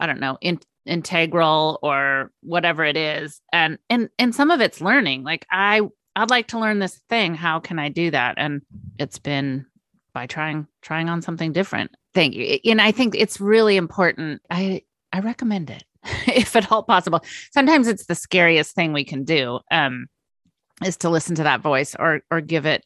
I 0.00 0.06
don't 0.06 0.20
know, 0.20 0.38
in, 0.40 0.60
integral 0.86 1.78
or 1.82 2.30
whatever 2.42 2.84
it 2.84 2.96
is. 2.96 3.40
And 3.52 3.78
and 3.90 4.08
and 4.18 4.34
some 4.34 4.50
of 4.50 4.60
it's 4.60 4.80
learning. 4.80 5.24
Like 5.24 5.46
I 5.50 5.82
I'd 6.16 6.30
like 6.30 6.48
to 6.48 6.58
learn 6.58 6.78
this 6.78 7.00
thing. 7.08 7.34
How 7.34 7.60
can 7.60 7.78
I 7.78 7.88
do 7.88 8.10
that? 8.12 8.36
And 8.38 8.62
it's 8.98 9.18
been 9.18 9.66
by 10.14 10.26
trying 10.26 10.66
trying 10.80 11.08
on 11.08 11.20
something 11.20 11.52
different. 11.52 11.90
Thank 12.14 12.34
you. 12.34 12.58
And 12.64 12.80
I 12.80 12.92
think 12.92 13.14
it's 13.14 13.40
really 13.40 13.76
important. 13.76 14.40
I 14.48 14.82
I 15.12 15.20
recommend 15.20 15.70
it 15.70 15.84
if 16.28 16.56
at 16.56 16.72
all 16.72 16.82
possible. 16.82 17.20
Sometimes 17.52 17.88
it's 17.88 18.06
the 18.06 18.14
scariest 18.14 18.74
thing 18.74 18.92
we 18.92 19.04
can 19.04 19.24
do. 19.24 19.60
Um 19.70 20.06
is 20.84 20.96
to 20.98 21.10
listen 21.10 21.36
to 21.36 21.42
that 21.42 21.60
voice 21.60 21.94
or 21.98 22.22
or 22.30 22.40
give 22.40 22.64
it 22.64 22.84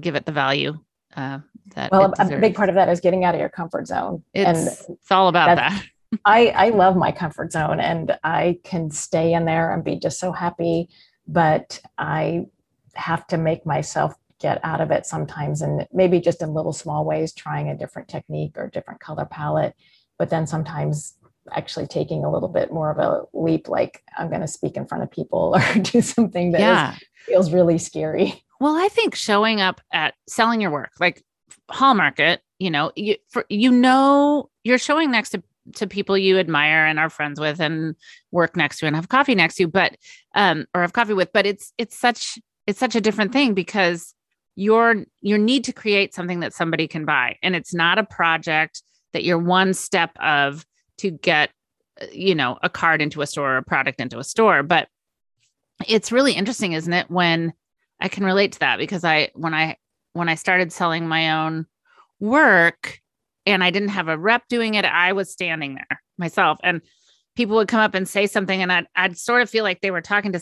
give 0.00 0.14
it 0.14 0.24
the 0.24 0.32
value 0.32 0.78
uh 1.16 1.38
that 1.74 1.90
well 1.92 2.12
a 2.18 2.38
big 2.38 2.54
part 2.54 2.68
of 2.68 2.74
that 2.74 2.88
is 2.88 3.00
getting 3.00 3.24
out 3.24 3.34
of 3.34 3.40
your 3.40 3.48
comfort 3.48 3.86
zone 3.86 4.22
it's, 4.32 4.58
and 4.58 4.96
it's 4.96 5.10
all 5.10 5.28
about 5.28 5.56
that. 5.56 5.84
I, 6.24 6.48
I 6.48 6.68
love 6.70 6.96
my 6.96 7.12
comfort 7.12 7.52
zone 7.52 7.80
and 7.80 8.18
I 8.22 8.58
can 8.64 8.90
stay 8.90 9.32
in 9.32 9.44
there 9.44 9.72
and 9.72 9.82
be 9.82 9.96
just 9.96 10.20
so 10.20 10.32
happy, 10.32 10.88
but 11.26 11.80
I 11.96 12.46
have 12.94 13.26
to 13.28 13.38
make 13.38 13.64
myself 13.64 14.14
get 14.42 14.60
out 14.64 14.80
of 14.80 14.90
it 14.90 15.06
sometimes 15.06 15.62
and 15.62 15.86
maybe 15.92 16.20
just 16.20 16.42
in 16.42 16.52
little 16.52 16.72
small 16.72 17.04
ways, 17.04 17.32
trying 17.32 17.68
a 17.68 17.76
different 17.76 18.08
technique 18.08 18.52
or 18.56 18.68
different 18.68 19.00
color 19.00 19.24
palette, 19.24 19.74
but 20.18 20.28
then 20.28 20.46
sometimes 20.46 21.14
actually 21.50 21.86
taking 21.86 22.24
a 22.24 22.30
little 22.30 22.48
bit 22.48 22.72
more 22.72 22.90
of 22.90 22.98
a 22.98 23.22
leap, 23.32 23.68
like 23.68 24.02
I'm 24.16 24.28
going 24.28 24.40
to 24.40 24.48
speak 24.48 24.76
in 24.76 24.86
front 24.86 25.04
of 25.04 25.10
people 25.10 25.56
or 25.76 25.80
do 25.80 26.00
something 26.00 26.52
that 26.52 26.60
yeah. 26.60 26.96
feels 27.26 27.52
really 27.52 27.78
scary. 27.78 28.44
Well, 28.60 28.76
I 28.76 28.88
think 28.88 29.14
showing 29.14 29.60
up 29.60 29.80
at 29.92 30.14
selling 30.28 30.60
your 30.60 30.70
work, 30.70 30.92
like 31.00 31.24
Hallmark 31.70 32.20
it, 32.20 32.42
you 32.58 32.70
know, 32.70 32.92
you 32.94 33.16
for, 33.28 33.44
you 33.48 33.70
know 33.70 34.50
you're 34.62 34.78
showing 34.78 35.10
next 35.10 35.30
to 35.30 35.42
to 35.76 35.86
people 35.86 36.18
you 36.18 36.38
admire 36.38 36.86
and 36.86 36.98
are 36.98 37.10
friends 37.10 37.38
with 37.38 37.60
and 37.60 37.94
work 38.32 38.56
next 38.56 38.78
to 38.78 38.86
and 38.86 38.96
have 38.96 39.08
coffee 39.08 39.34
next 39.34 39.56
to, 39.56 39.66
but 39.66 39.96
um 40.34 40.66
or 40.74 40.82
have 40.82 40.92
coffee 40.92 41.14
with, 41.14 41.32
but 41.32 41.46
it's 41.46 41.72
it's 41.78 41.98
such 41.98 42.38
it's 42.66 42.78
such 42.78 42.94
a 42.94 43.00
different 43.00 43.32
thing 43.32 43.54
because 43.54 44.14
you're 44.54 45.04
you 45.20 45.38
need 45.38 45.64
to 45.64 45.72
create 45.72 46.14
something 46.14 46.40
that 46.40 46.52
somebody 46.52 46.86
can 46.86 47.04
buy 47.04 47.36
and 47.42 47.56
it's 47.56 47.74
not 47.74 47.98
a 47.98 48.04
project 48.04 48.82
that 49.12 49.24
you're 49.24 49.38
one 49.38 49.72
step 49.72 50.10
of 50.20 50.66
to 50.98 51.10
get 51.10 51.50
uh, 52.00 52.06
you 52.12 52.34
know 52.34 52.58
a 52.62 52.68
card 52.68 53.00
into 53.00 53.22
a 53.22 53.26
store 53.26 53.54
or 53.54 53.56
a 53.58 53.62
product 53.62 54.00
into 54.00 54.18
a 54.18 54.24
store 54.24 54.62
but 54.62 54.88
it's 55.88 56.12
really 56.12 56.32
interesting, 56.32 56.72
isn't 56.72 56.92
it? 56.92 57.10
When 57.10 57.52
I 58.00 58.08
can 58.08 58.24
relate 58.24 58.52
to 58.52 58.58
that 58.60 58.78
because 58.78 59.04
I 59.04 59.30
when 59.34 59.54
I 59.54 59.76
when 60.12 60.28
I 60.28 60.34
started 60.34 60.72
selling 60.72 61.08
my 61.08 61.44
own 61.44 61.66
work 62.20 63.00
and 63.46 63.64
I 63.64 63.70
didn't 63.70 63.90
have 63.90 64.08
a 64.08 64.18
rep 64.18 64.48
doing 64.48 64.74
it, 64.74 64.84
I 64.84 65.12
was 65.12 65.30
standing 65.30 65.74
there 65.74 66.02
myself 66.18 66.58
and 66.62 66.82
people 67.34 67.56
would 67.56 67.68
come 67.68 67.80
up 67.80 67.94
and 67.94 68.08
say 68.08 68.26
something 68.26 68.60
and 68.62 68.70
I'd, 68.70 68.86
I'd 68.94 69.18
sort 69.18 69.42
of 69.42 69.50
feel 69.50 69.64
like 69.64 69.80
they 69.80 69.90
were 69.90 70.02
talking 70.02 70.32
to 70.32 70.40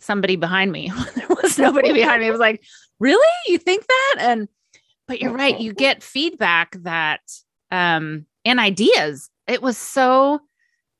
somebody 0.00 0.36
behind 0.36 0.72
me. 0.72 0.92
there 1.14 1.28
was 1.42 1.58
nobody 1.58 1.92
behind 1.92 2.20
me. 2.20 2.28
It 2.28 2.32
was 2.32 2.40
like, 2.40 2.62
really? 2.98 3.28
You 3.46 3.58
think 3.58 3.86
that? 3.86 4.16
And 4.18 4.48
but 5.06 5.20
you're 5.20 5.32
right, 5.32 5.58
you 5.58 5.72
get 5.72 6.02
feedback 6.02 6.76
that 6.82 7.20
um 7.70 8.26
and 8.44 8.60
ideas. 8.60 9.30
It 9.46 9.62
was 9.62 9.76
so 9.76 10.40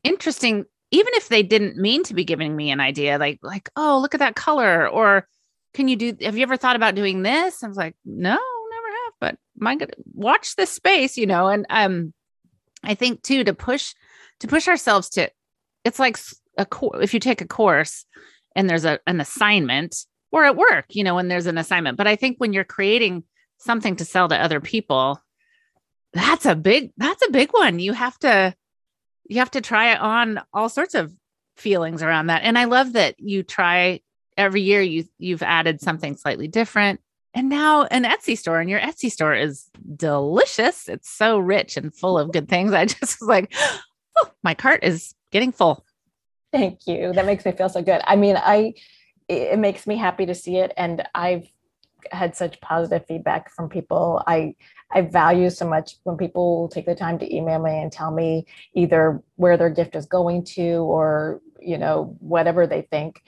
interesting 0.03 0.65
even 0.91 1.13
if 1.15 1.29
they 1.29 1.43
didn't 1.43 1.77
mean 1.77 2.03
to 2.05 2.15
be 2.15 2.25
giving 2.25 2.55
me 2.55 2.71
an 2.71 2.81
idea 2.81 3.19
like 3.19 3.39
like 3.43 3.69
oh 3.77 3.99
look 4.01 4.15
at 4.15 4.21
that 4.21 4.35
color 4.35 4.89
or 4.89 5.27
can 5.75 5.89
you 5.89 5.97
do 5.97 6.17
have 6.21 6.37
you 6.37 6.43
ever 6.43 6.57
thought 6.57 6.77
about 6.77 6.95
doing 6.95 7.23
this 7.23 7.63
i 7.63 7.69
was 7.69 7.77
like 7.77 7.95
no 8.05 8.31
never 8.31 8.89
have 9.05 9.13
but 9.21 9.37
my 9.57 9.77
god 9.77 9.95
watch 10.15 10.57
this 10.57 10.71
space 10.71 11.17
you 11.17 11.27
know 11.27 11.49
and 11.49 11.67
um 11.71 12.13
i 12.83 12.95
think 12.95 13.23
too 13.23 13.45
to 13.45 13.55
push 13.55 13.95
to 14.41 14.49
push 14.49 14.69
ourselves 14.69 15.09
to 15.11 15.31
it's 15.85 15.99
like 15.99 16.19
a 16.59 16.67
course 16.67 16.99
if 17.03 17.15
you 17.15 17.21
take 17.21 17.41
a 17.41 17.47
course 17.47 18.05
and 18.57 18.69
there's 18.69 18.85
a, 18.85 18.99
an 19.07 19.21
assignment 19.21 20.07
or 20.33 20.45
at 20.45 20.57
work 20.57 20.87
you 20.91 21.05
know 21.05 21.15
when 21.15 21.29
there's 21.29 21.47
an 21.47 21.59
assignment. 21.59 21.97
But 21.97 22.07
i 22.07 22.17
think 22.17 22.39
when 22.39 22.53
you're 22.53 22.65
creating 22.65 23.25
something 23.59 23.97
to 23.97 24.05
sell 24.05 24.29
to 24.29 24.37
other 24.37 24.61
people 24.61 25.21
that's 26.13 26.47
a 26.47 26.55
big 26.55 26.93
that's 26.97 27.27
a 27.27 27.31
big 27.31 27.53
one. 27.53 27.79
You 27.79 27.93
have 27.93 28.19
to 28.21 28.55
you 29.29 29.39
have 29.39 29.51
to 29.53 29.61
try 29.61 29.93
it 29.93 30.01
on 30.01 30.41
all 30.53 30.69
sorts 30.69 30.95
of 30.95 31.13
feelings 31.57 32.03
around 32.03 32.29
that. 32.29 32.43
And 32.43 32.59
i 32.59 32.65
love 32.65 32.95
that 32.95 33.21
you 33.21 33.43
try 33.43 34.01
every 34.37 34.63
year 34.63 34.83
you 34.83 35.05
you've 35.19 35.43
added 35.43 35.81
something 35.81 36.17
slightly 36.17 36.49
different. 36.49 37.01
And 37.33 37.49
now 37.49 37.85
an 37.85 38.05
etsy 38.05 38.37
store 38.37 38.59
and 38.59 38.69
your 38.69 38.81
etsy 38.81 39.11
store 39.11 39.35
is 39.35 39.69
delicious. 39.97 40.89
It's 40.89 41.09
so 41.09 41.39
rich 41.39 41.77
and 41.77 41.95
full 41.95 42.19
of 42.19 42.33
good 42.33 42.49
things. 42.49 42.73
I 42.73 42.85
just 42.87 43.21
was 43.21 43.29
like 43.29 43.53
oh 44.19 44.31
my 44.43 44.55
cart 44.55 44.83
is 44.83 45.15
getting 45.31 45.53
full 45.53 45.85
Thank 46.53 46.87
you. 46.87 47.13
That 47.13 47.27
makes 47.27 47.45
me 47.45 47.53
feel 47.53 47.69
so 47.69 47.83
good. 47.83 48.01
I 48.05 48.17
mean, 48.17 48.37
I 48.37 48.75
it 49.29 49.59
makes 49.61 49.87
me 49.87 49.97
happy 49.97 50.27
to 50.27 50.35
see 50.35 50.57
it 50.57 50.73
and 50.77 51.07
I've 51.15 51.47
had 52.11 52.35
such 52.35 52.61
positive 52.61 53.07
feedback 53.07 53.51
from 53.51 53.69
people. 53.69 54.23
I 54.27 54.55
I 54.93 55.03
value 55.03 55.51
so 55.51 55.69
much 55.69 55.97
when 56.03 56.17
people 56.17 56.69
take 56.69 56.87
the 56.87 56.97
time 56.97 57.19
to 57.21 57.35
email 57.35 57.61
me 57.61 57.81
and 57.81 57.93
tell 57.93 58.11
me 58.11 58.47
either 58.75 59.23
where 59.37 59.57
their 59.57 59.71
gift 59.71 59.95
is 59.95 60.07
going 60.07 60.45
to 60.45 60.79
or, 60.79 61.41
you 61.61 61.79
know, 61.79 62.17
whatever 62.19 62.67
they 62.67 62.83
think. 62.83 63.23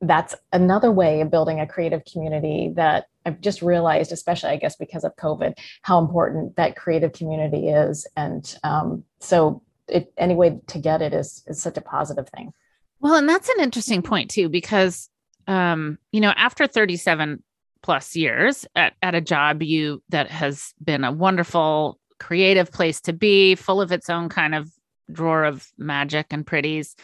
That's 0.00 0.34
another 0.52 0.92
way 0.92 1.20
of 1.20 1.30
building 1.30 1.58
a 1.58 1.66
creative 1.66 2.04
community 2.04 2.72
that 2.76 3.06
I've 3.26 3.40
just 3.40 3.62
realized, 3.62 4.12
especially 4.12 4.50
I 4.50 4.56
guess 4.56 4.76
because 4.76 5.02
of 5.02 5.16
COVID, 5.16 5.54
how 5.82 5.98
important 5.98 6.54
that 6.56 6.76
creative 6.76 7.12
community 7.12 7.68
is. 7.68 8.06
And 8.16 8.56
um, 8.62 9.04
so 9.20 9.62
it, 9.88 10.12
any 10.16 10.34
way 10.34 10.60
to 10.68 10.78
get 10.78 11.02
it 11.02 11.12
is 11.12 11.42
is 11.46 11.60
such 11.60 11.76
a 11.76 11.82
positive 11.82 12.28
thing. 12.28 12.52
Well, 13.00 13.16
and 13.16 13.28
that's 13.28 13.48
an 13.48 13.60
interesting 13.60 14.02
point 14.02 14.30
too, 14.30 14.48
because 14.48 15.08
um, 15.46 15.98
you 16.12 16.20
know, 16.20 16.32
after 16.36 16.66
37 16.66 17.42
plus 17.82 18.14
years 18.14 18.64
at, 18.76 18.94
at 19.02 19.14
a 19.14 19.20
job 19.20 19.62
you 19.62 20.02
that 20.10 20.30
has 20.30 20.72
been 20.82 21.04
a 21.04 21.12
wonderful 21.12 21.98
creative 22.20 22.70
place 22.70 23.00
to 23.02 23.12
be, 23.12 23.56
full 23.56 23.80
of 23.80 23.90
its 23.90 24.08
own 24.08 24.28
kind 24.28 24.54
of 24.54 24.70
drawer 25.10 25.44
of 25.44 25.66
magic 25.76 26.26
and 26.30 26.46
pretties. 26.46 26.94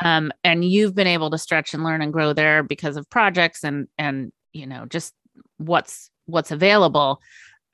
Um, 0.00 0.32
and 0.44 0.64
you've 0.64 0.94
been 0.94 1.08
able 1.08 1.30
to 1.30 1.38
stretch 1.38 1.74
and 1.74 1.84
learn 1.84 2.00
and 2.00 2.12
grow 2.12 2.32
there 2.32 2.62
because 2.62 2.96
of 2.96 3.10
projects 3.10 3.64
and 3.64 3.88
and 3.98 4.32
you 4.52 4.66
know, 4.66 4.86
just 4.86 5.12
what's 5.58 6.10
what's 6.26 6.50
available. 6.50 7.20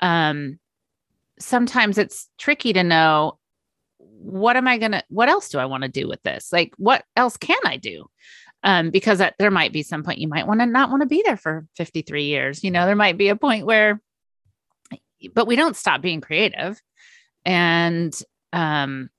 Um, 0.00 0.58
sometimes 1.38 1.98
it's 1.98 2.28
tricky 2.38 2.72
to 2.72 2.82
know 2.82 3.37
what 4.20 4.56
am 4.56 4.68
I 4.68 4.78
gonna 4.78 5.02
what 5.08 5.28
else 5.28 5.48
do 5.48 5.58
I 5.58 5.66
want 5.66 5.82
to 5.82 5.88
do 5.88 6.08
with 6.08 6.22
this? 6.22 6.52
Like 6.52 6.72
what 6.76 7.04
else 7.16 7.36
can 7.36 7.58
I 7.64 7.76
do? 7.76 8.06
Um, 8.64 8.90
because 8.90 9.20
at, 9.20 9.34
there 9.38 9.52
might 9.52 9.72
be 9.72 9.82
some 9.82 10.02
point 10.02 10.18
you 10.18 10.28
might 10.28 10.46
want 10.46 10.60
to 10.60 10.66
not 10.66 10.90
want 10.90 11.02
to 11.02 11.06
be 11.06 11.22
there 11.24 11.36
for 11.36 11.66
53 11.76 12.24
years. 12.24 12.64
You 12.64 12.70
know, 12.70 12.86
there 12.86 12.96
might 12.96 13.16
be 13.16 13.28
a 13.28 13.36
point 13.36 13.66
where 13.66 14.00
but 15.34 15.46
we 15.46 15.56
don't 15.56 15.76
stop 15.76 16.00
being 16.00 16.20
creative. 16.20 16.80
And 17.44 18.16
um, 18.52 19.10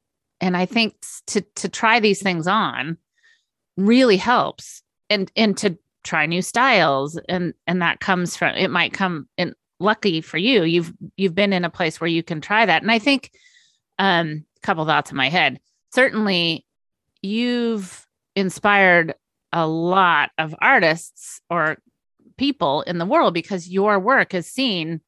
and 0.42 0.56
I 0.56 0.66
think 0.66 0.96
to 1.28 1.42
to 1.56 1.70
try 1.70 2.00
these 2.00 2.22
things 2.22 2.48
on 2.48 2.98
really 3.78 4.18
helps 4.18 4.82
and 5.10 5.32
and 5.36 5.58
to 5.58 5.78
try 6.04 6.26
new 6.26 6.42
styles 6.42 7.20
and 7.28 7.54
and 7.68 7.82
that 7.82 8.00
comes 8.00 8.36
from 8.36 8.56
it 8.56 8.70
might 8.70 8.94
come 8.94 9.28
and 9.38 9.54
lucky 9.80 10.22
for 10.22 10.38
you 10.38 10.64
you've 10.64 10.94
you've 11.16 11.36
been 11.36 11.54
in 11.54 11.66
a 11.66 11.70
place 11.70 12.00
where 12.00 12.08
you 12.08 12.24
can 12.24 12.42
try 12.42 12.66
that 12.66 12.82
and 12.82 12.92
i 12.92 13.00
think 13.00 13.32
um 13.98 14.46
couple 14.62 14.86
thoughts 14.86 15.12
in 15.12 15.18
my 15.18 15.30
head. 15.30 15.60
Certainly 15.94 16.66
you've 17.22 18.06
inspired 18.36 19.16
a 19.52 19.68
lot 19.68 20.32
of 20.38 20.56
artists 20.62 21.42
or 21.50 21.78
people 22.38 22.82
in 22.84 22.98
the 22.98 23.06
world 23.06 23.34
because 23.34 23.68
your 23.68 24.00
work 24.00 24.34
is 24.34 24.48
seen 24.48 25.02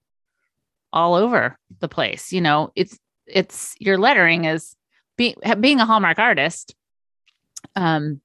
all 0.91 1.13
over 1.15 1.57
the 1.79 1.87
place 1.87 2.33
you 2.33 2.41
know? 2.41 2.71
It's 2.75 2.97
it's 3.25 3.75
your 3.79 3.97
lettering 3.97 4.45
is 4.45 4.75
being 5.17 5.35
being 5.59 5.79
a 5.79 5.85
hallmark 5.85 6.19
artist 6.19 6.75
um 7.75 8.19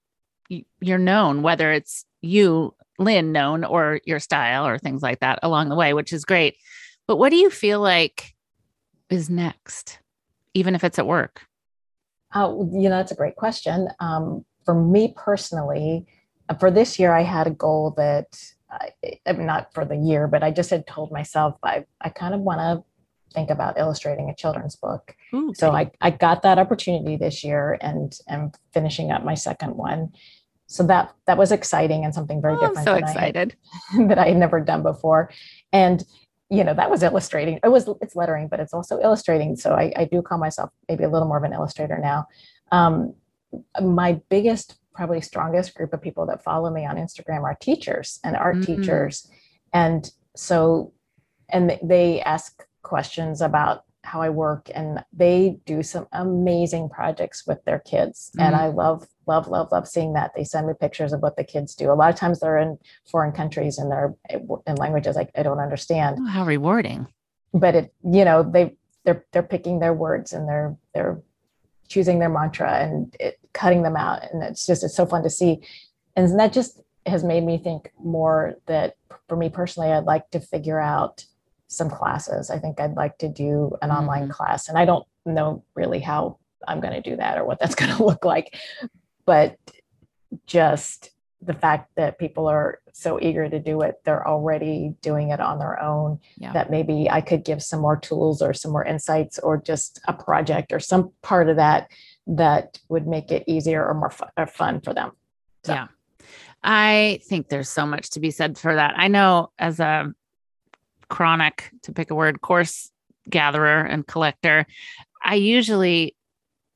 you're 0.80 0.98
known 0.98 1.42
whether 1.42 1.70
it's 1.72 2.04
you 2.22 2.74
lynn 2.98 3.32
known 3.32 3.64
or 3.64 4.00
your 4.04 4.18
style 4.18 4.66
or 4.66 4.78
things 4.78 5.02
like 5.02 5.20
that 5.20 5.38
along 5.42 5.68
the 5.68 5.76
way 5.76 5.92
which 5.92 6.12
is 6.12 6.24
great. 6.24 6.56
But 7.06 7.16
what 7.16 7.30
do 7.30 7.36
you 7.36 7.50
feel 7.50 7.80
like 7.80 8.34
is 9.10 9.30
next 9.30 10.00
even 10.56 10.74
if 10.74 10.82
it's 10.82 10.98
at 10.98 11.06
work 11.06 11.46
Oh, 12.34 12.68
you 12.72 12.88
know, 12.88 12.96
that's 12.96 13.12
a 13.12 13.16
great 13.16 13.36
question. 13.36 13.88
Um, 14.00 14.44
for 14.64 14.74
me 14.74 15.14
personally, 15.16 16.06
uh, 16.48 16.54
for 16.54 16.70
this 16.70 16.98
year, 16.98 17.14
I 17.14 17.22
had 17.22 17.46
a 17.46 17.50
goal 17.50 17.94
that, 17.96 18.26
I, 18.70 18.90
I 19.26 19.32
mean, 19.32 19.46
not 19.46 19.72
for 19.72 19.84
the 19.84 19.96
year, 19.96 20.26
but 20.26 20.42
I 20.42 20.50
just 20.50 20.70
had 20.70 20.86
told 20.86 21.12
myself 21.12 21.56
I, 21.62 21.84
I 22.00 22.08
kind 22.08 22.34
of 22.34 22.40
want 22.40 22.60
to 22.60 22.84
think 23.32 23.50
about 23.50 23.78
illustrating 23.78 24.28
a 24.28 24.34
children's 24.34 24.76
book. 24.76 25.14
Ooh, 25.34 25.52
So. 25.54 25.70
I, 25.70 25.90
I 26.00 26.10
got 26.10 26.42
that 26.42 26.58
opportunity 26.58 27.16
this 27.16 27.44
year 27.44 27.78
and 27.80 28.12
am 28.28 28.52
finishing 28.74 29.10
up 29.10 29.24
my 29.24 29.34
second 29.34 29.76
one. 29.76 30.10
So 30.68 30.82
that 30.88 31.14
that 31.26 31.38
was 31.38 31.52
exciting 31.52 32.04
and 32.04 32.12
something 32.12 32.42
very 32.42 32.54
Oh, 32.54 32.56
I'm 32.56 32.68
different 32.68 32.86
so 32.86 32.94
than 32.94 33.04
I 33.04 33.08
had 33.08 33.28
excited 33.28 33.56
that 34.08 34.18
I 34.18 34.28
had 34.28 34.36
never 34.36 34.60
done 34.60 34.82
before. 34.82 35.30
And 35.72 36.04
you 36.48 36.62
know, 36.62 36.74
that 36.74 36.90
was 36.90 37.02
illustrating. 37.02 37.58
It 37.64 37.68
was 37.68 37.88
it's 38.00 38.14
lettering, 38.14 38.48
but 38.48 38.60
it's 38.60 38.72
also 38.72 39.00
illustrating. 39.00 39.56
So 39.56 39.74
I, 39.74 39.92
I 39.96 40.04
do 40.04 40.22
call 40.22 40.38
myself 40.38 40.70
maybe 40.88 41.04
a 41.04 41.08
little 41.08 41.26
more 41.28 41.38
of 41.38 41.44
an 41.44 41.52
illustrator 41.52 41.98
now. 41.98 42.26
Um, 42.70 43.14
my 43.82 44.20
biggest, 44.28 44.76
probably 44.94 45.20
strongest 45.20 45.74
group 45.74 45.92
of 45.92 46.00
people 46.00 46.26
that 46.26 46.42
follow 46.44 46.70
me 46.70 46.86
on 46.86 46.96
Instagram 46.96 47.42
are 47.42 47.56
teachers 47.60 48.20
and 48.24 48.36
art 48.36 48.56
Mm. 48.56 48.66
teachers. 48.66 49.28
And 49.72 50.10
so 50.36 50.92
and 51.48 51.78
they 51.82 52.20
ask 52.22 52.64
questions 52.82 53.40
about 53.40 53.82
how 54.06 54.22
I 54.22 54.28
work 54.30 54.70
and 54.74 55.04
they 55.12 55.58
do 55.66 55.82
some 55.82 56.06
amazing 56.12 56.88
projects 56.88 57.46
with 57.46 57.62
their 57.64 57.80
kids. 57.80 58.30
And 58.38 58.54
Mhm. 58.54 58.58
I 58.60 58.66
love, 58.68 59.06
love, 59.26 59.48
love, 59.48 59.72
love 59.72 59.86
seeing 59.88 60.12
that. 60.14 60.32
They 60.34 60.44
send 60.44 60.66
me 60.68 60.74
pictures 60.78 61.12
of 61.12 61.20
what 61.20 61.36
the 61.36 61.44
kids 61.44 61.74
do. 61.74 61.90
A 61.90 61.94
lot 61.94 62.10
of 62.10 62.16
times 62.16 62.40
they're 62.40 62.58
in 62.58 62.78
foreign 63.10 63.32
countries 63.32 63.78
and 63.78 63.90
they're 63.90 64.14
in 64.66 64.76
languages 64.76 65.16
I, 65.16 65.28
I 65.36 65.42
don't 65.42 65.58
understand. 65.60 66.18
oh, 66.20 66.26
how 66.26 66.44
rewarding 66.46 67.06
But 67.52 67.74
it, 67.74 67.94
you 68.04 68.24
know, 68.24 68.42
they 68.42 68.76
they're 69.04 69.24
they're 69.32 69.42
picking 69.42 69.80
their 69.80 69.94
words 69.94 70.32
and 70.32 70.48
they're 70.48 70.76
they're 70.94 71.20
choosing 71.88 72.18
their 72.18 72.28
mantra 72.28 72.72
and 72.84 73.14
it, 73.20 73.38
cutting 73.52 73.82
them 73.82 73.96
out. 73.96 74.22
And 74.32 74.42
it's 74.42 74.66
just 74.66 74.84
it's 74.84 74.94
so 74.96 75.06
fun 75.06 75.22
to 75.24 75.30
see. 75.30 75.60
And 76.16 76.38
that 76.40 76.52
just 76.52 76.80
has 77.06 77.22
made 77.22 77.44
me 77.44 77.58
think 77.58 77.92
more 78.02 78.54
that 78.66 78.96
for 79.28 79.36
me 79.36 79.48
personally, 79.48 79.90
I'd 79.92 80.04
like 80.04 80.30
to 80.30 80.40
figure 80.40 80.80
out 80.80 81.24
some 81.68 81.90
classes. 81.90 82.50
I 82.50 82.58
think 82.58 82.80
I'd 82.80 82.94
like 82.94 83.18
to 83.18 83.28
do 83.28 83.76
an 83.82 83.90
online 83.90 84.24
mm-hmm. 84.24 84.30
class, 84.30 84.68
and 84.68 84.78
I 84.78 84.84
don't 84.84 85.06
know 85.24 85.64
really 85.74 86.00
how 86.00 86.38
I'm 86.66 86.80
going 86.80 86.94
to 86.94 87.10
do 87.10 87.16
that 87.16 87.38
or 87.38 87.44
what 87.44 87.58
that's 87.58 87.74
going 87.76 87.94
to 87.96 88.04
look 88.04 88.24
like. 88.24 88.56
But 89.24 89.56
just 90.46 91.10
the 91.42 91.54
fact 91.54 91.90
that 91.96 92.18
people 92.18 92.46
are 92.48 92.80
so 92.92 93.20
eager 93.20 93.48
to 93.48 93.58
do 93.58 93.82
it, 93.82 93.96
they're 94.04 94.26
already 94.26 94.94
doing 95.02 95.30
it 95.30 95.40
on 95.40 95.58
their 95.58 95.80
own. 95.82 96.18
Yeah. 96.38 96.52
That 96.52 96.70
maybe 96.70 97.08
I 97.10 97.20
could 97.20 97.44
give 97.44 97.62
some 97.62 97.80
more 97.80 97.96
tools 97.96 98.40
or 98.42 98.54
some 98.54 98.72
more 98.72 98.84
insights 98.84 99.38
or 99.38 99.60
just 99.60 100.00
a 100.08 100.12
project 100.12 100.72
or 100.72 100.80
some 100.80 101.12
part 101.22 101.48
of 101.48 101.56
that 101.56 101.90
that 102.26 102.78
would 102.88 103.06
make 103.06 103.30
it 103.30 103.44
easier 103.46 103.86
or 103.86 103.94
more 103.94 104.10
fun, 104.10 104.28
or 104.36 104.46
fun 104.46 104.80
for 104.80 104.94
them. 104.94 105.12
So- 105.64 105.74
Yeah. 105.74 105.86
I 106.62 107.20
think 107.28 107.48
there's 107.48 107.68
so 107.68 107.86
much 107.86 108.10
to 108.10 108.20
be 108.20 108.30
said 108.32 108.58
for 108.58 108.74
that. 108.74 108.94
I 108.96 109.06
know 109.06 109.52
as 109.58 109.78
a 109.78 110.12
chronic, 111.08 111.70
to 111.82 111.92
pick 111.92 112.10
a 112.10 112.14
word, 112.14 112.40
course 112.40 112.90
gatherer 113.28 113.80
and 113.80 114.06
collector, 114.06 114.66
I 115.24 115.34
usually 115.34 116.14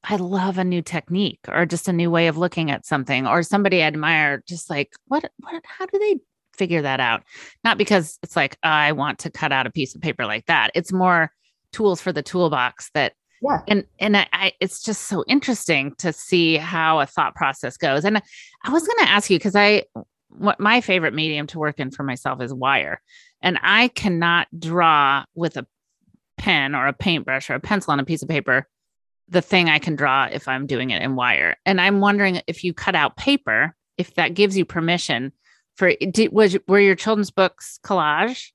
I 0.02 0.16
love 0.16 0.56
a 0.56 0.64
new 0.64 0.80
technique 0.80 1.40
or 1.46 1.66
just 1.66 1.86
a 1.86 1.92
new 1.92 2.10
way 2.10 2.26
of 2.28 2.38
looking 2.38 2.70
at 2.70 2.86
something 2.86 3.26
or 3.26 3.42
somebody 3.42 3.82
I 3.82 3.86
admire, 3.86 4.42
just 4.46 4.70
like, 4.70 4.92
what, 5.08 5.30
what, 5.40 5.62
how 5.64 5.84
do 5.86 5.98
they 5.98 6.18
figure 6.56 6.80
that 6.82 7.00
out? 7.00 7.22
Not 7.64 7.76
because 7.76 8.18
it's 8.22 8.34
like, 8.34 8.56
I 8.62 8.92
want 8.92 9.18
to 9.20 9.30
cut 9.30 9.52
out 9.52 9.66
a 9.66 9.70
piece 9.70 9.94
of 9.94 10.00
paper 10.00 10.24
like 10.24 10.46
that. 10.46 10.70
It's 10.74 10.90
more 10.90 11.30
tools 11.72 12.00
for 12.00 12.12
the 12.12 12.22
toolbox 12.22 12.90
that, 12.94 13.12
Yeah. 13.42 13.58
and, 13.68 13.84
and 13.98 14.16
I, 14.16 14.26
I 14.32 14.52
it's 14.58 14.82
just 14.82 15.02
so 15.02 15.22
interesting 15.28 15.94
to 15.98 16.14
see 16.14 16.56
how 16.56 17.00
a 17.00 17.06
thought 17.06 17.34
process 17.34 17.76
goes. 17.76 18.04
And 18.06 18.22
I 18.64 18.70
was 18.72 18.86
going 18.86 19.04
to 19.04 19.10
ask 19.10 19.28
you, 19.28 19.36
because 19.38 19.54
I, 19.54 19.84
what 20.30 20.60
my 20.60 20.80
favorite 20.80 21.14
medium 21.14 21.46
to 21.48 21.58
work 21.58 21.80
in 21.80 21.90
for 21.90 22.02
myself 22.02 22.40
is 22.40 22.52
wire. 22.52 23.00
And 23.42 23.58
I 23.62 23.88
cannot 23.88 24.48
draw 24.56 25.24
with 25.34 25.56
a 25.56 25.66
pen 26.38 26.74
or 26.74 26.86
a 26.86 26.92
paintbrush 26.92 27.50
or 27.50 27.54
a 27.54 27.60
pencil 27.60 27.92
on 27.92 28.00
a 28.00 28.04
piece 28.04 28.22
of 28.22 28.28
paper 28.28 28.66
the 29.30 29.40
thing 29.40 29.68
I 29.68 29.78
can 29.78 29.96
draw 29.96 30.28
if 30.30 30.48
I'm 30.48 30.66
doing 30.66 30.90
it 30.90 31.02
in 31.02 31.14
wire. 31.14 31.56
And 31.64 31.80
I'm 31.80 32.00
wondering 32.00 32.42
if 32.46 32.64
you 32.64 32.74
cut 32.74 32.96
out 32.96 33.16
paper, 33.16 33.74
if 33.96 34.14
that 34.14 34.34
gives 34.34 34.56
you 34.56 34.64
permission 34.64 35.32
for 35.76 35.92
did, 35.94 36.32
was 36.32 36.58
were 36.66 36.80
your 36.80 36.96
children's 36.96 37.30
books 37.30 37.78
collage? 37.82 38.48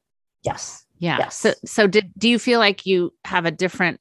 Yes. 0.43 0.85
Yeah. 0.99 1.17
Yes. 1.17 1.37
So 1.37 1.53
so 1.65 1.87
did 1.87 2.11
do 2.17 2.29
you 2.29 2.37
feel 2.37 2.59
like 2.59 2.85
you 2.85 3.13
have 3.23 3.45
a 3.45 3.51
different 3.51 3.99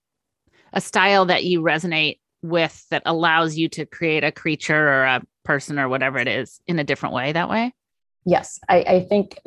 a 0.73 0.81
style 0.81 1.27
that 1.27 1.45
you 1.45 1.63
resonate 1.63 2.19
with 2.43 2.85
that 2.91 3.03
allows 3.07 3.57
you 3.57 3.69
to 3.71 3.87
create 3.87 4.25
a 4.25 4.33
creature 4.33 4.77
or 4.89 5.05
a 5.05 5.23
person 5.45 5.79
or 5.79 5.89
whatever 5.89 6.19
it 6.19 6.29
is 6.29 6.61
in 6.67 6.79
a 6.79 6.85
different 6.85 7.15
way 7.15 7.33
that 7.33 7.49
way? 7.49 7.73
Yes. 8.25 8.59
I, 8.69 8.79
I 8.83 9.01
think 9.01 9.39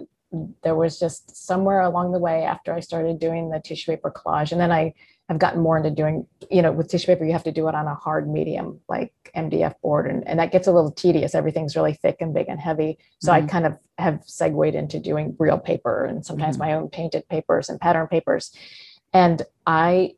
there 0.64 0.76
was 0.76 1.00
just 1.00 1.36
somewhere 1.36 1.82
along 1.82 2.12
the 2.12 2.20
way 2.20 2.44
after 2.44 2.74
I 2.74 2.80
started 2.80 3.20
doing 3.20 3.50
the 3.50 3.60
tissue 3.60 3.92
paper 3.92 4.12
collage, 4.12 4.52
and 4.52 4.62
then 4.62 4.72
I 4.72 4.94
have 5.30 5.40
gotten 5.40 5.62
more 5.62 5.78
into 5.78 5.90
doing, 5.92 6.26
you 6.50 6.62
know, 6.62 6.72
with 6.72 6.90
tissue 6.90 7.08
paper, 7.08 7.26
you 7.26 7.34
have 7.34 7.44
to 7.44 7.52
do 7.52 7.68
it 7.68 7.76
on 7.76 7.86
a 7.88 7.96
hard 7.96 8.30
medium 8.30 8.80
like 8.88 9.14
MDF 9.36 9.74
board, 9.82 10.10
and, 10.10 10.26
and 10.28 10.40
that 10.40 10.52
gets 10.52 10.68
a 10.68 10.72
little 10.72 10.92
tedious. 10.92 11.34
Everything's 11.36 11.76
really 11.76 11.94
thick 11.94 12.18
and 12.22 12.34
big 12.34 12.48
and 12.50 12.60
heavy. 12.60 12.98
So 13.20 13.32
I 13.34 13.42
Mhm. 13.42 13.50
kind 13.50 13.66
of 13.66 13.78
have 13.98 14.22
segued 14.26 14.76
into 14.76 15.00
doing 15.00 15.36
real 15.40 15.58
paper 15.58 16.06
and 16.06 16.26
sometimes 16.26 16.56
Mhm. 16.58 16.60
my 16.60 16.74
own 16.74 16.90
painted 16.90 17.28
papers 17.28 17.68
and 17.70 17.80
pattern 17.80 18.08
papers. 18.08 18.54
And 19.14 19.42
I 19.66 20.14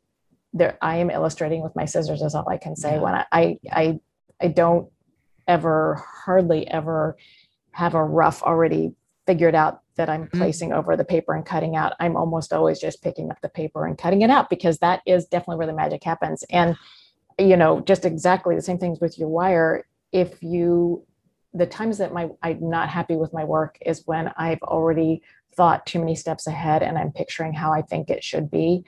there 0.52 0.76
I 0.82 0.96
am 0.96 1.10
illustrating 1.10 1.62
with 1.62 1.74
my 1.76 1.84
scissors 1.84 2.20
is 2.22 2.34
all 2.34 2.48
I 2.48 2.56
can 2.58 2.74
say 2.74 2.94
Yeah. 2.94 3.00
when 3.00 3.14
I, 3.14 3.24
I 3.32 3.58
I 3.70 4.00
I 4.40 4.48
don't 4.48 4.90
ever 5.50 6.02
hardly 6.24 6.66
ever 6.68 7.16
have 7.72 7.94
a 7.94 8.04
rough 8.04 8.40
already 8.44 8.94
figured 9.26 9.54
out 9.56 9.80
that 9.96 10.08
I'm 10.08 10.28
Mhm. 10.28 10.38
placing 10.38 10.72
over 10.72 10.96
the 10.96 11.04
paper 11.04 11.34
and 11.34 11.44
cutting 11.44 11.74
out. 11.76 11.92
I'm 11.98 12.16
almost 12.16 12.52
always 12.52 12.78
just 12.78 13.02
picking 13.02 13.30
up 13.30 13.40
the 13.40 13.48
paper 13.48 13.84
and 13.84 13.98
cutting 13.98 14.22
it 14.22 14.30
out 14.30 14.48
because 14.48 14.78
that 14.78 15.02
is 15.06 15.26
definitely 15.26 15.58
where 15.58 15.66
the 15.66 15.72
magic 15.82 16.04
happens. 16.04 16.44
And 16.50 16.76
you 17.38 17.56
know, 17.56 17.80
just 17.80 18.04
exactly 18.04 18.54
the 18.54 18.62
same 18.62 18.78
things 18.78 19.00
with 19.00 19.18
your 19.18 19.28
wire. 19.28 19.86
If 20.12 20.42
you 20.42 21.04
the 21.52 21.66
times 21.66 21.98
that 21.98 22.12
my 22.12 22.28
I'm 22.42 22.70
not 22.70 22.88
happy 22.88 23.16
with 23.16 23.32
my 23.32 23.44
work 23.44 23.76
is 23.84 24.06
when 24.06 24.28
I've 24.36 24.62
already 24.62 25.22
thought 25.56 25.84
too 25.86 25.98
many 25.98 26.14
steps 26.14 26.46
ahead 26.46 26.82
and 26.82 26.96
I'm 26.96 27.12
picturing 27.12 27.52
how 27.52 27.72
I 27.72 27.82
think 27.82 28.08
it 28.08 28.22
should 28.22 28.50
be. 28.50 28.84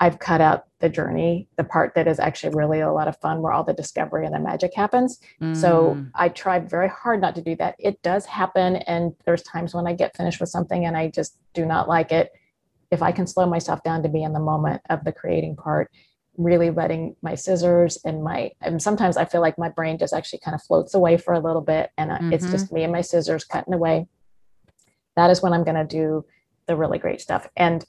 I've 0.00 0.18
cut 0.18 0.40
out 0.40 0.64
the 0.80 0.88
journey, 0.88 1.48
the 1.56 1.64
part 1.64 1.94
that 1.94 2.06
is 2.06 2.18
actually 2.18 2.54
really 2.54 2.80
a 2.80 2.92
lot 2.92 3.08
of 3.08 3.18
fun 3.20 3.40
where 3.40 3.52
all 3.52 3.64
the 3.64 3.72
discovery 3.72 4.26
and 4.26 4.34
the 4.34 4.40
magic 4.40 4.74
happens. 4.74 5.18
So 5.52 5.94
Mm, 5.94 6.10
I 6.14 6.28
tried 6.28 6.68
very 6.68 6.88
hard 6.88 7.20
not 7.20 7.34
to 7.36 7.42
do 7.42 7.56
that. 7.56 7.76
It 7.78 8.02
does 8.02 8.26
happen. 8.26 8.76
And 8.76 9.14
there's 9.24 9.42
times 9.42 9.74
when 9.74 9.86
I 9.86 9.94
get 9.94 10.16
finished 10.16 10.40
with 10.40 10.48
something 10.48 10.84
and 10.84 10.96
I 10.96 11.08
just 11.08 11.38
do 11.54 11.64
not 11.64 11.88
like 11.88 12.12
it. 12.12 12.32
If 12.90 13.02
I 13.02 13.12
can 13.12 13.26
slow 13.26 13.46
myself 13.46 13.82
down 13.82 14.02
to 14.02 14.08
be 14.08 14.22
in 14.22 14.32
the 14.32 14.40
moment 14.40 14.82
of 14.90 15.04
the 15.04 15.12
creating 15.12 15.56
part, 15.56 15.90
really 16.36 16.70
letting 16.70 17.14
my 17.22 17.34
scissors 17.34 17.98
and 18.04 18.22
my, 18.22 18.50
and 18.60 18.82
sometimes 18.82 19.16
I 19.16 19.24
feel 19.24 19.40
like 19.40 19.56
my 19.56 19.68
brain 19.68 19.98
just 19.98 20.12
actually 20.12 20.40
kind 20.40 20.54
of 20.54 20.62
floats 20.62 20.94
away 20.94 21.16
for 21.16 21.32
a 21.34 21.40
little 21.40 21.62
bit 21.62 21.90
and 21.96 22.10
uh, 22.10 22.18
it's 22.30 22.50
just 22.50 22.72
me 22.72 22.82
and 22.82 22.92
my 22.92 23.00
scissors 23.00 23.44
cutting 23.44 23.74
away. 23.74 24.06
That 25.16 25.30
is 25.30 25.42
when 25.42 25.52
I'm 25.52 25.64
going 25.64 25.76
to 25.76 25.84
do 25.84 26.24
the 26.66 26.76
really 26.76 26.98
great 26.98 27.20
stuff. 27.20 27.48
And 27.56 27.84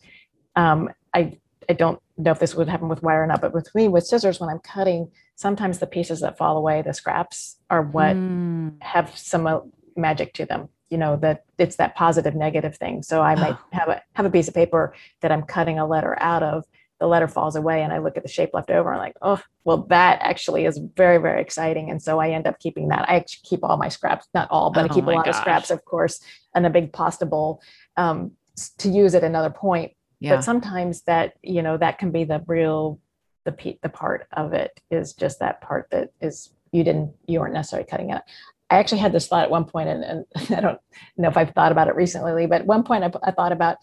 um, 0.55 0.89
I, 1.13 1.39
I 1.69 1.73
don't 1.73 1.99
know 2.17 2.31
if 2.31 2.39
this 2.39 2.55
would 2.55 2.69
happen 2.69 2.89
with 2.89 3.03
wire 3.03 3.23
or 3.23 3.27
not, 3.27 3.41
but 3.41 3.53
with 3.53 3.73
me, 3.75 3.87
with 3.87 4.05
scissors, 4.05 4.39
when 4.39 4.49
I'm 4.49 4.59
cutting, 4.59 5.11
sometimes 5.35 5.79
the 5.79 5.87
pieces 5.87 6.21
that 6.21 6.37
fall 6.37 6.57
away, 6.57 6.81
the 6.81 6.93
scraps, 6.93 7.57
are 7.69 7.81
what 7.81 8.15
mm, 8.15 8.73
have 8.81 9.17
some 9.17 9.47
uh, 9.47 9.59
magic 9.95 10.33
to 10.35 10.45
them. 10.45 10.69
You 10.89 10.97
know 10.97 11.17
that 11.17 11.45
it's 11.57 11.77
that 11.77 11.95
positive 11.95 12.35
negative 12.35 12.77
thing. 12.77 13.01
So 13.03 13.21
I 13.21 13.35
might 13.35 13.57
have 13.71 13.89
a 13.89 14.01
have 14.13 14.25
a 14.25 14.29
piece 14.29 14.47
of 14.47 14.53
paper 14.53 14.93
that 15.21 15.31
I'm 15.31 15.43
cutting 15.43 15.79
a 15.79 15.87
letter 15.87 16.15
out 16.21 16.43
of. 16.43 16.63
The 16.99 17.07
letter 17.07 17.27
falls 17.27 17.55
away, 17.55 17.81
and 17.81 17.91
I 17.91 17.97
look 17.97 18.15
at 18.15 18.23
the 18.23 18.29
shape 18.29 18.51
left 18.53 18.69
over, 18.69 18.89
and 18.89 19.01
I'm 19.01 19.05
like, 19.05 19.17
oh, 19.21 19.41
well, 19.65 19.85
that 19.89 20.19
actually 20.21 20.65
is 20.65 20.79
very 20.95 21.17
very 21.17 21.41
exciting. 21.41 21.89
And 21.89 22.01
so 22.01 22.19
I 22.19 22.29
end 22.29 22.47
up 22.47 22.59
keeping 22.59 22.89
that. 22.89 23.09
I 23.09 23.15
actually 23.15 23.41
keep 23.43 23.63
all 23.63 23.77
my 23.77 23.89
scraps, 23.89 24.27
not 24.33 24.47
all, 24.51 24.71
but 24.71 24.85
I 24.85 24.87
Oh 24.87 24.93
keep 24.93 25.07
a 25.07 25.11
lot 25.11 25.27
of 25.27 25.35
scraps, 25.35 25.71
of 25.71 25.83
course, 25.85 26.21
and 26.53 26.65
a 26.65 26.69
big 26.69 26.93
pasta 26.93 27.25
bowl 27.25 27.61
um, 27.97 28.31
to 28.77 28.89
use 28.89 29.15
at 29.15 29.23
another 29.23 29.49
point 29.49 29.91
yeah. 30.19 30.35
but 30.35 30.43
sometimes 30.43 31.01
that 31.03 31.33
you 31.41 31.61
know 31.61 31.77
that 31.77 31.97
can 31.97 32.11
be 32.11 32.23
the 32.23 32.43
real 32.47 32.99
the 33.45 33.51
pe- 33.51 33.77
the 33.81 33.89
part 33.89 34.27
of 34.33 34.53
it 34.53 34.79
is 34.91 35.13
just 35.13 35.39
that 35.39 35.61
part 35.61 35.87
that 35.91 36.09
is 36.21 36.51
you 36.71 36.83
didn't 36.83 37.13
you 37.27 37.39
weren't 37.39 37.53
necessarily 37.53 37.87
cutting 37.87 38.09
it 38.09 38.21
i 38.69 38.77
actually 38.77 38.97
had 38.97 39.13
this 39.13 39.27
thought 39.27 39.43
at 39.43 39.51
one 39.51 39.65
point 39.65 39.87
and, 39.87 40.03
and 40.03 40.25
i 40.57 40.61
don't 40.61 40.79
know 41.17 41.29
if 41.29 41.37
i've 41.37 41.51
thought 41.51 41.71
about 41.71 41.87
it 41.87 41.95
recently 41.95 42.47
but 42.47 42.61
at 42.61 42.67
one 42.67 42.83
point 42.83 43.03
I, 43.03 43.11
I 43.23 43.31
thought 43.31 43.51
about 43.51 43.77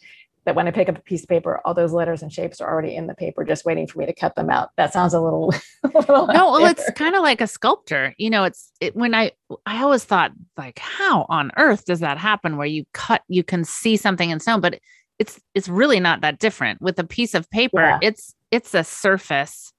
that 0.44 0.56
when 0.56 0.66
i 0.66 0.72
pick 0.72 0.88
up 0.88 0.98
a 0.98 1.02
piece 1.02 1.22
of 1.22 1.28
paper 1.28 1.60
all 1.64 1.72
those 1.72 1.92
letters 1.92 2.22
and 2.22 2.32
shapes 2.32 2.60
are 2.60 2.68
already 2.68 2.96
in 2.96 3.06
the 3.06 3.14
paper 3.14 3.44
just 3.44 3.64
waiting 3.64 3.86
for 3.86 4.00
me 4.00 4.06
to 4.06 4.12
cut 4.12 4.34
them 4.34 4.50
out. 4.50 4.70
That 4.76 4.92
sounds 4.92 5.14
a 5.14 5.20
little, 5.20 5.54
a 5.84 5.88
little 5.88 6.26
no 6.26 6.32
out 6.34 6.52
well 6.52 6.66
it's 6.66 6.90
kind 6.96 7.14
of 7.14 7.22
like 7.22 7.40
a 7.40 7.46
sculptor 7.46 8.12
you 8.18 8.28
know 8.28 8.42
it's 8.42 8.72
it, 8.80 8.96
when 8.96 9.14
i 9.14 9.30
i 9.66 9.82
always 9.82 10.02
thought 10.02 10.32
like 10.56 10.80
how 10.80 11.26
on 11.28 11.52
earth 11.56 11.84
does 11.84 12.00
that 12.00 12.18
happen 12.18 12.56
where 12.56 12.66
you 12.66 12.84
cut 12.92 13.22
you 13.28 13.44
can 13.44 13.62
see 13.62 13.96
something 13.96 14.30
in 14.30 14.40
stone 14.40 14.60
but 14.60 14.80
it's 15.18 15.40
it's 15.54 15.68
really 15.68 16.00
not 16.00 16.20
that 16.22 16.38
different. 16.38 16.80
With 16.82 16.98
a 16.98 17.04
piece 17.04 17.34
of 17.34 17.48
paper 17.50 17.80
Yeah. 17.80 17.98
it's 18.02 18.34
it's 18.50 18.74
a 18.74 18.84
surface 18.84 19.72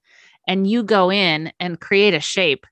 and 0.48 0.68
you 0.68 0.84
go 0.84 1.12
in 1.12 1.52
and 1.60 1.80
create 1.80 2.14
a 2.14 2.20
shape 2.20 2.66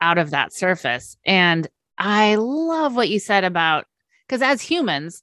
out 0.00 0.18
of 0.18 0.30
that 0.30 0.52
surface. 0.52 1.16
And 1.24 1.66
i 1.96 2.34
love 2.34 2.96
what 2.96 3.08
you 3.08 3.20
said 3.20 3.44
about 3.44 3.86
because 4.26 4.42
as 4.42 4.60
humans 4.60 5.22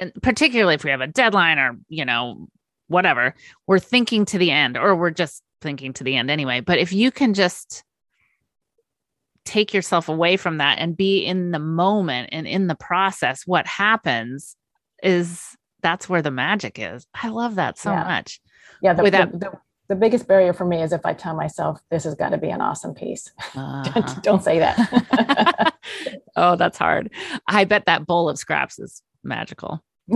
and 0.00 0.12
particularly 0.22 0.74
if 0.74 0.82
we 0.82 0.90
have 0.90 1.00
a 1.00 1.06
deadline 1.06 1.56
or 1.56 1.76
you 1.88 2.04
know 2.04 2.48
whatever 2.88 3.32
we're 3.68 3.78
thinking 3.78 4.24
to 4.24 4.36
the 4.38 4.50
end 4.50 4.76
or 4.76 4.96
we're 4.96 5.10
just 5.10 5.42
thinking 5.60 5.92
to 5.94 6.04
the 6.04 6.16
end 6.16 6.30
anyway. 6.30 6.60
But 6.60 6.78
if 6.78 6.92
you 6.92 7.10
can 7.12 7.32
just 7.32 7.84
take 9.44 9.72
yourself 9.72 10.08
away 10.08 10.36
from 10.36 10.58
that 10.58 10.78
and 10.78 10.96
be 10.96 11.24
in 11.24 11.50
the 11.52 11.58
moment 11.58 12.30
and 12.32 12.46
in 12.46 12.66
the 12.66 12.74
process 12.74 13.42
what 13.46 13.66
happens 13.66 14.56
is 15.02 15.56
that's 15.84 16.08
where 16.08 16.22
the 16.22 16.30
magic 16.30 16.78
is 16.80 17.06
i 17.22 17.28
love 17.28 17.54
that 17.56 17.78
so 17.78 17.90
Yeah. 17.92 18.04
much 18.04 18.40
yeah 18.82 18.94
the, 18.94 19.02
without- 19.04 19.30
the, 19.32 19.38
the, 19.38 19.52
the 19.90 19.94
biggest 19.96 20.26
barrier 20.26 20.52
for 20.54 20.64
me 20.64 20.82
is 20.82 20.92
if 20.92 21.04
i 21.04 21.12
tell 21.12 21.36
myself 21.36 21.78
this 21.90 22.04
has 22.04 22.14
got 22.14 22.30
to 22.30 22.38
be 22.38 22.48
an 22.50 22.60
awesome 22.60 22.94
piece 22.94 23.30
Uh-huh. 23.54 24.20
don't 24.22 24.42
say 24.42 24.58
that 24.58 25.74
oh 26.36 26.56
that's 26.56 26.78
hard 26.78 27.10
i 27.46 27.64
bet 27.64 27.84
that 27.86 28.06
bowl 28.06 28.28
of 28.30 28.38
scraps 28.38 28.78
is 28.78 29.02
magical 29.22 29.84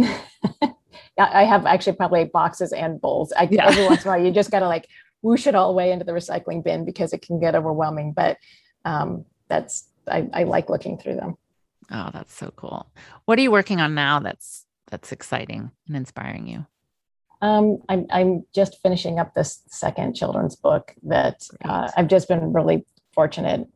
I 1.20 1.44
have 1.44 1.66
actually 1.66 1.96
probably 1.96 2.24
boxes 2.26 2.72
and 2.72 3.00
bowls. 3.00 3.32
I, 3.36 3.48
Yeah. 3.50 3.66
Every 3.68 3.84
once 3.86 4.02
in 4.04 4.08
a 4.08 4.12
while, 4.14 4.24
you 4.24 4.30
just 4.30 4.52
got 4.52 4.60
to 4.60 4.68
like 4.68 4.86
whoosh 5.20 5.48
it 5.48 5.56
all 5.56 5.70
away 5.70 5.90
into 5.90 6.04
the 6.04 6.12
recycling 6.12 6.62
bin 6.62 6.84
because 6.84 7.12
it 7.12 7.22
can 7.22 7.40
get 7.40 7.56
overwhelming. 7.56 8.12
But 8.12 8.36
um, 8.84 9.24
that's 9.48 9.88
I, 10.06 10.28
I 10.32 10.44
like 10.44 10.70
looking 10.70 10.96
through 10.96 11.16
them. 11.16 11.36
oh 11.90 12.10
that's 12.12 12.32
so 12.34 12.52
cool 12.54 12.86
what 13.24 13.36
are 13.38 13.42
you 13.42 13.50
working 13.50 13.80
on 13.80 13.94
now 13.96 14.20
that's 14.20 14.64
that's 14.90 15.12
exciting 15.12 15.70
and 15.86 15.96
inspiring 15.96 16.46
you 16.46 16.66
Um, 17.40 17.78
I'm 17.88 18.06
I'm 18.10 18.44
just 18.54 18.78
finishing 18.82 19.18
up 19.20 19.34
this 19.34 19.62
second 19.68 20.14
children's 20.14 20.56
book 20.56 20.94
that 21.04 21.46
uh, 21.64 21.88
I've 21.96 22.08
just 22.08 22.26
been 22.28 22.52
really 22.52 22.84
fortunate 23.12 23.68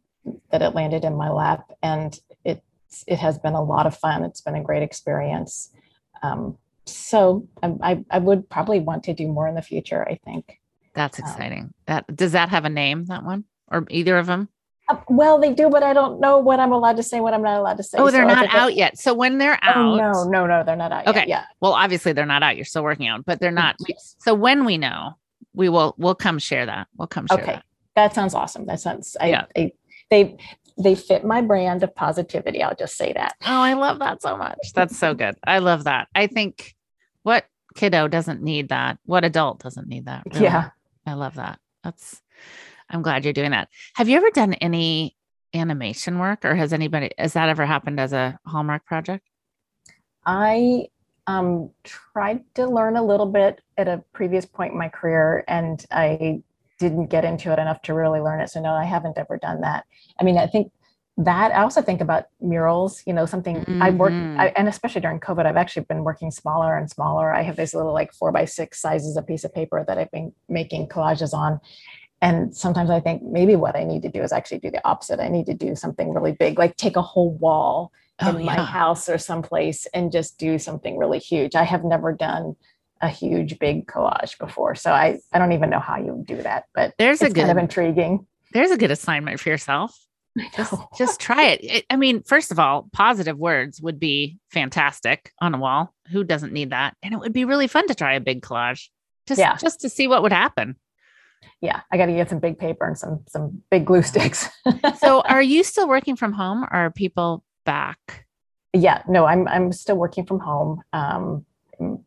that 0.50 0.62
it 0.62 0.74
landed 0.74 1.04
in 1.04 1.14
my 1.16 1.30
lap, 1.30 1.70
and 1.82 2.18
it 2.44 2.62
it 3.06 3.18
has 3.18 3.38
been 3.38 3.54
a 3.54 3.62
lot 3.62 3.86
of 3.86 3.96
fun. 3.96 4.24
It's 4.24 4.40
been 4.40 4.56
a 4.56 4.62
great 4.64 4.82
experience. 4.82 5.70
Um, 6.22 6.58
so 6.86 7.46
I, 7.62 7.68
I 7.82 8.04
I 8.10 8.18
would 8.18 8.48
probably 8.50 8.80
want 8.80 9.04
to 9.04 9.14
do 9.14 9.28
more 9.28 9.46
in 9.46 9.54
the 9.54 9.62
future. 9.62 10.02
I 10.08 10.18
think. 10.24 10.58
that's 10.94 11.18
Um, 11.20 11.24
exciting 11.24 11.74
that 11.86 12.04
does 12.14 12.32
that 12.32 12.48
have 12.50 12.64
a 12.64 12.68
name 12.68 13.04
that 13.06 13.24
one 13.24 13.44
or 13.70 13.86
either 13.90 14.18
of 14.18 14.26
them 14.26 14.48
Uh, 14.92 15.02
well, 15.08 15.38
they 15.38 15.52
do, 15.52 15.68
but 15.70 15.82
I 15.82 15.92
don't 15.92 16.20
know 16.20 16.38
what 16.38 16.60
I'm 16.60 16.72
allowed 16.72 16.96
to 16.96 17.02
say, 17.02 17.20
what 17.20 17.34
I'm 17.34 17.42
not 17.42 17.58
allowed 17.58 17.76
to 17.78 17.82
say. 17.82 17.98
oh 17.98 18.10
they're 18.10 18.28
So 18.28 18.34
not 18.34 18.54
out 18.54 18.74
yet 18.74 18.98
so 18.98 19.14
when 19.14 19.38
they're 19.38 19.58
out 19.62 19.76
Oh, 19.76 19.96
no, 19.96 20.24
no, 20.24 20.46
no, 20.46 20.62
they're 20.64 20.76
not 20.76 20.92
out 20.92 21.06
Okay. 21.08 21.20
yet. 21.20 21.28
Yeah. 21.28 21.44
well 21.60 21.72
obviously 21.72 22.12
they're 22.12 22.26
not 22.26 22.42
out 22.42 22.56
you're 22.56 22.64
still 22.64 22.82
working 22.84 23.08
on 23.08 23.22
but 23.22 23.40
they're 23.40 23.50
not 23.50 23.76
Yes. 23.88 24.16
so 24.18 24.34
when 24.34 24.64
we 24.64 24.78
know 24.78 25.12
we 25.54 25.68
will 25.68 25.94
we'll 25.98 26.14
come 26.14 26.38
share 26.38 26.66
that 26.66 26.86
we'll 26.96 27.08
come 27.08 27.26
share 27.26 27.36
that. 27.38 27.42
Okay. 27.44 27.52
that 27.54 27.64
That 27.94 28.14
sounds 28.14 28.34
awesome. 28.34 28.66
That 28.66 28.80
sounds, 28.80 29.16
I, 29.20 29.28
Yeah. 29.30 29.44
I, 29.56 29.72
they, 30.10 30.36
they 30.82 30.94
fit 30.94 31.24
my 31.24 31.40
brand 31.42 31.82
of 31.82 31.94
positivity. 31.94 32.62
I'll 32.62 32.74
just 32.74 32.96
say 32.96 33.12
that. 33.12 33.34
Oh, 33.42 33.60
I 33.62 33.74
love 33.74 33.98
that 34.00 34.22
so 34.22 34.36
much. 34.36 34.58
That's 34.74 34.98
so 34.98 35.12
good. 35.14 35.36
I 35.46 35.58
love 35.58 35.84
that. 35.84 36.08
I 36.14 36.26
think 36.26 36.74
what 37.22 37.46
kiddo 37.74 38.08
doesn't 38.08 38.42
need 38.42 38.68
that? 38.70 38.98
What 39.04 39.24
adult 39.24 39.62
doesn't 39.62 39.88
need 39.88 40.06
that? 40.06 40.22
really? 40.32 40.44
Yeah. 40.44 40.70
I 41.06 41.14
love 41.14 41.34
that. 41.34 41.58
That's 41.84 42.20
I'm 42.92 43.02
glad 43.02 43.24
you're 43.24 43.32
doing 43.32 43.50
that. 43.50 43.68
Have 43.94 44.08
you 44.08 44.16
ever 44.16 44.30
done 44.30 44.54
any 44.54 45.16
animation 45.54 46.18
work 46.18 46.44
or 46.44 46.54
has 46.54 46.72
anybody, 46.72 47.10
has 47.18 47.32
that 47.32 47.48
ever 47.48 47.66
happened 47.66 47.98
as 47.98 48.12
a 48.12 48.38
Hallmark 48.46 48.84
project? 48.86 49.26
I 50.24 50.88
um, 51.26 51.70
tried 51.84 52.44
to 52.54 52.66
learn 52.66 52.96
a 52.96 53.04
little 53.04 53.26
bit 53.26 53.60
at 53.76 53.88
a 53.88 54.04
previous 54.12 54.46
point 54.46 54.72
in 54.72 54.78
my 54.78 54.88
career, 54.88 55.44
and 55.48 55.84
I 55.90 56.42
didn't 56.78 57.06
get 57.06 57.24
into 57.24 57.52
it 57.52 57.58
enough 57.58 57.82
to 57.82 57.94
really 57.94 58.20
learn 58.20 58.40
it. 58.40 58.50
So 58.50 58.60
no, 58.60 58.72
I 58.72 58.84
haven't 58.84 59.18
ever 59.18 59.36
done 59.36 59.60
that. 59.62 59.84
I 60.20 60.24
mean, 60.24 60.36
I 60.36 60.46
think 60.46 60.72
that 61.18 61.52
I 61.52 61.62
also 61.62 61.82
think 61.82 62.00
about 62.00 62.24
murals. 62.40 63.02
You 63.06 63.12
know, 63.12 63.26
something 63.26 63.64
I 63.80 63.90
work, 63.90 64.12
Mhm. 64.12 64.38
I, 64.38 64.46
and 64.56 64.66
especially 64.68 65.00
during 65.00 65.20
COVID, 65.20 65.44
I've 65.44 65.56
actually 65.56 65.84
been 65.84 66.04
working 66.04 66.30
smaller 66.30 66.76
and 66.76 66.90
smaller. 66.90 67.32
I 67.32 67.42
have 67.42 67.56
these 67.56 67.74
little 67.74 67.92
like 67.92 68.12
four 68.12 68.32
by 68.32 68.46
six 68.46 68.80
sizes 68.80 69.16
of 69.16 69.26
piece 69.26 69.44
of 69.44 69.54
paper 69.54 69.84
that 69.86 69.98
I've 69.98 70.10
been 70.10 70.32
making 70.48 70.88
collages 70.88 71.34
on. 71.34 71.60
And 72.22 72.56
sometimes 72.56 72.88
I 72.88 73.00
think 73.00 73.22
maybe 73.22 73.56
what 73.56 73.76
I 73.76 73.84
need 73.84 74.02
to 74.02 74.08
do 74.08 74.22
is 74.22 74.32
actually 74.32 74.60
do 74.60 74.70
the 74.70 74.80
opposite. 74.88 75.20
I 75.20 75.28
need 75.28 75.46
to 75.46 75.54
do 75.54 75.74
something 75.76 76.14
really 76.14 76.32
big, 76.32 76.58
like 76.58 76.76
take 76.76 76.96
a 76.96 77.02
whole 77.02 77.32
wall 77.34 77.92
Oh, 78.20 78.36
in 78.36 78.44
my 78.44 78.54
house 78.62 79.08
or 79.08 79.18
someplace 79.18 79.86
and 79.86 80.12
just 80.12 80.38
do 80.38 80.56
something 80.58 80.96
really 80.96 81.18
huge. 81.18 81.56
I 81.56 81.64
have 81.64 81.82
never 81.82 82.12
done 82.12 82.54
a 83.00 83.08
huge 83.08 83.58
big 83.58 83.86
collage 83.88 84.38
before. 84.38 84.76
So 84.76 84.92
I, 84.92 85.18
I 85.32 85.38
don't 85.40 85.50
even 85.52 85.70
know 85.70 85.80
how 85.80 85.96
you 85.96 86.14
would 86.14 86.26
do 86.26 86.40
that, 86.42 86.66
but 86.72 86.94
There's 86.98 87.20
a 87.20 87.26
it's 87.26 87.34
kind 87.34 87.50
of 87.50 87.56
intriguing. 87.56 88.26
there's 88.52 88.70
a 88.70 88.76
good 88.76 88.92
assignment 88.92 89.40
for 89.40 89.48
yourself. 89.48 89.98
Just, 90.56 90.72
just 90.96 91.20
try 91.20 91.48
it. 91.50 91.60
it. 91.64 91.84
I 91.90 91.96
mean, 91.96 92.22
first 92.22 92.52
of 92.52 92.58
all, 92.58 92.88
positive 92.92 93.36
words 93.36 93.82
would 93.82 93.98
be 94.00 94.38
fantastic 94.50 95.30
on 95.40 95.52
a 95.54 95.58
wall. 95.58 95.92
Who 96.10 96.24
doesn't 96.24 96.54
need 96.54 96.70
that? 96.70 96.96
And 97.02 97.12
it 97.12 97.18
would 97.20 97.34
be 97.34 97.44
really 97.44 97.66
fun 97.66 97.86
to 97.88 97.94
try 97.94 98.14
a 98.14 98.20
big 98.20 98.40
collage, 98.40 98.88
just 99.26 99.38
Yeah. 99.38 99.56
just 99.56 99.80
to 99.82 99.90
see 99.90 100.06
what 100.08 100.22
would 100.22 100.32
happen. 100.32 100.76
Yeah, 101.60 101.80
I 101.90 101.96
got 101.96 102.06
to 102.06 102.12
get 102.12 102.28
some 102.30 102.38
big 102.38 102.58
paper 102.58 102.86
and 102.86 102.98
some 102.98 103.24
some 103.28 103.62
big 103.70 103.84
glue 103.84 104.02
sticks. 104.12 104.48
So, 104.98 105.20
are 105.28 105.42
you 105.42 105.64
still 105.64 105.88
working 105.88 106.16
from 106.16 106.32
home, 106.32 106.64
or 106.64 106.72
are 106.72 106.90
people 106.90 107.44
back? 107.64 108.26
yeah, 108.72 109.02
no, 109.08 109.26
I'm 109.26 109.46
I'm 109.48 109.72
still 109.72 109.96
working 109.96 110.24
from 110.24 110.40
home. 110.40 110.82
Um, 110.92 111.44
you 111.78 112.00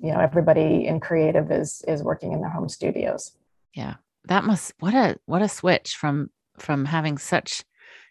know, 0.00 0.20
everybody 0.20 0.86
in 0.86 1.00
creative 1.00 1.50
is 1.50 1.82
is 1.88 2.02
working 2.02 2.32
in 2.32 2.40
their 2.40 2.50
home 2.50 2.68
studios. 2.68 3.32
Yeah, 3.74 3.94
that 4.26 4.44
must 4.44 4.72
what 4.78 4.94
a 4.94 5.16
what 5.26 5.42
a 5.42 5.48
switch 5.48 5.96
from 5.96 6.30
from 6.58 6.84
having 6.84 7.18
such, 7.18 7.64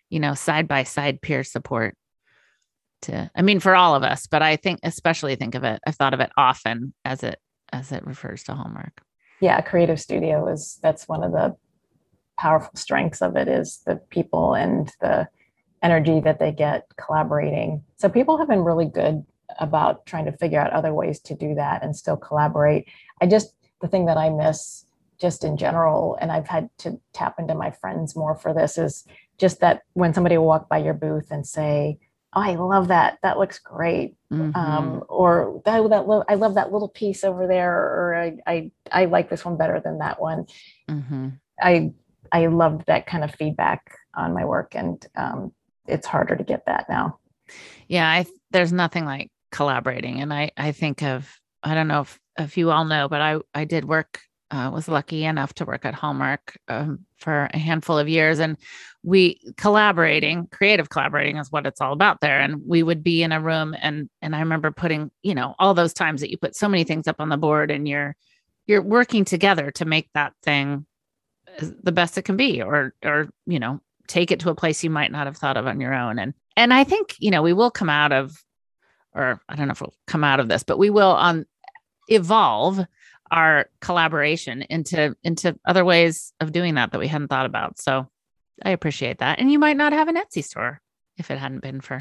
you 0.09 0.19
know, 0.19 0.33
side 0.33 0.67
by 0.67 0.83
side 0.83 1.21
peer 1.21 1.43
support 1.43 1.95
to. 3.03 3.31
I 3.35 3.41
mean, 3.41 3.61
for 3.61 3.75
all 3.75 3.95
of 3.95 4.03
us, 4.03 4.27
but 4.27 4.41
I 4.41 4.57
think 4.57 4.79
especially 4.83 5.35
think 5.35 5.55
of 5.55 5.63
it. 5.63 5.79
I've 5.87 5.95
thought 5.95 6.13
of 6.13 6.19
it 6.19 6.31
often 6.35 6.93
as 7.05 7.23
it 7.23 7.39
as 7.71 7.91
it 7.93 8.05
refers 8.05 8.43
to 8.43 8.53
Hallmark. 8.53 9.01
Yeah 9.43 9.59
creative 9.59 9.99
studio 9.99 10.47
is 10.47 10.79
that's 10.81 11.07
one 11.07 11.23
of 11.23 11.33
the 11.33 11.55
powerful 12.39 12.71
strengths 12.75 13.21
of 13.21 13.35
it 13.35 13.47
is 13.47 13.81
the 13.85 13.97
people 14.09 14.53
and 14.55 14.91
the 15.01 15.27
energy 15.83 16.21
that 16.21 16.39
they 16.39 16.51
get 16.51 16.87
collaborating. 16.97 17.83
So 17.97 18.07
people 18.07 18.37
have 18.37 18.47
been 18.47 18.63
really 18.63 18.85
good 18.85 19.25
about 19.59 20.05
trying 20.05 20.25
to 20.25 20.31
figure 20.31 20.59
out 20.59 20.71
other 20.71 20.93
ways 20.93 21.19
to 21.19 21.35
do 21.35 21.55
that 21.55 21.83
and 21.83 21.95
still 21.95 22.15
collaborate. 22.15 22.87
I 23.21 23.27
just 23.27 23.53
the 23.83 23.89
thing 23.89 24.05
that 24.05 24.17
i 24.17 24.29
miss 24.29 24.85
just 25.19 25.43
in 25.43 25.57
general 25.57 26.17
and 26.21 26.31
i've 26.31 26.47
had 26.47 26.69
to 26.77 26.99
tap 27.11 27.35
into 27.37 27.53
my 27.53 27.69
friends 27.69 28.15
more 28.15 28.33
for 28.33 28.53
this 28.53 28.77
is 28.77 29.05
just 29.37 29.59
that 29.59 29.81
when 29.93 30.13
somebody 30.13 30.37
will 30.37 30.45
walk 30.45 30.69
by 30.69 30.77
your 30.77 30.93
booth 30.93 31.29
and 31.29 31.45
say 31.45 31.99
oh 32.35 32.41
i 32.41 32.55
love 32.55 32.87
that 32.89 33.17
that 33.23 33.37
looks 33.37 33.59
great 33.59 34.15
Mhm. 34.31 34.55
um, 34.55 35.03
or 35.09 35.61
that, 35.65 35.87
that 35.89 36.07
little, 36.07 36.25
I 36.27 36.33
love 36.35 36.55
that 36.55 36.71
little 36.71 36.87
piece 36.89 37.23
over 37.23 37.45
there, 37.45 37.71
or 37.71 38.15
I, 38.15 38.37
I, 38.47 38.71
I 38.91 39.05
like 39.05 39.29
this 39.29 39.45
one 39.45 39.57
better 39.57 39.79
than 39.79 39.99
that 39.99 40.19
one. 40.19 40.47
Mhm. 40.89 41.39
I, 41.61 41.93
I 42.31 42.47
loved 42.47 42.87
that 42.87 43.05
kind 43.05 43.23
of 43.23 43.35
feedback 43.35 43.95
on 44.15 44.33
my 44.33 44.43
work, 44.43 44.73
and 44.75 45.05
um, 45.15 45.53
it's 45.85 46.07
harder 46.07 46.35
to 46.35 46.43
get 46.43 46.65
that 46.65 46.89
now. 46.89 47.19
Yeah, 47.87 48.09
I 48.09 48.25
there's 48.49 48.73
nothing 48.73 49.05
like 49.05 49.29
collaborating, 49.51 50.19
and 50.19 50.33
I 50.33 50.49
I 50.57 50.71
think 50.71 51.03
of 51.03 51.29
I 51.61 51.75
don't 51.75 51.87
know 51.87 52.01
if 52.01 52.19
if 52.39 52.57
you 52.57 52.71
all 52.71 52.85
know, 52.85 53.07
but 53.07 53.21
I 53.21 53.39
I 53.53 53.65
did 53.65 53.85
work 53.85 54.19
uh, 54.53 54.69
was 54.69 54.87
lucky 54.87 55.25
enough 55.25 55.51
to 55.55 55.65
work 55.65 55.83
at 55.83 55.95
Hallmark 55.95 56.59
um, 56.67 56.99
for 57.17 57.49
a 57.51 57.57
handful 57.57 57.97
of 57.97 58.07
years, 58.07 58.37
and 58.37 58.55
we 59.01 59.41
collaborating, 59.57 60.47
creative 60.51 60.89
collaborating 60.89 61.37
is 61.37 61.51
what 61.51 61.65
it's 61.65 61.81
all 61.81 61.91
about 61.91 62.21
there. 62.21 62.39
And 62.39 62.61
we 62.63 62.83
would 62.83 63.03
be 63.03 63.23
in 63.23 63.31
a 63.31 63.41
room, 63.41 63.75
and 63.81 64.11
and 64.21 64.35
I 64.35 64.39
remember 64.41 64.69
putting 64.69 65.09
you 65.23 65.33
know 65.33 65.55
all 65.57 65.73
those 65.73 65.93
times 65.93 66.21
that 66.21 66.29
you 66.29 66.37
put 66.37 66.55
so 66.55 66.69
many 66.69 66.83
things 66.83 67.07
up 67.07 67.15
on 67.19 67.29
the 67.29 67.37
board, 67.37 67.71
and 67.71 67.87
you're 67.87 68.15
you're 68.67 68.83
working 68.83 69.25
together 69.25 69.71
to 69.71 69.85
make 69.85 70.07
that 70.13 70.33
thing 70.43 70.85
the 71.59 71.91
best 71.91 72.19
it 72.19 72.23
can 72.23 72.37
be, 72.37 72.61
or 72.61 72.93
or 73.03 73.29
you 73.47 73.59
know 73.59 73.81
take 74.07 74.29
it 74.29 74.41
to 74.41 74.51
a 74.51 74.55
place 74.55 74.83
you 74.83 74.91
might 74.91 75.11
not 75.11 75.25
have 75.25 75.37
thought 75.37 75.57
of 75.57 75.65
on 75.65 75.81
your 75.81 75.95
own. 75.95 76.19
And 76.19 76.35
and 76.55 76.71
I 76.71 76.83
think 76.83 77.15
you 77.17 77.31
know 77.31 77.41
we 77.41 77.53
will 77.53 77.71
come 77.71 77.89
out 77.89 78.11
of, 78.11 78.39
or 79.15 79.41
I 79.49 79.55
don't 79.55 79.67
know 79.67 79.71
if 79.71 79.81
we'll 79.81 79.95
come 80.05 80.23
out 80.23 80.39
of 80.39 80.47
this, 80.47 80.61
but 80.61 80.77
we 80.77 80.91
will 80.91 81.11
on 81.11 81.47
evolve 82.07 82.85
our 83.33 83.65
collaboration 83.81 84.61
into 84.69 85.15
into 85.23 85.59
other 85.65 85.83
ways 85.83 86.33
of 86.39 86.51
doing 86.51 86.75
that 86.75 86.91
that 86.91 86.99
we 86.99 87.07
hadn't 87.07 87.29
thought 87.29 87.47
about. 87.47 87.79
So 87.79 88.07
I 88.63 88.69
appreciate 88.69 89.17
that. 89.17 89.39
And 89.39 89.51
you 89.51 89.59
might 89.59 89.75
not 89.75 89.91
have 89.91 90.07
an 90.07 90.15
Etsy 90.15 90.43
store 90.43 90.81
if 91.17 91.31
it 91.31 91.39
hadn't 91.39 91.61
been 91.61 91.81
for 91.81 91.99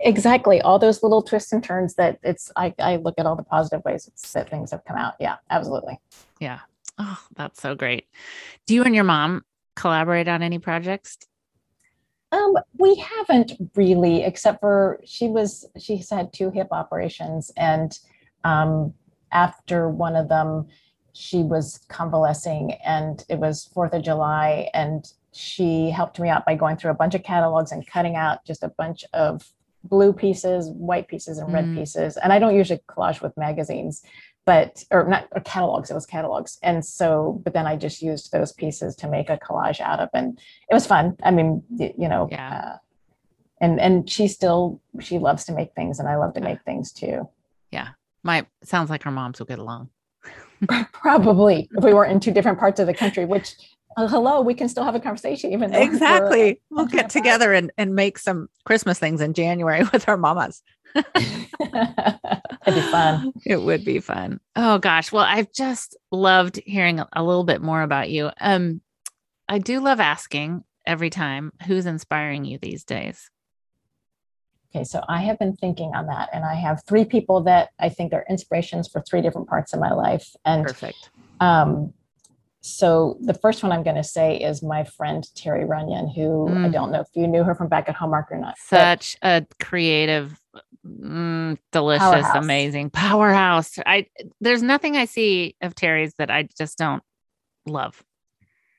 Exactly, 0.00 0.60
all 0.60 0.78
those 0.78 1.02
little 1.02 1.22
twists 1.22 1.52
and 1.52 1.62
turns 1.62 1.96
that 1.96 2.20
it's. 2.22 2.52
I, 2.54 2.72
I 2.78 2.96
look 2.96 3.16
at 3.18 3.26
all 3.26 3.34
the 3.34 3.42
positive 3.42 3.84
ways 3.84 4.06
it's, 4.06 4.32
that 4.32 4.48
things 4.48 4.70
have 4.70 4.84
come 4.84 4.96
out. 4.96 5.14
Yeah, 5.18 5.36
absolutely. 5.50 5.98
yeah. 6.38 6.60
Oh, 6.98 7.18
that's 7.34 7.60
so 7.60 7.74
great. 7.74 8.06
Do 8.66 8.74
you 8.74 8.84
and 8.84 8.94
your 8.94 9.02
mom 9.04 9.44
collaborate 9.74 10.28
on 10.28 10.42
any 10.42 10.60
projects? 10.60 11.18
Um, 12.30 12.54
we 12.76 12.94
haven't 12.94 13.52
really, 13.74 14.22
except 14.22 14.60
for 14.60 15.00
she 15.04 15.26
was 15.26 15.66
she's 15.76 16.10
had 16.10 16.32
two 16.32 16.50
hip 16.50 16.68
operations, 16.70 17.50
and 17.56 17.98
um, 18.44 18.94
after 19.32 19.88
one 19.88 20.16
of 20.16 20.28
them, 20.28 20.66
she 21.12 21.42
was 21.42 21.80
convalescing, 21.88 22.72
and 22.84 23.24
it 23.28 23.38
was 23.38 23.64
Fourth 23.74 23.92
of 23.92 24.02
July, 24.02 24.70
and 24.74 25.04
she 25.32 25.90
helped 25.90 26.18
me 26.20 26.28
out 26.28 26.46
by 26.46 26.54
going 26.54 26.76
through 26.76 26.90
a 26.90 26.94
bunch 26.94 27.14
of 27.14 27.22
catalogs 27.22 27.72
and 27.72 27.86
cutting 27.86 28.16
out 28.16 28.44
just 28.44 28.62
a 28.62 28.68
bunch 28.68 29.04
of 29.12 29.52
blue 29.84 30.12
pieces, 30.12 30.70
white 30.70 31.08
pieces, 31.08 31.38
and 31.38 31.52
red 31.52 31.66
Mm. 31.66 31.74
pieces. 31.74 32.16
And 32.16 32.32
I 32.32 32.38
don't 32.38 32.54
usually 32.54 32.80
collage 32.88 33.20
with 33.22 33.36
magazines, 33.36 34.02
but 34.44 34.84
or 34.90 35.04
not 35.08 35.28
or 35.32 35.40
catalogs. 35.40 35.90
It 35.90 35.94
was 35.94 36.06
catalogs, 36.06 36.58
and 36.62 36.84
so 36.84 37.40
but 37.44 37.52
then 37.52 37.66
I 37.66 37.76
just 37.76 38.00
used 38.02 38.32
those 38.32 38.52
pieces 38.52 38.96
to 38.96 39.08
make 39.08 39.28
a 39.30 39.36
collage 39.38 39.80
out 39.80 40.00
of, 40.00 40.08
and 40.14 40.38
it 40.70 40.74
was 40.74 40.86
fun. 40.86 41.16
I 41.22 41.30
mean, 41.30 41.62
you 41.78 42.08
know, 42.08 42.28
Yeah. 42.30 42.50
uh, 42.74 42.76
and 43.60 43.80
and 43.80 44.08
she 44.08 44.28
still 44.28 44.80
she 45.00 45.18
loves 45.18 45.44
to 45.46 45.52
make 45.52 45.74
things, 45.74 45.98
and 45.98 46.08
I 46.08 46.16
love 46.16 46.34
to 46.34 46.40
make 46.40 46.62
things 46.62 46.92
too. 46.92 47.28
My 48.28 48.44
sounds 48.62 48.90
like 48.90 49.06
our 49.06 49.12
moms 49.12 49.38
will 49.38 49.46
get 49.46 49.58
along. 49.58 49.88
Probably 50.92 51.66
if 51.74 51.82
we 51.82 51.94
were 51.94 52.04
in 52.04 52.20
two 52.20 52.30
different 52.30 52.58
parts 52.58 52.78
of 52.78 52.86
the 52.86 52.92
country, 52.92 53.24
which 53.24 53.54
uh, 53.96 54.06
hello, 54.06 54.42
we 54.42 54.52
can 54.52 54.68
still 54.68 54.84
have 54.84 54.94
a 54.94 55.00
conversation 55.00 55.50
even 55.50 55.70
though 55.70 55.80
Exactly. 55.80 56.60
We'll 56.68 56.84
get 56.84 57.08
together 57.08 57.54
and, 57.54 57.72
and 57.78 57.94
make 57.94 58.18
some 58.18 58.48
Christmas 58.66 58.98
things 58.98 59.22
in 59.22 59.32
January 59.32 59.82
with 59.94 60.06
our 60.10 60.18
mamas. 60.18 60.62
It'd 60.94 61.06
be 62.66 62.80
fun. 62.82 63.32
It 63.46 63.62
would 63.62 63.82
be 63.82 63.98
fun. 63.98 64.40
Oh 64.54 64.76
gosh. 64.76 65.10
Well, 65.10 65.24
I've 65.24 65.50
just 65.50 65.96
loved 66.12 66.60
hearing 66.66 67.00
a, 67.00 67.08
a 67.14 67.24
little 67.24 67.44
bit 67.44 67.62
more 67.62 67.80
about 67.80 68.10
you. 68.10 68.30
Um, 68.38 68.82
I 69.48 69.58
do 69.58 69.80
love 69.80 70.00
asking 70.00 70.64
every 70.86 71.08
time 71.08 71.50
who's 71.66 71.86
inspiring 71.86 72.44
you 72.44 72.58
these 72.58 72.84
days. 72.84 73.30
Okay, 74.78 74.84
so 74.84 75.02
I 75.08 75.22
have 75.22 75.40
been 75.40 75.56
thinking 75.56 75.90
on 75.96 76.06
that, 76.06 76.28
and 76.32 76.44
I 76.44 76.54
have 76.54 76.82
three 76.86 77.04
people 77.04 77.42
that 77.42 77.70
I 77.80 77.88
think 77.88 78.12
are 78.12 78.24
inspirations 78.30 78.86
for 78.88 79.00
three 79.02 79.20
different 79.20 79.48
parts 79.48 79.74
of 79.74 79.80
my 79.80 79.92
life. 79.92 80.28
And 80.44 80.62
Perfect. 80.64 81.10
um, 81.40 81.92
so 82.60 83.18
the 83.22 83.34
first 83.34 83.62
one 83.64 83.72
I'm 83.72 83.82
going 83.82 83.96
to 83.96 84.04
say 84.04 84.36
is 84.36 84.62
my 84.62 84.84
friend 84.84 85.26
Terry 85.34 85.64
Runyan, 85.64 86.14
who 86.14 86.48
I 86.48 86.68
Mm. 86.68 86.72
don't 86.72 86.92
know 86.92 87.00
if 87.00 87.08
you 87.14 87.26
knew 87.26 87.42
her 87.42 87.56
from 87.56 87.66
back 87.68 87.88
at 87.88 87.96
Hallmark 87.96 88.30
or 88.30 88.38
not. 88.38 88.56
Such 88.58 89.16
a 89.22 89.44
creative, 89.60 90.38
mm, 90.86 91.58
delicious, 91.72 91.98
Powerhouse. 92.10 92.34
amazing 92.36 92.90
powerhouse. 92.90 93.78
I 93.84 94.06
there's 94.40 94.62
nothing 94.62 94.96
I 94.96 95.06
see 95.06 95.56
of 95.60 95.74
Terry's 95.74 96.14
that 96.18 96.30
I 96.30 96.48
just 96.56 96.78
don't 96.78 97.02
love. 97.66 98.00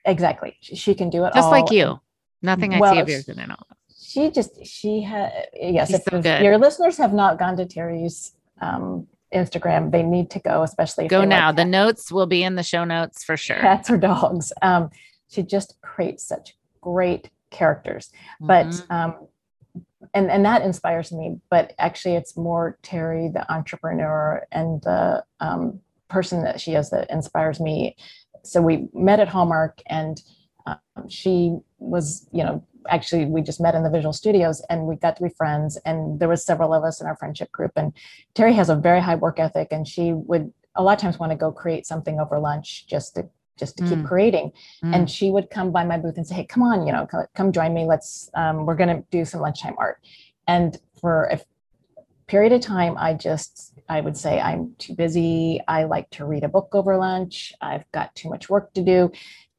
exactly, 0.05 0.55
she, 0.61 0.75
she 0.77 0.95
can 0.95 1.09
do 1.09 1.25
it 1.25 1.33
Just 1.33 1.47
all. 1.47 1.51
like 1.51 1.71
you. 1.71 1.99
Nothing 2.41 2.73
I 2.73 2.79
Well, 2.79 2.93
see 2.93 2.99
of 3.01 3.09
yours 3.09 3.25
that 3.25 3.37
I 3.37 3.41
don't. 3.47 3.49
love. 3.49 3.77
She 4.09 4.31
just 4.31 4.65
she 4.65 5.01
had 5.01 5.31
yes. 5.53 5.87
She's 5.89 5.97
If, 5.97 6.03
so 6.11 6.21
good. 6.21 6.41
your 6.43 6.57
listeners 6.57 6.97
have 6.97 7.13
not 7.13 7.37
gone 7.37 7.55
to 7.57 7.65
Terry's 7.65 8.33
um, 8.59 9.07
Instagram, 9.33 9.91
they 9.91 10.01
need 10.03 10.31
to 10.31 10.39
go, 10.39 10.63
especially 10.63 11.05
if 11.05 11.11
Go 11.11 11.17
they 11.21 11.27
like 11.27 11.29
now. 11.29 11.51
the 11.51 11.61
cat- 11.61 11.67
notes 11.79 12.11
will 12.11 12.25
be 12.25 12.41
in 12.43 12.55
the 12.55 12.63
show 12.63 12.83
notes 12.83 13.23
for 13.23 13.37
sure. 13.37 13.59
cats 13.59 13.89
or 13.89 13.97
dogs. 13.97 14.51
Um, 14.63 14.89
she 15.29 15.43
just 15.43 15.75
creates 15.81 16.23
such 16.23 16.57
great 16.81 17.29
characters. 17.51 18.11
but 18.41 18.65
Mhm. 18.67 18.91
um, 18.91 19.27
and 20.15 20.31
and 20.31 20.43
that 20.45 20.61
inspires 20.63 21.11
me 21.11 21.25
but 21.49 21.73
actually 21.77 22.15
it's 22.15 22.37
more 22.37 22.77
terry 22.81 23.27
the 23.27 23.43
entrepreneur 23.51 24.45
and 24.51 24.81
the 24.83 25.23
um, 25.39 25.79
person 26.07 26.43
that 26.43 26.59
she 26.61 26.73
is 26.73 26.89
that 26.89 27.09
inspires 27.11 27.59
me 27.59 27.95
so 28.43 28.61
we 28.61 28.87
met 28.93 29.19
at 29.19 29.27
hallmark 29.27 29.81
and 29.87 30.21
um, 30.65 30.77
she 31.09 31.57
was, 31.79 32.27
you 32.31 32.43
know, 32.43 32.63
actually 32.89 33.25
we 33.25 33.41
just 33.41 33.59
met 33.59 33.75
in 33.75 33.83
the 33.83 33.89
visual 33.89 34.13
studios 34.13 34.61
and 34.69 34.85
we 34.85 34.95
got 34.95 35.15
to 35.17 35.23
be 35.23 35.29
friends 35.29 35.77
and 35.85 36.19
there 36.19 36.29
was 36.29 36.45
several 36.45 36.73
of 36.73 36.83
us 36.83 37.01
in 37.01 37.07
our 37.07 37.15
friendship 37.17 37.51
group 37.51 37.71
and 37.75 37.91
terry 38.35 38.53
has 38.53 38.69
a 38.69 38.75
very 38.75 39.01
high 39.01 39.15
work 39.15 39.39
ethic 39.39 39.67
and 39.71 39.87
she 39.87 40.13
would 40.13 40.51
a 40.75 40.83
lot 40.83 40.93
of 40.93 40.99
times 40.99 41.19
want 41.19 41.31
to 41.31 41.35
go 41.35 41.51
create 41.51 41.85
something 41.85 42.19
over 42.19 42.39
lunch 42.39 42.87
just 42.87 43.15
to 43.15 43.27
just 43.57 43.75
to 43.77 43.83
keep 43.83 43.97
Mm. 43.99 44.07
creating. 44.07 44.51
Mm. 44.83 44.95
and 44.95 45.09
she 45.11 45.29
would 45.31 45.49
come 45.49 45.71
by 45.71 45.83
my 45.83 45.97
booth 45.97 46.15
and 46.15 46.25
say 46.25 46.35
hey 46.35 46.45
come 46.45 46.63
on 46.63 46.87
you 46.87 46.93
know 46.93 47.05
co- 47.05 47.27
come 47.35 47.51
join 47.51 47.73
me. 47.73 47.85
Let's 47.85 48.29
um, 48.35 48.65
we're 48.65 48.75
going 48.75 48.95
to 48.95 49.03
do 49.11 49.25
some 49.25 49.41
lunchtime 49.41 49.75
art. 49.77 49.97
And 50.47 50.77
for 51.01 51.23
a 51.25 51.39
period 52.27 52.53
of 52.53 52.61
time 52.61 52.95
i 52.97 53.11
just 53.13 53.73
i 53.89 53.99
would 53.99 54.15
say 54.15 54.39
i'm 54.39 54.75
too 54.77 54.93
busy. 54.93 55.59
I 55.67 55.83
like 55.85 56.09
to 56.11 56.25
read 56.25 56.43
a 56.43 56.47
book 56.47 56.69
over 56.73 56.95
lunch. 56.95 57.53
I've 57.59 57.91
got 57.91 58.15
too 58.15 58.29
much 58.29 58.49
work 58.49 58.71
to 58.75 58.81
do. 58.83 59.11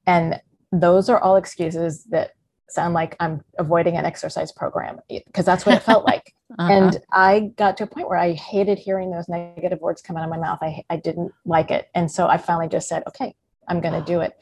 And 0.07 0.41
those 0.73 1.09
are 1.11 1.19
all 1.21 1.37
excuses 1.37 2.05
that 2.05 2.31
sound 2.73 2.95
like 2.95 3.17
i'm 3.21 3.43
avoiding 3.59 3.97
an 3.97 4.05
exercise 4.05 4.53
program 4.53 5.01
because 5.09 5.45
that's 5.45 5.67
what 5.67 5.75
it 5.75 5.83
felt 5.83 6.05
like 6.05 6.35
Uh-huh. 6.59 6.73
and 6.73 6.99
I 7.13 7.53
got 7.57 7.77
to 7.77 7.85
a 7.85 7.87
point 7.87 8.09
where 8.09 8.19
I 8.19 8.33
hated 8.33 8.77
hearing 8.79 9.11
those 9.11 9.29
negative 9.29 9.81
words 9.81 10.03
come 10.03 10.17
out 10.17 10.25
of 10.25 10.31
my 10.31 10.37
mouth. 10.37 10.59
I, 10.61 10.83
I 10.91 10.97
didn't 10.97 11.33
like 11.45 11.71
it. 11.71 11.89
And 11.95 12.11
so 12.11 12.27
I 12.27 12.39
finally 12.39 12.67
just 12.69 12.89
said, 12.89 13.05
okay, 13.07 13.37
I'm 13.69 13.81
going 13.81 13.95
to 13.95 14.05
do 14.05 14.21
it. 14.21 14.33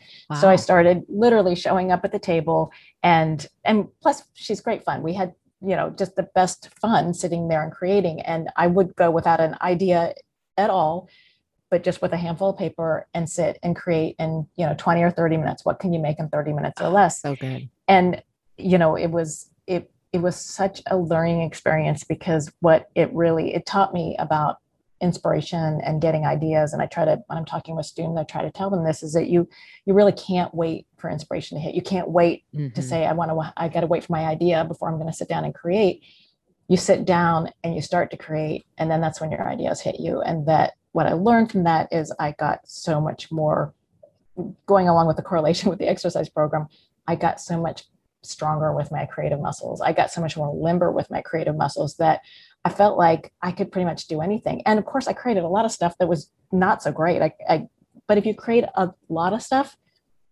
So 0.41 0.49
I 0.49 0.57
started 0.57 1.03
literally 1.09 1.55
showing 1.55 1.93
up 1.93 2.05
at 2.05 2.13
the 2.13 2.19
table 2.19 2.73
and, 3.03 3.47
and 3.65 3.89
plus 4.01 4.23
she's 4.33 4.63
great 4.63 4.85
fun. 4.85 5.03
We 5.03 5.13
had, 5.13 5.35
you 5.61 5.77
know, 5.77 5.91
just 5.91 6.17
the 6.17 6.23
best 6.35 6.71
fun 6.81 7.13
sitting 7.13 7.49
there 7.49 7.63
and 7.63 7.71
creating. 7.71 8.23
And 8.23 8.49
I 8.57 8.69
would 8.69 8.97
go 8.97 9.11
without 9.11 9.41
an 9.41 9.57
idea 9.61 10.15
at 10.57 10.71
all, 10.71 11.11
but 11.71 11.85
just 11.85 12.01
with 12.01 12.15
a 12.15 12.17
handful 12.17 12.51
of 12.51 12.57
paper 12.57 13.07
and 13.13 13.29
sit 13.29 13.59
and 13.63 13.77
create 13.77 14.17
in, 14.19 14.47
you 14.57 14.65
know, 14.65 14.75
20 14.79 15.03
or 15.03 15.11
30 15.11 15.37
minutes. 15.37 15.65
What 15.67 15.79
can 15.79 15.93
you 15.93 16.01
make 16.01 16.19
in 16.19 16.31
30 16.31 16.55
minutes 16.55 16.81
or 16.81 16.89
less? 16.89 17.21
so 17.21 17.37
good. 17.37 17.69
And 17.89 18.23
you 18.57 18.79
know 18.79 18.97
it 18.97 19.09
was 19.09 19.51
it 19.67 19.91
it 20.13 20.19
was 20.19 20.37
such 20.37 20.81
a 20.87 20.97
learning 20.97 21.43
experience 21.43 22.05
because 22.05 22.51
what 22.61 22.89
it 22.95 23.13
really 23.13 23.55
it 23.55 23.67
taught 23.67 23.93
me 23.93 24.17
about 24.19 24.57
inspiration 25.01 25.81
and 25.85 26.03
getting 26.03 26.25
ideas. 26.27 26.73
And 26.73 26.83
i 26.83 26.87
try 26.87 27.05
to 27.05 27.23
when 27.29 27.39
i'm 27.39 27.45
talking 27.45 27.77
with 27.77 27.87
students 27.87 28.19
i 28.19 28.25
try 28.25 28.43
to 28.43 28.51
tell 28.51 28.69
them 28.69 28.85
this 28.85 29.03
is 29.03 29.13
that 29.13 29.29
you 29.29 29.49
you 29.87 29.95
really 29.95 30.13
can't 30.13 30.53
wait 30.55 30.87
for 30.99 31.09
inspiration 31.09 31.57
to 31.57 31.63
hit. 31.63 31.75
You 31.75 31.83
can't 31.83 32.11
wait 32.11 32.45
to 32.53 32.59
Mhm. 32.59 32.83
say 32.83 33.07
i 33.07 33.13
want 33.13 33.31
to 33.31 33.53
i 33.57 33.69
got 33.69 33.81
to 33.81 33.87
wait 33.87 34.05
for 34.05 34.13
my 34.13 34.25
idea 34.25 34.65
before 34.65 34.89
i'm 34.89 34.97
going 34.99 35.07
to 35.11 35.17
sit 35.17 35.29
down 35.29 35.45
and 35.45 35.55
create. 35.55 36.03
You 36.67 36.77
sit 36.77 37.05
down 37.07 37.49
and 37.63 37.75
you 37.75 37.81
start 37.81 38.11
to 38.11 38.17
create 38.17 38.67
and 38.77 38.91
then 38.91 39.01
that's 39.01 39.21
when 39.21 39.31
your 39.31 39.49
ideas 39.49 39.81
hit 39.81 40.01
you. 40.01 40.21
And 40.21 40.47
that 40.47 40.73
what 40.93 41.07
i 41.07 41.13
learned 41.13 41.53
from 41.53 41.63
that 41.65 41.89
is 41.93 42.13
i 42.19 42.33
got 42.33 42.61
so 42.67 43.01
much 43.01 43.31
more 43.31 43.73
going 44.67 44.89
along 44.89 45.07
with 45.07 45.17
the 45.17 45.23
correlation 45.23 45.71
with 45.71 45.79
the 45.79 45.89
exercise 45.89 46.29
program 46.29 46.67
i 47.09 47.15
got 47.17 47.41
so 47.41 47.61
much 47.61 47.85
stronger 48.23 48.73
with 48.73 48.91
my 48.93 49.05
creative 49.07 49.41
muscles 49.41 49.81
i 49.81 49.93
got 49.93 50.11
so 50.11 50.21
much 50.21 50.37
more 50.37 50.55
limber 50.55 50.91
with 50.93 51.11
my 51.11 51.21
creative 51.23 51.57
muscles 51.57 51.97
that 51.97 52.21
i 52.65 52.69
felt 52.69 52.97
like 52.99 53.33
i 53.43 53.51
could 53.51 53.71
pretty 53.73 53.85
much 53.87 54.07
do 54.07 54.21
anything 54.21 54.63
and 54.67 54.79
of 54.79 54.85
course 54.85 55.07
i 55.09 55.13
created 55.13 55.43
a 55.45 55.49
lot 55.49 55.65
of 55.65 55.73
stuff 55.73 55.95
that 55.99 56.09
was 56.09 56.31
not 56.53 56.83
so 56.83 56.91
great 56.93 57.21
I, 57.23 57.33
I 57.49 57.69
but 58.07 58.19
if 58.19 58.25
you 58.27 58.35
create 58.35 58.65
a 58.75 58.91
lot 59.09 59.33
of 59.33 59.43
stuff 59.43 59.77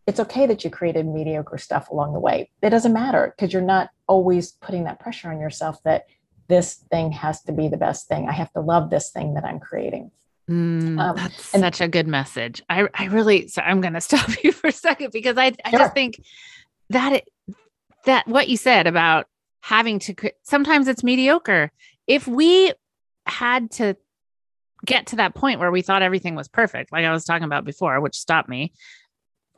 it's 0.09 0.21
okay 0.21 0.47
that 0.47 0.63
you 0.63 0.71
created 0.71 1.05
mediocre 1.05 1.59
stuff 1.59 1.91
along 1.91 2.13
the 2.13 2.21
way. 2.21 2.49
It 2.63 2.71
doesn't 2.71 2.93
matter 2.93 3.35
because 3.37 3.53
you're 3.53 3.61
not 3.61 3.91
always 4.07 4.53
putting 4.53 4.85
that 4.85 5.01
pressure 5.01 5.33
on 5.33 5.41
yourself 5.41 5.83
that 5.83 6.05
this 6.47 6.75
thing 6.93 7.11
has 7.11 7.43
to 7.43 7.53
be 7.53 7.67
the 7.67 7.77
best 7.77 8.07
thing. 8.07 8.29
I 8.29 8.33
have 8.33 8.53
to 8.53 8.61
love 8.61 8.89
this 8.89 9.11
thing 9.11 9.35
that 9.35 9.45
I'm 9.45 9.59
creating. 9.59 10.13
Mm, 10.49 11.01
Um, 11.01 11.17
that's 11.17 11.53
and- 11.55 11.61
such 11.61 11.81
a 11.81 11.89
good 11.89 12.07
message. 12.07 12.63
I, 12.71 12.87
I 12.95 13.07
really, 13.07 13.49
so 13.49 13.63
I'm 13.63 13.81
going 13.81 13.95
to 14.01 14.01
stop 14.01 14.31
you 14.45 14.53
for 14.53 14.69
a 14.69 14.73
second 14.73 15.11
because 15.11 15.37
I, 15.39 15.47
I 15.65 15.71
Sure. 15.71 15.79
just 15.81 15.95
think 15.95 16.23
that 16.91 17.25
that 18.05 18.27
what 18.27 18.49
you 18.49 18.57
said 18.57 18.87
about 18.87 19.27
having 19.61 19.99
to, 19.99 20.15
sometimes 20.43 20.89
it's 20.89 21.03
mediocre. 21.03 21.73
If 22.07 22.27
we 22.29 22.73
had 23.27 23.71
to 23.73 23.97
get 24.85 25.09
to 25.09 25.17
that 25.17 25.35
point 25.35 25.59
where 25.59 25.73
we 25.73 25.83
thought 25.83 26.03
everything 26.03 26.37
was 26.37 26.49
perfect, 26.49 26.93
like 26.93 27.05
I 27.05 27.13
was 27.13 27.25
talking 27.25 27.45
about 27.45 27.65
before, 27.65 28.01
which 28.01 28.17
stopped 28.17 28.49
me 28.49 28.73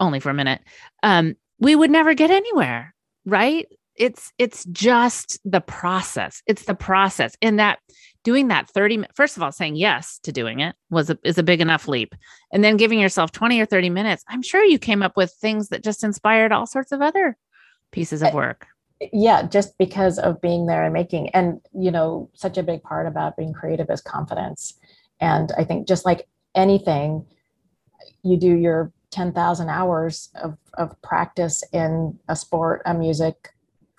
only 0.00 0.20
for 0.20 0.30
a 0.30 0.34
minute, 0.34 0.62
um, 1.02 1.36
we 1.58 1.76
would 1.76 1.90
never 1.90 2.14
get 2.14 2.30
anywhere, 2.30 2.94
right? 3.26 3.66
It's 3.94 4.32
it's 4.38 4.64
just 4.64 5.40
the 5.44 5.60
process. 5.60 6.42
It's 6.46 6.64
the 6.64 6.74
process, 6.74 7.36
and 7.42 7.58
that 7.58 7.80
doing 8.24 8.48
that 8.48 8.68
30 8.68 8.98
mi- 8.98 9.06
first 9.14 9.36
of 9.36 9.42
all 9.42 9.52
saying 9.52 9.76
yes 9.76 10.18
to 10.20 10.32
doing 10.32 10.60
it 10.60 10.74
was 10.90 11.10
a, 11.10 11.18
is 11.24 11.38
a 11.38 11.42
big 11.42 11.60
enough 11.60 11.88
leap 11.88 12.14
and 12.52 12.62
then 12.64 12.76
giving 12.76 12.98
yourself 12.98 13.32
20 13.32 13.60
or 13.60 13.66
30 13.66 13.90
minutes 13.90 14.24
i'm 14.28 14.42
sure 14.42 14.64
you 14.64 14.78
came 14.78 15.02
up 15.02 15.16
with 15.16 15.32
things 15.32 15.68
that 15.68 15.84
just 15.84 16.04
inspired 16.04 16.52
all 16.52 16.66
sorts 16.66 16.92
of 16.92 17.00
other 17.00 17.36
pieces 17.92 18.22
of 18.22 18.32
Uh, 18.32 18.36
work 18.36 18.66
Yeah, 19.12 19.46
just 19.46 19.78
because 19.78 20.18
of 20.18 20.40
being 20.40 20.66
there 20.66 20.82
and 20.84 20.92
making, 20.92 21.30
and 21.30 21.60
you 21.72 21.92
know, 21.92 22.30
such 22.34 22.58
a 22.58 22.64
big 22.64 22.82
part 22.82 23.06
about 23.06 23.36
being 23.36 23.52
creative 23.52 23.88
is 23.90 24.00
confidence. 24.00 24.74
And 25.20 25.52
I 25.56 25.62
think 25.62 25.86
just 25.86 26.04
like 26.04 26.26
anything, 26.56 27.24
you 28.24 28.36
do 28.36 28.56
your 28.56 28.92
10,000 29.10 29.68
hours 29.68 30.30
of, 30.42 30.58
of 30.74 31.00
practice 31.00 31.62
in 31.72 32.18
a 32.28 32.34
sport, 32.34 32.82
a 32.86 32.92
music, 32.94 33.50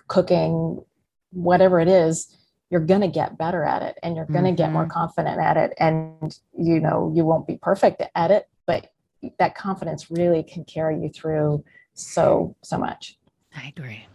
cooking, 0.06 0.84
whatever 1.32 1.80
it 1.80 1.88
is, 1.88 2.36
you're 2.70 2.80
going 2.80 3.00
to 3.00 3.08
get 3.08 3.36
better 3.36 3.64
at 3.64 3.82
it 3.82 3.98
and 4.02 4.14
you're 4.16 4.26
going 4.26 4.44
to 4.44 4.52
get 4.52 4.72
more 4.72 4.86
confident 4.86 5.40
at 5.40 5.56
it. 5.56 5.74
And, 5.78 6.38
you 6.56 6.78
know, 6.80 7.12
you 7.14 7.24
won't 7.24 7.46
be 7.46 7.56
perfect 7.56 8.00
at 8.14 8.30
it, 8.30 8.48
but 8.66 8.92
that 9.38 9.54
confidence 9.56 10.10
really 10.10 10.42
can 10.44 10.64
carry 10.64 11.00
you 11.02 11.08
through 11.10 11.64
so, 11.94 12.56
so 12.62 12.78
much. 12.78 13.18
i 13.56 13.68
agree 13.68 14.06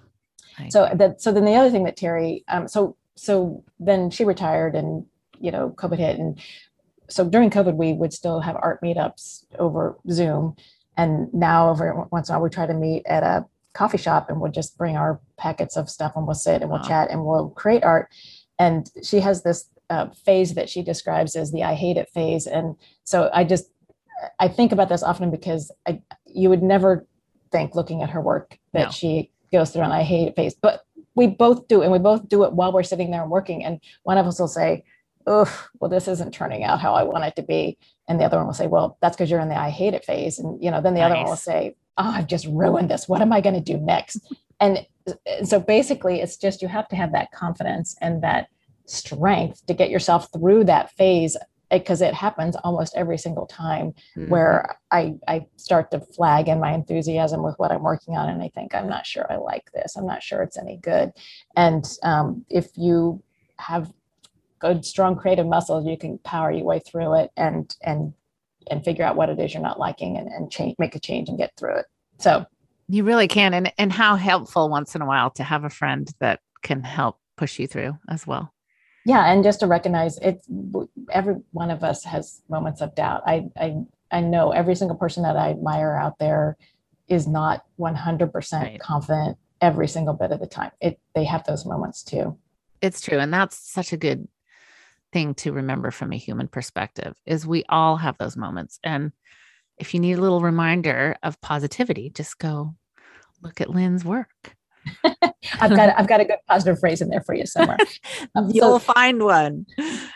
I 0.58 0.70
So 0.70 0.90
that 0.96 1.22
so 1.22 1.34
then 1.34 1.44
the 1.46 1.54
other 1.56 1.70
thing 1.70 1.84
that 1.84 1.98
Terry 1.98 2.46
um 2.48 2.68
so 2.70 2.96
so 3.16 3.64
then 3.80 4.10
she 4.10 4.24
retired 4.24 4.74
and 4.74 5.06
you 5.40 5.52
know 5.52 5.72
COVID 5.72 5.98
hit 5.98 6.18
and 6.18 6.40
so 7.10 7.30
during 7.30 7.50
COVID 7.50 7.76
we 7.76 7.92
would 7.92 8.14
still 8.14 8.40
have 8.40 8.56
art 8.62 8.82
meetups 8.82 9.46
over 9.60 9.98
Zoom 10.10 10.56
and 10.96 11.32
now 11.34 11.70
over 11.70 12.08
once 12.10 12.30
in 12.30 12.36
a 12.36 12.38
while 12.40 12.44
we 12.46 12.50
try 12.50 12.66
to 12.66 12.74
meet 12.74 13.06
at 13.06 13.22
a 13.24 13.46
coffee 13.74 13.98
shop 13.98 14.30
and 14.30 14.40
we'll 14.40 14.52
just 14.52 14.78
bring 14.78 14.96
our 14.96 15.20
packets 15.38 15.76
of 15.76 15.90
stuff 15.90 16.14
and 16.16 16.26
we'll 16.26 16.34
sit 16.34 16.62
and 16.62 16.72
we'll 16.72 16.80
Wow. 16.80 16.88
chat 16.88 17.12
and 17.12 17.26
we'll 17.26 17.50
create 17.50 17.84
art 17.84 18.08
and 18.60 18.90
she 19.04 19.20
has 19.20 19.44
this 19.44 19.70
uh, 19.90 20.08
phase 20.26 20.54
that 20.56 20.70
she 20.70 20.82
describes 20.82 21.36
as 21.36 21.52
the 21.52 21.64
I 21.64 21.74
hate 21.76 21.98
it 21.98 22.10
phase 22.10 22.48
and 22.48 22.76
so 23.04 23.30
I 23.34 23.44
just 23.44 23.66
I 24.40 24.48
think 24.48 24.72
about 24.72 24.90
this 24.90 25.04
often 25.04 25.30
because 25.30 25.72
I 25.88 26.02
you 26.26 26.50
would 26.50 26.64
never 26.64 27.06
think 27.52 27.76
looking 27.76 28.02
at 28.02 28.10
her 28.10 28.22
work 28.22 28.58
that 28.74 28.86
No. 28.86 28.92
she 28.92 29.32
goes 29.52 29.72
through 29.72 29.84
an 29.84 29.92
I 29.92 30.04
hate 30.04 30.28
it 30.28 30.36
phase, 30.36 30.54
but 30.56 30.82
we 31.14 31.28
both 31.28 31.70
do, 31.70 31.82
and 31.82 31.92
we 31.94 32.00
both 32.00 32.28
do 32.28 32.44
it 32.44 32.52
while 32.52 32.74
we're 32.74 32.84
sitting 32.84 33.10
there 33.12 33.22
and 33.22 33.32
working. 33.32 33.64
And 33.64 33.80
one 34.04 34.18
of 34.18 34.26
us 34.28 34.38
will 34.38 34.50
say, 34.50 34.84
"Oh, 35.28 35.50
well, 35.80 35.90
this 35.90 36.10
isn't 36.10 36.34
turning 36.34 36.64
out 36.66 36.82
how 36.82 36.94
I 36.94 37.04
want 37.04 37.24
it 37.24 37.36
to 37.38 37.42
be," 37.44 37.78
and 38.10 38.20
the 38.20 38.26
other 38.26 38.36
one 38.38 38.48
will 38.48 38.54
say, 38.54 38.68
"Well, 38.68 38.98
that's 39.02 39.16
because 39.16 39.32
you're 39.32 39.40
in 39.40 39.48
the 39.48 39.56
I 39.58 39.70
hate 39.70 39.94
it 39.94 40.04
phase." 40.04 40.40
And 40.40 40.62
you 40.62 40.72
know, 40.72 40.82
then 40.82 40.94
the 40.94 41.02
other 41.02 41.16
one 41.16 41.26
will 41.26 41.36
say, 41.38 41.76
"Oh, 41.98 42.04
I've 42.18 42.28
just 42.28 42.48
ruined 42.48 42.90
this. 42.90 43.08
What 43.08 43.22
am 43.22 43.32
I 43.32 43.40
going 43.40 43.56
to 43.56 43.62
do 43.62 43.78
next?" 43.78 44.18
And 44.60 44.86
so 45.44 45.60
basically, 45.60 46.22
it's 46.22 46.38
just 46.38 46.62
you 46.62 46.68
have 46.68 46.88
to 46.90 46.96
have 46.96 47.12
that 47.12 47.32
confidence 47.32 47.96
and 48.02 48.24
that 48.24 48.48
strength 48.86 49.66
to 49.66 49.74
get 49.74 49.90
yourself 49.90 50.28
through 50.34 50.64
that 50.66 50.92
phase 50.92 51.36
because 51.72 52.02
it 52.02 52.14
happens 52.14 52.56
almost 52.58 52.96
every 52.96 53.18
single 53.18 53.48
time 53.48 53.94
Mhm. 54.16 54.30
where 54.30 54.78
I, 54.92 55.16
I 55.28 55.48
start 55.56 55.90
to 55.92 56.00
flag 56.00 56.48
in 56.48 56.60
my 56.60 56.74
enthusiasm 56.74 57.42
with 57.44 57.58
what 57.58 57.72
I'm 57.72 57.82
working 57.82 58.16
on 58.16 58.30
and 58.30 58.42
I 58.42 58.50
think 58.50 58.76
I'm 58.76 58.88
not 58.88 59.06
sure 59.06 59.26
I 59.32 59.38
like 59.38 59.72
this. 59.74 59.96
I'm 59.96 60.06
not 60.06 60.22
sure 60.22 60.44
it's 60.44 60.58
any 60.58 60.78
good. 60.78 61.12
And 61.56 61.84
um, 62.04 62.46
if 62.50 62.70
you 62.78 63.24
have 63.58 63.92
good, 64.60 64.86
strong 64.86 65.16
creative 65.16 65.48
muscles, 65.48 65.86
you 65.88 65.98
can 65.98 66.20
power 66.20 66.52
your 66.52 66.66
way 66.66 66.80
through 66.80 67.16
it 67.16 67.32
and 67.36 67.76
and 67.82 68.14
and 68.72 68.84
figure 68.84 69.06
out 69.06 69.16
what 69.16 69.30
it 69.30 69.40
is 69.40 69.54
you're 69.54 69.62
not 69.62 69.80
liking 69.80 70.18
and, 70.18 70.28
and 70.28 70.52
change 70.52 70.76
make 70.80 70.96
a 70.96 71.00
change 71.00 71.30
and 71.30 71.38
get 71.38 71.52
through 71.58 71.78
it. 71.78 71.86
So 72.20 72.46
you 72.88 73.04
really 73.04 73.28
can 73.28 73.54
and 73.54 73.72
and 73.78 73.92
how 73.92 74.16
helpful 74.16 74.70
once 74.70 74.96
in 74.96 75.02
a 75.02 75.06
while 75.06 75.30
to 75.32 75.44
have 75.44 75.64
a 75.64 75.70
friend 75.70 76.12
that 76.20 76.40
can 76.62 76.84
help 76.84 77.18
push 77.38 77.60
you 77.60 77.68
through 77.68 77.98
as 78.10 78.26
well 78.28 78.52
yeah, 79.08 79.32
and 79.32 79.44
just 79.44 79.60
to 79.60 79.68
recognize 79.68 80.18
it's 80.18 80.48
every 81.12 81.36
one 81.52 81.70
of 81.70 81.84
us 81.84 82.04
has 82.06 82.42
moments 82.50 82.82
of 82.82 82.96
doubt. 82.96 83.22
I 83.28 83.50
I 83.56 83.76
I 84.12 84.22
know 84.22 84.50
every 84.52 84.74
single 84.74 84.98
person 84.98 85.22
that 85.24 85.38
I 85.38 85.52
admire 85.52 85.96
out 85.96 86.18
there 86.18 86.58
is 87.08 87.28
not 87.28 87.64
100% 87.80 88.62
Right. 88.64 88.80
confident 88.80 89.38
every 89.62 89.88
single 89.88 90.16
bit 90.16 90.32
of 90.32 90.40
the 90.40 90.48
time. 90.48 90.72
It 90.82 91.00
they 91.14 91.24
have 91.26 91.44
those 91.44 91.66
moments 91.68 92.04
too. 92.04 92.38
it's 92.82 93.00
true 93.00 93.20
and 93.20 93.32
that's 93.32 93.58
such 93.72 93.94
a 93.94 93.98
good 93.98 94.28
thing 95.14 95.34
to 95.36 95.54
remember 95.54 95.92
from 95.92 96.12
a 96.12 96.18
human 96.18 96.48
perspective 96.48 97.16
is 97.28 97.46
we 97.46 97.64
all 97.70 97.98
have 97.98 98.18
those 98.18 98.36
moments 98.36 98.80
and 98.84 99.12
if 99.78 99.94
you 99.94 100.00
need 100.00 100.14
a 100.18 100.22
little 100.22 100.42
reminder 100.42 101.16
of 101.24 101.40
positivity 101.42 102.10
just 102.10 102.38
go 102.40 102.76
look 103.42 103.62
at 103.62 103.70
lynn's 103.70 104.06
work 104.06 104.56
I've 105.60 105.76
got 105.76 105.98
I've 105.98 106.08
got 106.08 106.20
a 106.20 106.26
good 106.26 106.38
positive 106.48 106.80
phrase 106.80 107.02
in 107.02 107.10
there 107.10 107.22
for 107.22 107.34
you 107.34 107.46
somewhere. 107.46 107.78
Um, 108.36 108.50
you'll 108.54 108.80
find 108.80 109.24
one 109.24 109.66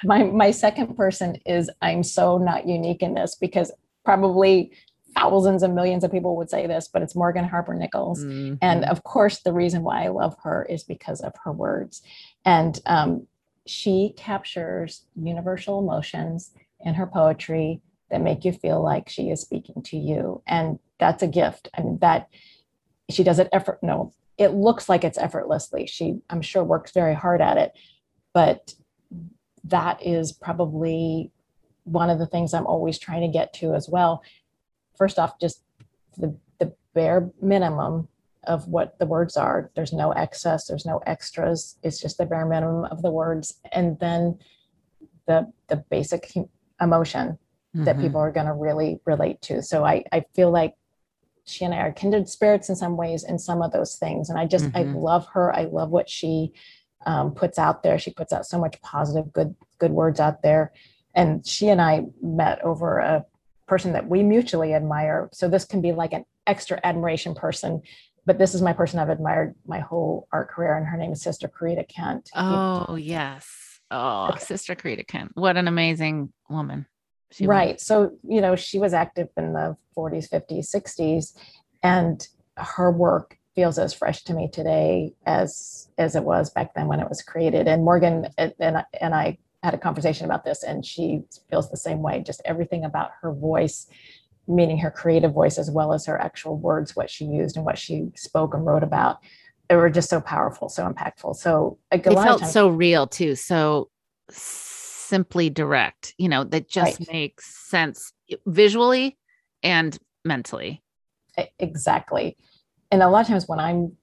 my 0.04 0.24
my 0.24 0.52
second 0.52 0.96
person 0.96 1.38
is 1.46 1.70
I'm 1.82 2.04
so 2.04 2.38
not 2.38 2.68
unique 2.68 3.02
in 3.02 3.14
this 3.14 3.36
because 3.36 3.72
probably 4.04 4.72
thousands 5.16 5.64
and 5.64 5.76
millions 5.76 6.04
of 6.04 6.12
people 6.12 6.36
would 6.38 6.50
say 6.50 6.68
this, 6.68 6.88
but 6.88 7.02
it's 7.02 7.16
Morgan 7.16 7.44
Harper 7.46 7.74
Nichols. 7.74 8.24
And 8.62 8.84
Mhm. 8.84 8.90
of 8.90 9.04
course, 9.04 9.40
the 9.40 9.54
reason 9.54 9.84
why 9.84 10.04
I 10.06 10.10
love 10.10 10.36
her 10.44 10.66
is 10.70 10.84
because 10.84 11.22
of 11.22 11.34
her 11.44 11.52
words. 11.52 12.02
And 12.46 12.80
um, 12.86 13.28
she 13.66 14.14
captures 14.18 15.06
universal 15.16 15.80
emotions 15.80 16.52
in 16.82 16.94
her 16.94 17.08
poetry 17.08 17.82
that 18.10 18.22
make 18.22 18.46
you 18.46 18.52
feel 18.52 18.84
like 18.84 19.10
she 19.10 19.30
is 19.30 19.42
speaking 19.42 19.82
to 19.84 19.98
you. 19.98 20.42
And 20.48 20.80
that's 21.00 21.24
a 21.24 21.28
gift. 21.28 21.70
I 21.78 21.82
mean, 21.82 22.00
that 22.00 22.30
she 23.10 23.24
does 23.24 23.40
it 23.40 23.50
effort. 23.52 23.80
No, 23.82 24.14
it 24.38 24.50
looks 24.50 24.90
like 24.90 25.04
it's 25.04 25.18
effortlessly. 25.18 25.88
She, 25.88 26.20
I'm 26.30 26.42
sure, 26.42 26.64
works 26.64 26.92
very 26.92 27.14
hard 27.14 27.42
at 27.42 27.58
it. 27.58 27.74
But 28.34 28.76
that 29.64 30.06
is 30.06 30.32
probably 30.32 31.32
one 31.84 32.10
of 32.10 32.20
the 32.20 32.28
things 32.28 32.54
I'm 32.54 32.68
always 32.68 33.00
trying 33.00 33.22
to 33.22 33.38
get 33.38 33.54
to 33.56 33.74
as 33.74 33.90
well. 33.90 34.24
First 34.98 35.20
off, 35.20 35.40
just 35.40 35.64
the, 36.18 36.36
the 36.60 36.74
bare 36.94 37.30
minimum 37.42 38.08
of 38.46 38.68
what 38.68 38.98
the 39.00 39.06
words 39.06 39.36
are. 39.36 39.70
There's 39.76 39.94
no 39.94 40.12
excess, 40.12 40.68
there's 40.68 40.86
no 40.86 41.00
extras. 41.06 41.78
It's 41.84 42.00
just 42.00 42.18
the 42.18 42.26
bare 42.26 42.46
minimum 42.46 42.86
of 42.86 43.02
the 43.02 43.12
words. 43.12 43.60
And 43.72 44.00
then 44.00 44.40
the 45.28 45.52
the 45.68 45.78
basic 45.78 46.32
hu- 46.34 46.50
emotion 47.74 47.86
that 47.86 48.00
people 48.00 48.20
are 48.20 48.32
going 48.32 48.46
to 48.48 48.54
really 48.54 49.00
relate 49.06 49.42
to. 49.42 49.62
So 49.62 49.84
I, 49.86 50.04
I 50.12 50.26
feel 50.36 50.52
like 50.52 50.76
she 51.46 51.66
and 51.66 51.74
I 51.74 51.78
are 51.80 51.92
kindred 51.92 52.30
spirits 52.30 52.70
in 52.70 52.76
some 52.76 52.96
ways 52.98 53.24
in 53.24 53.40
some 53.40 53.62
of 53.62 53.72
those 53.72 53.96
things. 53.96 54.30
And 54.30 54.38
I 54.40 54.46
just, 54.46 54.66
I 54.76 54.84
Mhm. 54.84 55.02
love 55.02 55.28
her. 55.34 55.56
I 55.56 55.64
love 55.66 55.90
what 55.90 56.10
she 56.10 56.54
um, 57.06 57.34
puts 57.34 57.58
out 57.58 57.82
there. 57.82 57.98
She 57.98 58.12
puts 58.12 58.34
out 58.34 58.46
so 58.46 58.60
much 58.60 58.80
positive, 58.82 59.32
good, 59.32 59.56
good 59.80 59.92
words 59.92 60.20
out 60.20 60.42
there. 60.44 60.74
And 61.16 61.46
she 61.48 61.70
and 61.70 61.82
I 61.82 62.04
met 62.22 62.62
over 62.64 63.00
a 63.00 63.26
person 63.68 63.94
that 63.94 64.08
we 64.08 64.22
mutually 64.22 64.74
admire. 64.74 65.30
So 65.32 65.48
this 65.48 65.64
can 65.66 65.82
be 65.82 65.92
like 65.94 66.12
an 66.14 66.26
extra 66.46 66.80
admiration 66.84 67.34
person, 67.36 67.82
but 68.26 68.38
this 68.38 68.54
is 68.54 68.62
my 68.62 68.74
person 68.74 69.00
I've 69.00 69.10
admired 69.10 69.56
my 69.66 69.80
whole 69.80 70.28
art 70.34 70.50
career. 70.50 70.76
And 70.78 70.86
her 70.88 70.98
name 70.98 71.14
is 71.14 71.22
Sister 71.22 71.48
Corita 71.48 71.88
Kent. 71.88 72.30
Oh, 72.36 72.96
yes. 72.96 73.80
Oh, 73.90 74.28
Okay. 74.32 74.40
Sister 74.40 74.76
Corita 74.76 75.08
Kent. 75.08 75.32
What 75.36 75.56
an 75.56 75.68
amazing 75.70 76.34
woman. 76.50 76.86
She 77.32 77.46
was. 77.46 77.50
right 77.50 77.80
so 77.82 78.12
you 78.28 78.42
know 78.42 78.56
she 78.56 78.80
was 78.80 78.94
active 78.94 79.30
in 79.38 79.54
the 79.54 79.78
40s 79.96 80.30
50s 80.30 80.74
60s 80.74 81.34
and 81.84 82.28
her 82.58 82.92
work 82.92 83.38
feels 83.56 83.78
as 83.78 83.94
fresh 83.94 84.24
to 84.24 84.34
me 84.34 84.50
today 84.52 85.14
as 85.26 85.90
as 85.98 86.16
it 86.16 86.24
was 86.24 86.50
back 86.50 86.74
then 86.74 86.88
when 86.88 87.00
it 87.00 87.08
was 87.10 87.22
created 87.22 87.68
and 87.68 87.84
morgan 87.84 88.28
and 88.38 88.54
and, 88.60 89.14
i 89.16 89.38
had 89.62 89.74
a 89.74 89.78
conversation 89.78 90.26
about 90.26 90.44
this 90.46 90.64
and 90.64 90.86
she 90.86 91.22
feels 91.50 91.70
the 91.70 91.78
same 91.78 92.02
way 92.02 92.24
just 92.26 92.42
everything 92.46 92.84
about 92.86 93.12
her 93.22 93.34
voice 93.34 93.88
meaning 94.48 94.78
her 94.80 94.90
creative 94.90 95.34
voice 95.34 95.58
as 95.60 95.70
well 95.70 95.94
as 95.94 96.06
her 96.06 96.20
actual 96.20 96.58
words 96.58 96.96
what 96.96 97.10
she 97.10 97.26
used 97.26 97.56
and 97.58 97.66
what 97.66 97.78
she 97.78 98.08
spoke 98.16 98.54
and 98.54 98.66
wrote 98.66 98.84
about 98.84 99.20
they 99.68 99.76
were 99.76 99.90
just 99.90 100.10
so 100.10 100.20
powerful 100.20 100.68
so 100.70 100.88
impactful 100.90 101.36
so 101.36 101.78
like 101.92 102.04
They 102.04 102.16
felt 102.16 102.40
times- 102.42 102.54
so 102.54 102.70
real 102.70 103.06
too. 103.06 103.36
So 103.36 103.90
simply 105.10 105.50
direct, 105.50 106.14
you 106.18 106.30
know, 106.30 106.44
that 106.46 106.70
just 106.70 107.00
Right. 107.00 107.12
makes 107.12 107.46
sense 107.70 108.14
visually 108.46 109.18
and 109.64 109.98
mentally. 110.24 110.82
Exactly 111.58 112.38
and 112.92 113.02
a 113.04 113.08
lot 113.10 113.22
of 113.22 113.28
times 113.28 113.48
when 113.48 113.60
i'm 113.60 113.96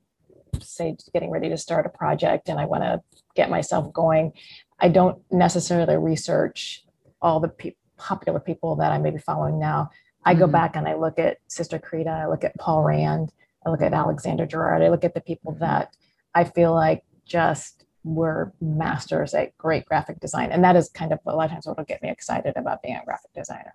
say 0.60 0.96
getting 1.12 1.30
ready 1.30 1.48
to 1.48 1.56
start 1.56 1.84
a 1.84 1.88
project 1.90 2.48
and 2.48 2.58
i 2.58 2.64
want 2.64 2.82
to 2.82 3.02
get 3.34 3.50
myself 3.50 3.92
going 3.92 4.32
i 4.80 4.88
don't 4.88 5.18
necessarily 5.30 5.96
research 5.96 6.84
all 7.20 7.40
the 7.40 7.48
pe- 7.48 7.74
popular 7.98 8.40
people 8.40 8.76
that 8.76 8.92
i 8.92 8.98
may 8.98 9.10
be 9.10 9.18
following 9.18 9.58
now 9.58 9.90
i 10.24 10.34
go 10.34 10.46
Mhm. 10.46 10.52
back 10.52 10.76
and 10.76 10.86
i 10.88 10.94
look 10.94 11.18
at 11.18 11.38
sister 11.48 11.78
Corita, 11.78 12.08
i 12.22 12.26
look 12.26 12.44
at 12.44 12.56
paul 12.58 12.84
rand 12.84 13.32
i 13.66 13.70
look 13.70 13.82
at 13.82 13.92
alexander 13.92 14.46
girard 14.46 14.82
i 14.82 14.88
look 14.88 15.04
at 15.04 15.14
the 15.14 15.20
people 15.20 15.52
that 15.60 15.94
i 16.34 16.44
feel 16.44 16.72
like 16.72 17.02
just 17.26 17.84
were 18.06 18.52
masters 18.60 19.34
at 19.34 19.56
great 19.58 19.84
graphic 19.84 20.20
design 20.20 20.52
and 20.52 20.62
that 20.62 20.76
is 20.76 20.88
kind 20.88 21.12
of 21.12 21.18
a 21.26 21.34
lot 21.34 21.46
of 21.46 21.50
times 21.50 21.66
what 21.66 21.76
will 21.76 21.84
get 21.84 22.02
me 22.02 22.08
excited 22.08 22.56
about 22.56 22.80
being 22.82 22.96
a 22.96 23.04
graphic 23.04 23.32
designer 23.34 23.74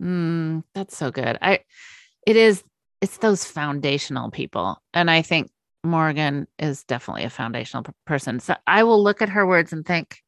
Mm, 0.00 0.64
that's 0.74 0.96
so 0.96 1.10
good. 1.10 1.38
I 1.42 1.60
it 2.26 2.36
is 2.36 2.64
it's 3.00 3.18
those 3.18 3.44
foundational 3.44 4.30
people. 4.30 4.82
And 4.92 5.10
I 5.10 5.22
think 5.22 5.50
Morgan 5.82 6.46
is 6.58 6.84
definitely 6.84 7.24
a 7.24 7.30
foundational 7.30 7.84
person. 8.06 8.40
So 8.40 8.54
I 8.66 8.82
will 8.82 9.02
look 9.02 9.22
at 9.22 9.30
her 9.30 9.46
words 9.46 9.72
and 9.72 9.86
think 9.86 10.22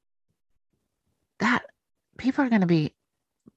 that 1.38 1.64
people 2.16 2.44
are 2.44 2.48
going 2.48 2.62
to 2.62 2.66
be 2.66 2.94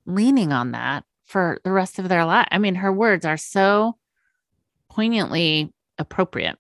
leaning 0.05 0.51
on 0.51 0.71
that 0.71 1.05
for 1.25 1.59
the 1.63 1.71
rest 1.71 1.97
of 1.97 2.09
their 2.09 2.25
life. 2.25 2.47
I 2.51 2.57
mean, 2.57 2.75
her 2.75 2.91
words 2.91 3.25
are 3.25 3.37
so 3.37 3.97
poignantly 4.89 5.73
appropriate. 5.97 6.57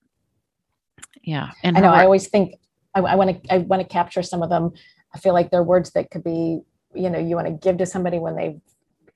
Yeah. 1.23 1.51
And 1.63 1.77
I 1.77 1.81
know. 1.81 1.89
I 1.89 2.03
always 2.05 2.27
think 2.27 2.55
I 3.01 3.15
want 3.15 3.43
to. 3.43 3.53
I 3.53 3.57
want 3.59 3.81
to 3.81 3.87
capture 3.87 4.23
some 4.23 4.41
of 4.41 4.49
them. 4.49 4.73
I 5.13 5.19
feel 5.19 5.33
like 5.33 5.51
they're 5.51 5.63
words 5.63 5.91
that 5.91 6.11
could 6.11 6.23
be, 6.23 6.61
you 6.93 7.09
know, 7.09 7.19
you 7.19 7.35
want 7.35 7.47
to 7.47 7.53
give 7.53 7.77
to 7.77 7.85
somebody 7.85 8.19
when 8.19 8.35
they've 8.35 8.59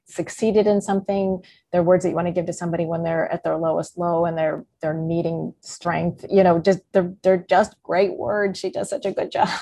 succeeded 0.06 0.68
in 0.68 0.82
something. 0.82 1.44
They're 1.72 1.84
words 1.84 2.04
that 2.04 2.10
you 2.10 2.16
want 2.16 2.28
to 2.28 2.34
give 2.34 2.46
to 2.48 2.54
somebody 2.54 2.86
when 2.86 3.04
they're 3.04 3.32
at 3.32 3.44
their 3.44 3.58
lowest 3.58 3.98
low 3.98 4.26
and 4.26 4.38
they're 4.38 4.66
they're 4.82 4.94
needing 4.94 5.54
strength. 5.62 6.26
You 6.30 6.44
know, 6.44 6.60
just 6.60 6.80
they're 6.92 7.14
they're 7.24 7.46
just 7.50 7.82
great 7.84 8.18
words. 8.18 8.60
She 8.60 8.70
does 8.70 8.90
such 8.90 9.06
a 9.06 9.12
good 9.12 9.32
job. 9.32 9.50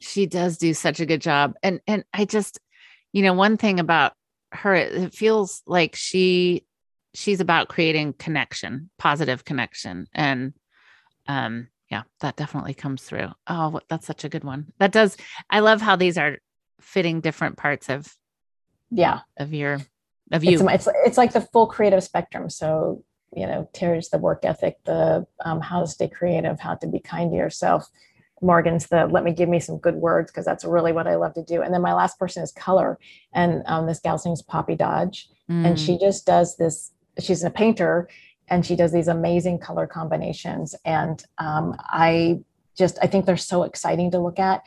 she 0.00 0.26
does 0.26 0.56
do 0.56 0.74
such 0.74 1.00
a 1.00 1.06
good 1.06 1.20
job 1.20 1.54
and 1.62 1.80
and 1.86 2.04
i 2.12 2.24
just 2.24 2.58
you 3.12 3.22
know 3.22 3.34
one 3.34 3.56
thing 3.56 3.78
about 3.78 4.12
her 4.52 4.74
it 4.74 4.92
it 4.94 5.14
feels 5.14 5.62
like 5.66 5.94
she 5.94 6.64
she's 7.14 7.40
about 7.40 7.68
creating 7.68 8.12
connection 8.14 8.90
positive 8.98 9.44
connection 9.44 10.06
and 10.12 10.54
um 11.28 11.68
yeah 11.90 12.02
that 12.20 12.36
definitely 12.36 12.74
comes 12.74 13.02
through 13.02 13.28
oh 13.46 13.80
that's 13.88 14.06
such 14.06 14.24
a 14.24 14.28
good 14.28 14.44
one 14.44 14.72
that 14.78 14.92
does 14.92 15.16
i 15.50 15.60
love 15.60 15.80
how 15.80 15.96
these 15.96 16.16
are 16.16 16.38
fitting 16.80 17.20
different 17.20 17.56
parts 17.56 17.88
of 17.88 18.14
Yeah, 18.90 19.20
of 19.36 19.52
your 19.52 19.80
of 20.32 20.44
you 20.44 20.52
it's, 20.52 20.62
it's 20.62 20.88
it's 21.06 21.18
like 21.18 21.32
the 21.32 21.40
full 21.40 21.66
creative 21.66 22.02
spectrum. 22.02 22.48
So 22.50 23.04
you 23.36 23.46
know, 23.46 23.68
Terry's 23.72 24.08
the 24.08 24.18
work 24.18 24.44
ethic, 24.44 24.78
the 24.84 25.26
um, 25.44 25.60
how 25.60 25.80
to 25.80 25.86
stay 25.86 26.08
creative, 26.08 26.58
how 26.58 26.74
to 26.76 26.86
be 26.86 26.98
kind 26.98 27.30
to 27.30 27.36
yourself. 27.36 27.88
Morgan's 28.42 28.86
the 28.86 29.06
let 29.06 29.22
me 29.22 29.32
give 29.32 29.48
me 29.48 29.60
some 29.60 29.78
good 29.78 29.96
words 29.96 30.30
because 30.30 30.44
that's 30.44 30.64
really 30.64 30.92
what 30.92 31.06
I 31.06 31.16
love 31.16 31.34
to 31.34 31.44
do. 31.44 31.62
And 31.62 31.72
then 31.74 31.82
my 31.82 31.92
last 31.92 32.18
person 32.18 32.42
is 32.42 32.52
color, 32.52 32.98
and 33.32 33.62
um, 33.66 33.86
this 33.86 34.00
gal's 34.00 34.24
name 34.24 34.32
is 34.32 34.42
Poppy 34.42 34.76
Dodge, 34.76 35.28
and 35.48 35.76
Mm, 35.76 35.78
she 35.78 35.98
just 35.98 36.26
does 36.26 36.56
this. 36.56 36.92
She's 37.18 37.44
a 37.44 37.50
painter, 37.50 38.08
and 38.50 38.66
she 38.66 38.76
does 38.76 38.92
these 38.92 39.08
amazing 39.08 39.58
color 39.58 39.86
combinations. 39.86 40.74
And 40.84 41.22
um, 41.38 41.76
I 41.78 42.40
just 42.76 42.98
I 43.00 43.06
think 43.06 43.24
they're 43.24 43.36
so 43.36 43.62
exciting 43.62 44.10
to 44.10 44.18
look 44.18 44.38
at. 44.38 44.62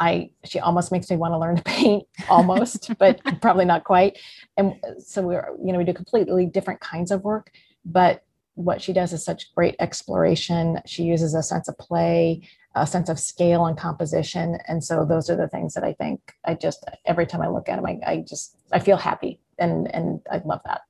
I 0.00 0.30
she 0.44 0.60
almost 0.60 0.92
makes 0.92 1.10
me 1.10 1.16
want 1.16 1.32
to 1.32 1.38
learn 1.38 1.56
to 1.56 1.62
paint 1.64 2.06
almost, 2.30 2.96
but 2.98 3.20
probably 3.42 3.64
not 3.64 3.84
quite. 3.84 4.18
And 4.56 4.74
so 4.98 5.22
we're 5.22 5.48
you 5.62 5.72
know 5.72 5.78
we 5.78 5.84
do 5.84 5.92
completely 5.92 6.46
different 6.46 6.80
kinds 6.80 7.10
of 7.10 7.24
work, 7.24 7.50
but 7.84 8.24
what 8.54 8.80
she 8.80 8.92
does 8.92 9.12
is 9.12 9.24
such 9.24 9.54
great 9.54 9.76
exploration. 9.78 10.80
She 10.84 11.04
uses 11.04 11.34
a 11.34 11.42
sense 11.42 11.68
of 11.68 11.78
play, 11.78 12.42
a 12.74 12.86
sense 12.86 13.08
of 13.08 13.18
scale 13.18 13.66
and 13.66 13.76
composition, 13.76 14.58
and 14.68 14.82
so 14.82 15.04
those 15.04 15.28
are 15.28 15.36
the 15.36 15.48
things 15.48 15.74
that 15.74 15.84
I 15.84 15.94
think 15.94 16.20
I 16.44 16.54
just 16.54 16.84
every 17.04 17.26
time 17.26 17.42
I 17.42 17.48
look 17.48 17.68
at 17.68 17.76
them, 17.76 17.86
I, 17.86 17.98
I 18.06 18.24
just 18.28 18.56
I 18.70 18.78
feel 18.78 18.96
happy 18.96 19.40
and 19.58 19.92
and 19.92 20.20
I 20.30 20.40
love 20.44 20.60
that. 20.64 20.82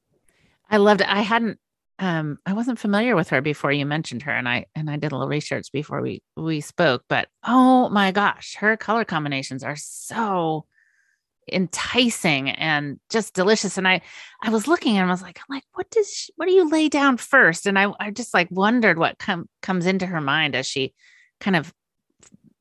I 0.70 0.76
loved 0.76 1.00
it. 1.00 1.08
I 1.08 1.22
hadn't 1.22 1.58
um 1.98 2.38
I 2.46 2.52
wasn't 2.52 2.78
familiar 2.78 3.16
with 3.16 3.30
her 3.30 3.40
before 3.40 3.72
you 3.72 3.86
mentioned 3.86 4.22
her 4.22 4.32
and 4.32 4.48
I 4.48 4.66
and 4.74 4.90
I 4.90 4.96
did 4.96 5.12
a 5.12 5.16
little 5.16 5.28
research 5.28 5.72
before 5.72 6.00
we 6.00 6.22
we 6.36 6.60
spoke, 6.60 7.04
but 7.08 7.28
oh 7.44 7.88
my 7.88 8.12
gosh, 8.12 8.56
her 8.56 8.76
color 8.76 9.04
combinations 9.04 9.62
are 9.64 9.76
so 9.76 10.66
enticing 11.50 12.50
and 12.50 13.00
just 13.10 13.34
delicious 13.34 13.78
and 13.78 13.88
I 13.88 14.02
I 14.42 14.50
was 14.50 14.68
looking 14.68 14.98
and 14.98 15.08
I 15.08 15.10
was 15.10 15.22
like 15.22 15.38
I'm 15.38 15.54
like 15.56 15.64
what 15.72 15.88
does 15.90 16.12
she, 16.12 16.32
what 16.36 16.46
do 16.46 16.52
you 16.52 16.68
lay 16.68 16.90
down 16.90 17.16
first 17.16 17.66
and 17.66 17.78
I 17.78 17.90
I 17.98 18.10
just 18.10 18.34
like 18.34 18.48
wondered 18.50 18.98
what 18.98 19.18
com- 19.18 19.48
comes 19.62 19.86
into 19.86 20.04
her 20.04 20.20
mind 20.20 20.54
as 20.54 20.66
she 20.66 20.94
kind 21.40 21.56
of 21.56 21.72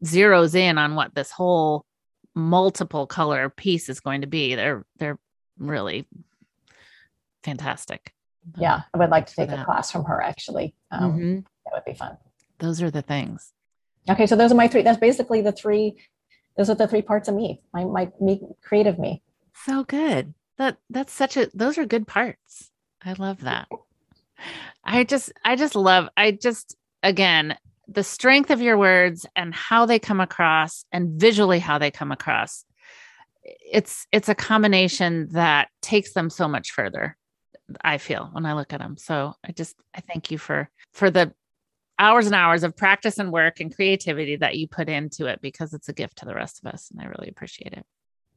zeroes 0.04 0.56
in 0.56 0.78
on 0.78 0.96
what 0.96 1.14
this 1.16 1.32
whole 1.32 1.86
multiple 2.38 3.08
color 3.08 3.50
piece 3.50 3.90
is 3.90 4.00
going 4.00 4.22
to 4.22 4.28
be. 4.28 4.56
They're 4.56 4.86
they're 4.98 5.20
really 5.58 6.08
fantastic. 7.44 8.14
Yeah, 8.56 8.82
I 8.94 8.98
would 8.98 9.10
like 9.10 9.26
to 9.28 9.36
take 9.36 9.52
a 9.52 9.64
class 9.66 9.92
from 9.92 10.06
her 10.06 10.22
actually. 10.22 10.74
Um, 10.92 11.14
Mhm. 11.20 11.46
That 11.66 11.74
would 11.74 11.86
be 11.86 11.94
fun. 11.94 12.18
Those 12.60 12.82
are 12.82 12.90
the 12.90 13.02
things. 13.02 13.54
Okay, 14.10 14.26
so 14.26 14.36
those 14.36 14.52
are 14.52 14.56
my 14.56 14.68
three. 14.68 14.84
That's 14.84 15.00
basically 15.00 15.42
the 15.42 15.52
three. 15.52 15.98
Those 16.56 16.70
are 16.70 16.76
the 16.76 16.88
three 16.88 17.02
parts 17.02 17.28
of 17.28 17.36
me. 17.36 17.62
My 17.74 17.84
my 17.84 18.12
me 18.22 18.42
creative 18.64 18.98
me. 18.98 19.22
So 19.66 19.84
good. 19.84 20.34
That 20.58 20.78
that's 20.90 21.12
such 21.14 21.36
a 21.38 21.50
those 21.54 21.78
are 21.78 21.86
good 21.86 22.08
parts. 22.08 22.72
I 23.04 23.14
love 23.14 23.42
that. 23.42 23.68
I 24.84 25.04
just 25.04 25.34
I 25.44 25.56
just 25.56 25.76
love 25.76 26.08
I 26.16 26.32
just 26.32 26.76
again 27.04 27.58
the 27.88 28.04
strength 28.04 28.50
of 28.50 28.62
your 28.62 28.78
words 28.78 29.26
and 29.36 29.54
how 29.54 29.86
they 29.86 30.00
come 30.00 30.20
across 30.22 30.86
and 30.92 31.20
visually 31.20 31.60
how 31.60 31.78
they 31.78 31.92
come 31.92 32.12
across. 32.12 32.64
It's 33.44 34.08
it's 34.12 34.30
a 34.30 34.36
combination 34.36 35.28
that 35.32 35.68
takes 35.82 36.14
them 36.14 36.30
so 36.30 36.48
much 36.48 36.72
further. 36.72 37.17
I 37.82 37.98
feel 37.98 38.30
when 38.32 38.46
I 38.46 38.54
look 38.54 38.74
at 38.74 38.80
them. 38.80 38.98
So 38.98 39.34
I 39.46 39.52
just 39.52 39.76
I 39.96 40.02
thank 40.02 40.32
you 40.32 40.38
for 40.38 40.70
for 40.94 41.10
the 41.12 41.34
hours 42.00 42.26
and 42.28 42.36
hours 42.36 42.64
of 42.64 42.78
practice 42.78 43.18
and 43.18 43.32
work 43.32 43.60
and 43.60 43.76
creativity 43.76 44.36
that 44.38 44.56
you 44.58 44.68
put 44.68 44.90
into 44.90 45.26
it 45.26 45.42
because 45.42 45.74
it's 45.74 45.90
a 45.90 45.94
gift 45.94 46.20
to 46.20 46.26
the 46.26 46.36
rest 46.36 46.60
of 46.64 46.72
us 46.72 46.92
and 46.92 47.02
I 47.02 47.06
really 47.06 47.30
appreciate 47.30 47.74
it. 47.74 47.86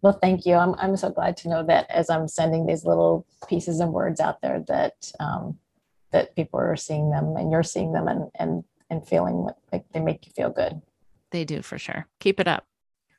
Well, 0.03 0.15
thank 0.15 0.47
you. 0.47 0.55
I'm, 0.55 0.75
I'm 0.77 0.97
so 0.97 1.11
glad 1.11 1.37
to 1.39 1.51
know 1.51 1.65
that 1.67 1.91
as 1.91 2.09
I'm 2.09 2.27
sending 2.27 2.65
these 2.65 2.85
little 2.85 3.27
pieces 3.49 3.81
and 3.81 3.93
words 3.93 4.19
out 4.19 4.41
there 4.41 4.65
that 4.69 5.13
um, 5.21 5.59
that 6.11 6.35
people 6.35 6.59
are 6.59 6.77
seeing 6.77 7.11
them 7.11 7.37
and 7.37 7.51
you're 7.51 7.63
seeing 7.63 7.93
them 7.93 8.09
and 8.09 8.31
and 8.35 8.65
and 8.89 9.07
feeling 9.07 9.47
like 9.73 9.85
they 9.93 10.01
make 10.01 10.27
you 10.27 10.33
feel 10.33 10.51
good. 10.51 10.81
They 11.31 11.45
do 11.45 11.63
for 11.63 11.79
sure. 11.79 12.09
Keep 12.19 12.41
it 12.41 12.49
up. 12.49 12.65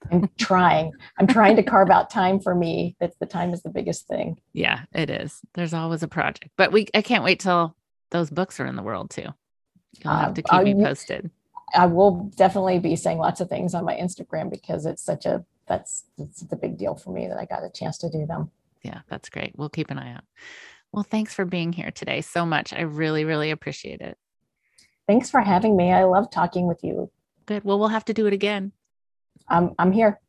I'm 0.09 0.29
trying. 0.37 0.93
I'm 1.19 1.27
trying 1.27 1.55
to 1.57 1.63
carve 1.63 1.89
out 1.89 2.09
time 2.09 2.39
for 2.39 2.55
me. 2.55 2.95
That's 2.99 3.15
the 3.17 3.25
time 3.25 3.53
is 3.53 3.61
the 3.61 3.69
biggest 3.69 4.07
thing. 4.07 4.39
Yeah, 4.53 4.81
it 4.93 5.09
is. 5.09 5.41
There's 5.53 5.73
always 5.73 6.03
a 6.03 6.07
project. 6.07 6.51
But 6.57 6.71
we 6.71 6.87
I 6.93 7.01
can't 7.01 7.23
wait 7.23 7.39
till 7.39 7.75
those 8.09 8.29
books 8.29 8.59
are 8.59 8.65
in 8.65 8.75
the 8.75 8.83
world 8.83 9.11
too. 9.11 9.27
You'll 10.03 10.13
have 10.13 10.33
to 10.35 10.41
keep 10.41 10.53
uh, 10.53 10.63
me 10.63 10.73
posted. 10.75 11.29
I 11.73 11.85
will 11.85 12.31
definitely 12.35 12.79
be 12.79 12.95
saying 12.95 13.17
lots 13.17 13.41
of 13.41 13.49
things 13.49 13.73
on 13.73 13.85
my 13.85 13.95
Instagram 13.95 14.49
because 14.49 14.85
it's 14.85 15.03
such 15.03 15.25
a 15.25 15.45
that's 15.67 16.03
it's 16.17 16.41
the 16.41 16.55
big 16.55 16.77
deal 16.77 16.95
for 16.95 17.11
me 17.11 17.27
that 17.27 17.37
I 17.37 17.45
got 17.45 17.63
a 17.63 17.69
chance 17.69 17.97
to 17.99 18.09
do 18.09 18.25
them. 18.25 18.51
Yeah, 18.83 19.01
that's 19.09 19.29
great. 19.29 19.53
We'll 19.55 19.69
keep 19.69 19.91
an 19.91 19.99
eye 19.99 20.13
out. 20.13 20.23
Well, 20.91 21.03
thanks 21.03 21.33
for 21.33 21.45
being 21.45 21.71
here 21.71 21.91
today 21.91 22.21
so 22.21 22.45
much. 22.45 22.73
I 22.73 22.81
really, 22.81 23.23
really 23.23 23.51
appreciate 23.51 24.01
it. 24.01 24.17
Thanks 25.07 25.29
for 25.29 25.39
having 25.41 25.77
me. 25.77 25.91
I 25.91 26.03
love 26.03 26.29
talking 26.29 26.67
with 26.67 26.83
you. 26.83 27.09
Good. 27.45 27.63
Well, 27.63 27.79
we'll 27.79 27.89
have 27.89 28.05
to 28.05 28.13
do 28.13 28.27
it 28.27 28.33
again. 28.33 28.73
I'm 29.51 29.75
I'm 29.77 29.91
here. 29.91 30.19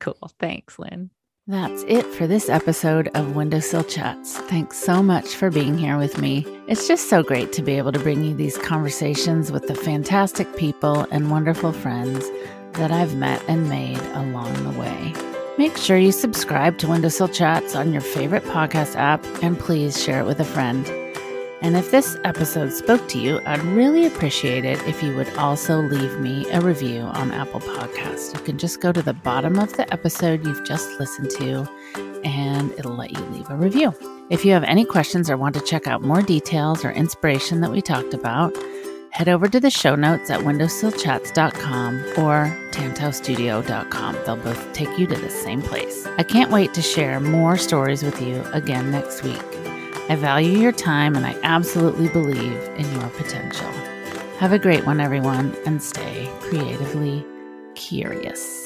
Cool. 0.00 0.32
Thanks, 0.38 0.78
Lynn. 0.78 1.10
That's 1.46 1.82
it 1.88 2.06
for 2.06 2.26
this 2.26 2.48
episode 2.48 3.08
of 3.14 3.34
Windowsill 3.34 3.84
Chats. 3.84 4.38
Thanks 4.38 4.78
so 4.78 5.02
much 5.02 5.34
for 5.34 5.50
being 5.50 5.76
here 5.76 5.98
with 5.98 6.18
me. 6.18 6.46
It's 6.68 6.86
just 6.86 7.08
so 7.08 7.22
great 7.22 7.52
to 7.54 7.62
be 7.62 7.72
able 7.76 7.92
to 7.92 7.98
bring 7.98 8.22
you 8.22 8.34
these 8.34 8.56
conversations 8.58 9.50
with 9.50 9.66
the 9.66 9.74
fantastic 9.74 10.56
people 10.56 11.06
and 11.10 11.30
wonderful 11.30 11.72
friends 11.72 12.30
that 12.74 12.92
I've 12.92 13.16
met 13.16 13.42
and 13.48 13.68
made 13.68 13.98
along 14.14 14.52
the 14.62 14.78
way. 14.78 15.12
Make 15.58 15.76
sure 15.76 15.98
you 15.98 16.12
subscribe 16.12 16.78
to 16.78 16.88
Windowsill 16.88 17.28
Chats 17.28 17.74
on 17.74 17.92
your 17.92 18.02
favorite 18.02 18.44
podcast 18.44 18.94
app 18.96 19.24
and 19.42 19.58
please 19.58 20.00
share 20.02 20.20
it 20.20 20.26
with 20.26 20.40
a 20.40 20.44
friend. 20.44 20.86
And 21.62 21.76
if 21.76 21.90
this 21.90 22.16
episode 22.24 22.72
spoke 22.72 23.06
to 23.08 23.18
you, 23.18 23.40
I'd 23.44 23.62
really 23.62 24.06
appreciate 24.06 24.64
it 24.64 24.80
if 24.86 25.02
you 25.02 25.14
would 25.16 25.28
also 25.36 25.82
leave 25.82 26.18
me 26.18 26.50
a 26.50 26.60
review 26.60 27.02
on 27.02 27.32
Apple 27.32 27.60
Podcasts. 27.60 28.34
You 28.34 28.40
can 28.40 28.56
just 28.56 28.80
go 28.80 28.92
to 28.92 29.02
the 29.02 29.12
bottom 29.12 29.58
of 29.58 29.74
the 29.76 29.90
episode 29.92 30.46
you've 30.46 30.64
just 30.64 30.98
listened 30.98 31.30
to, 31.32 31.68
and 32.24 32.72
it'll 32.72 32.96
let 32.96 33.12
you 33.12 33.22
leave 33.26 33.50
a 33.50 33.56
review. 33.56 33.94
If 34.30 34.44
you 34.44 34.52
have 34.52 34.64
any 34.64 34.86
questions 34.86 35.28
or 35.28 35.36
want 35.36 35.54
to 35.56 35.60
check 35.60 35.86
out 35.86 36.02
more 36.02 36.22
details 36.22 36.84
or 36.84 36.92
inspiration 36.92 37.60
that 37.60 37.70
we 37.70 37.82
talked 37.82 38.14
about, 38.14 38.56
head 39.10 39.28
over 39.28 39.48
to 39.48 39.60
the 39.60 39.70
show 39.70 39.94
notes 39.94 40.30
at 40.30 40.40
windowsillchats.com 40.40 41.96
or 42.16 42.56
tantaustudio.com. 42.70 44.16
They'll 44.24 44.36
both 44.36 44.72
take 44.72 44.98
you 44.98 45.06
to 45.06 45.16
the 45.16 45.30
same 45.30 45.60
place. 45.60 46.06
I 46.16 46.22
can't 46.22 46.50
wait 46.50 46.72
to 46.74 46.82
share 46.82 47.20
more 47.20 47.58
stories 47.58 48.02
with 48.02 48.22
you 48.22 48.42
again 48.52 48.90
next 48.90 49.22
week. 49.24 49.79
I 50.10 50.16
value 50.16 50.58
your 50.58 50.72
time 50.72 51.14
and 51.14 51.24
I 51.24 51.38
absolutely 51.44 52.08
believe 52.08 52.60
in 52.76 52.92
your 52.94 53.08
potential. 53.10 53.70
Have 54.38 54.50
a 54.50 54.58
great 54.58 54.84
one, 54.84 54.98
everyone, 54.98 55.56
and 55.66 55.80
stay 55.80 56.28
creatively 56.40 57.24
curious. 57.76 58.59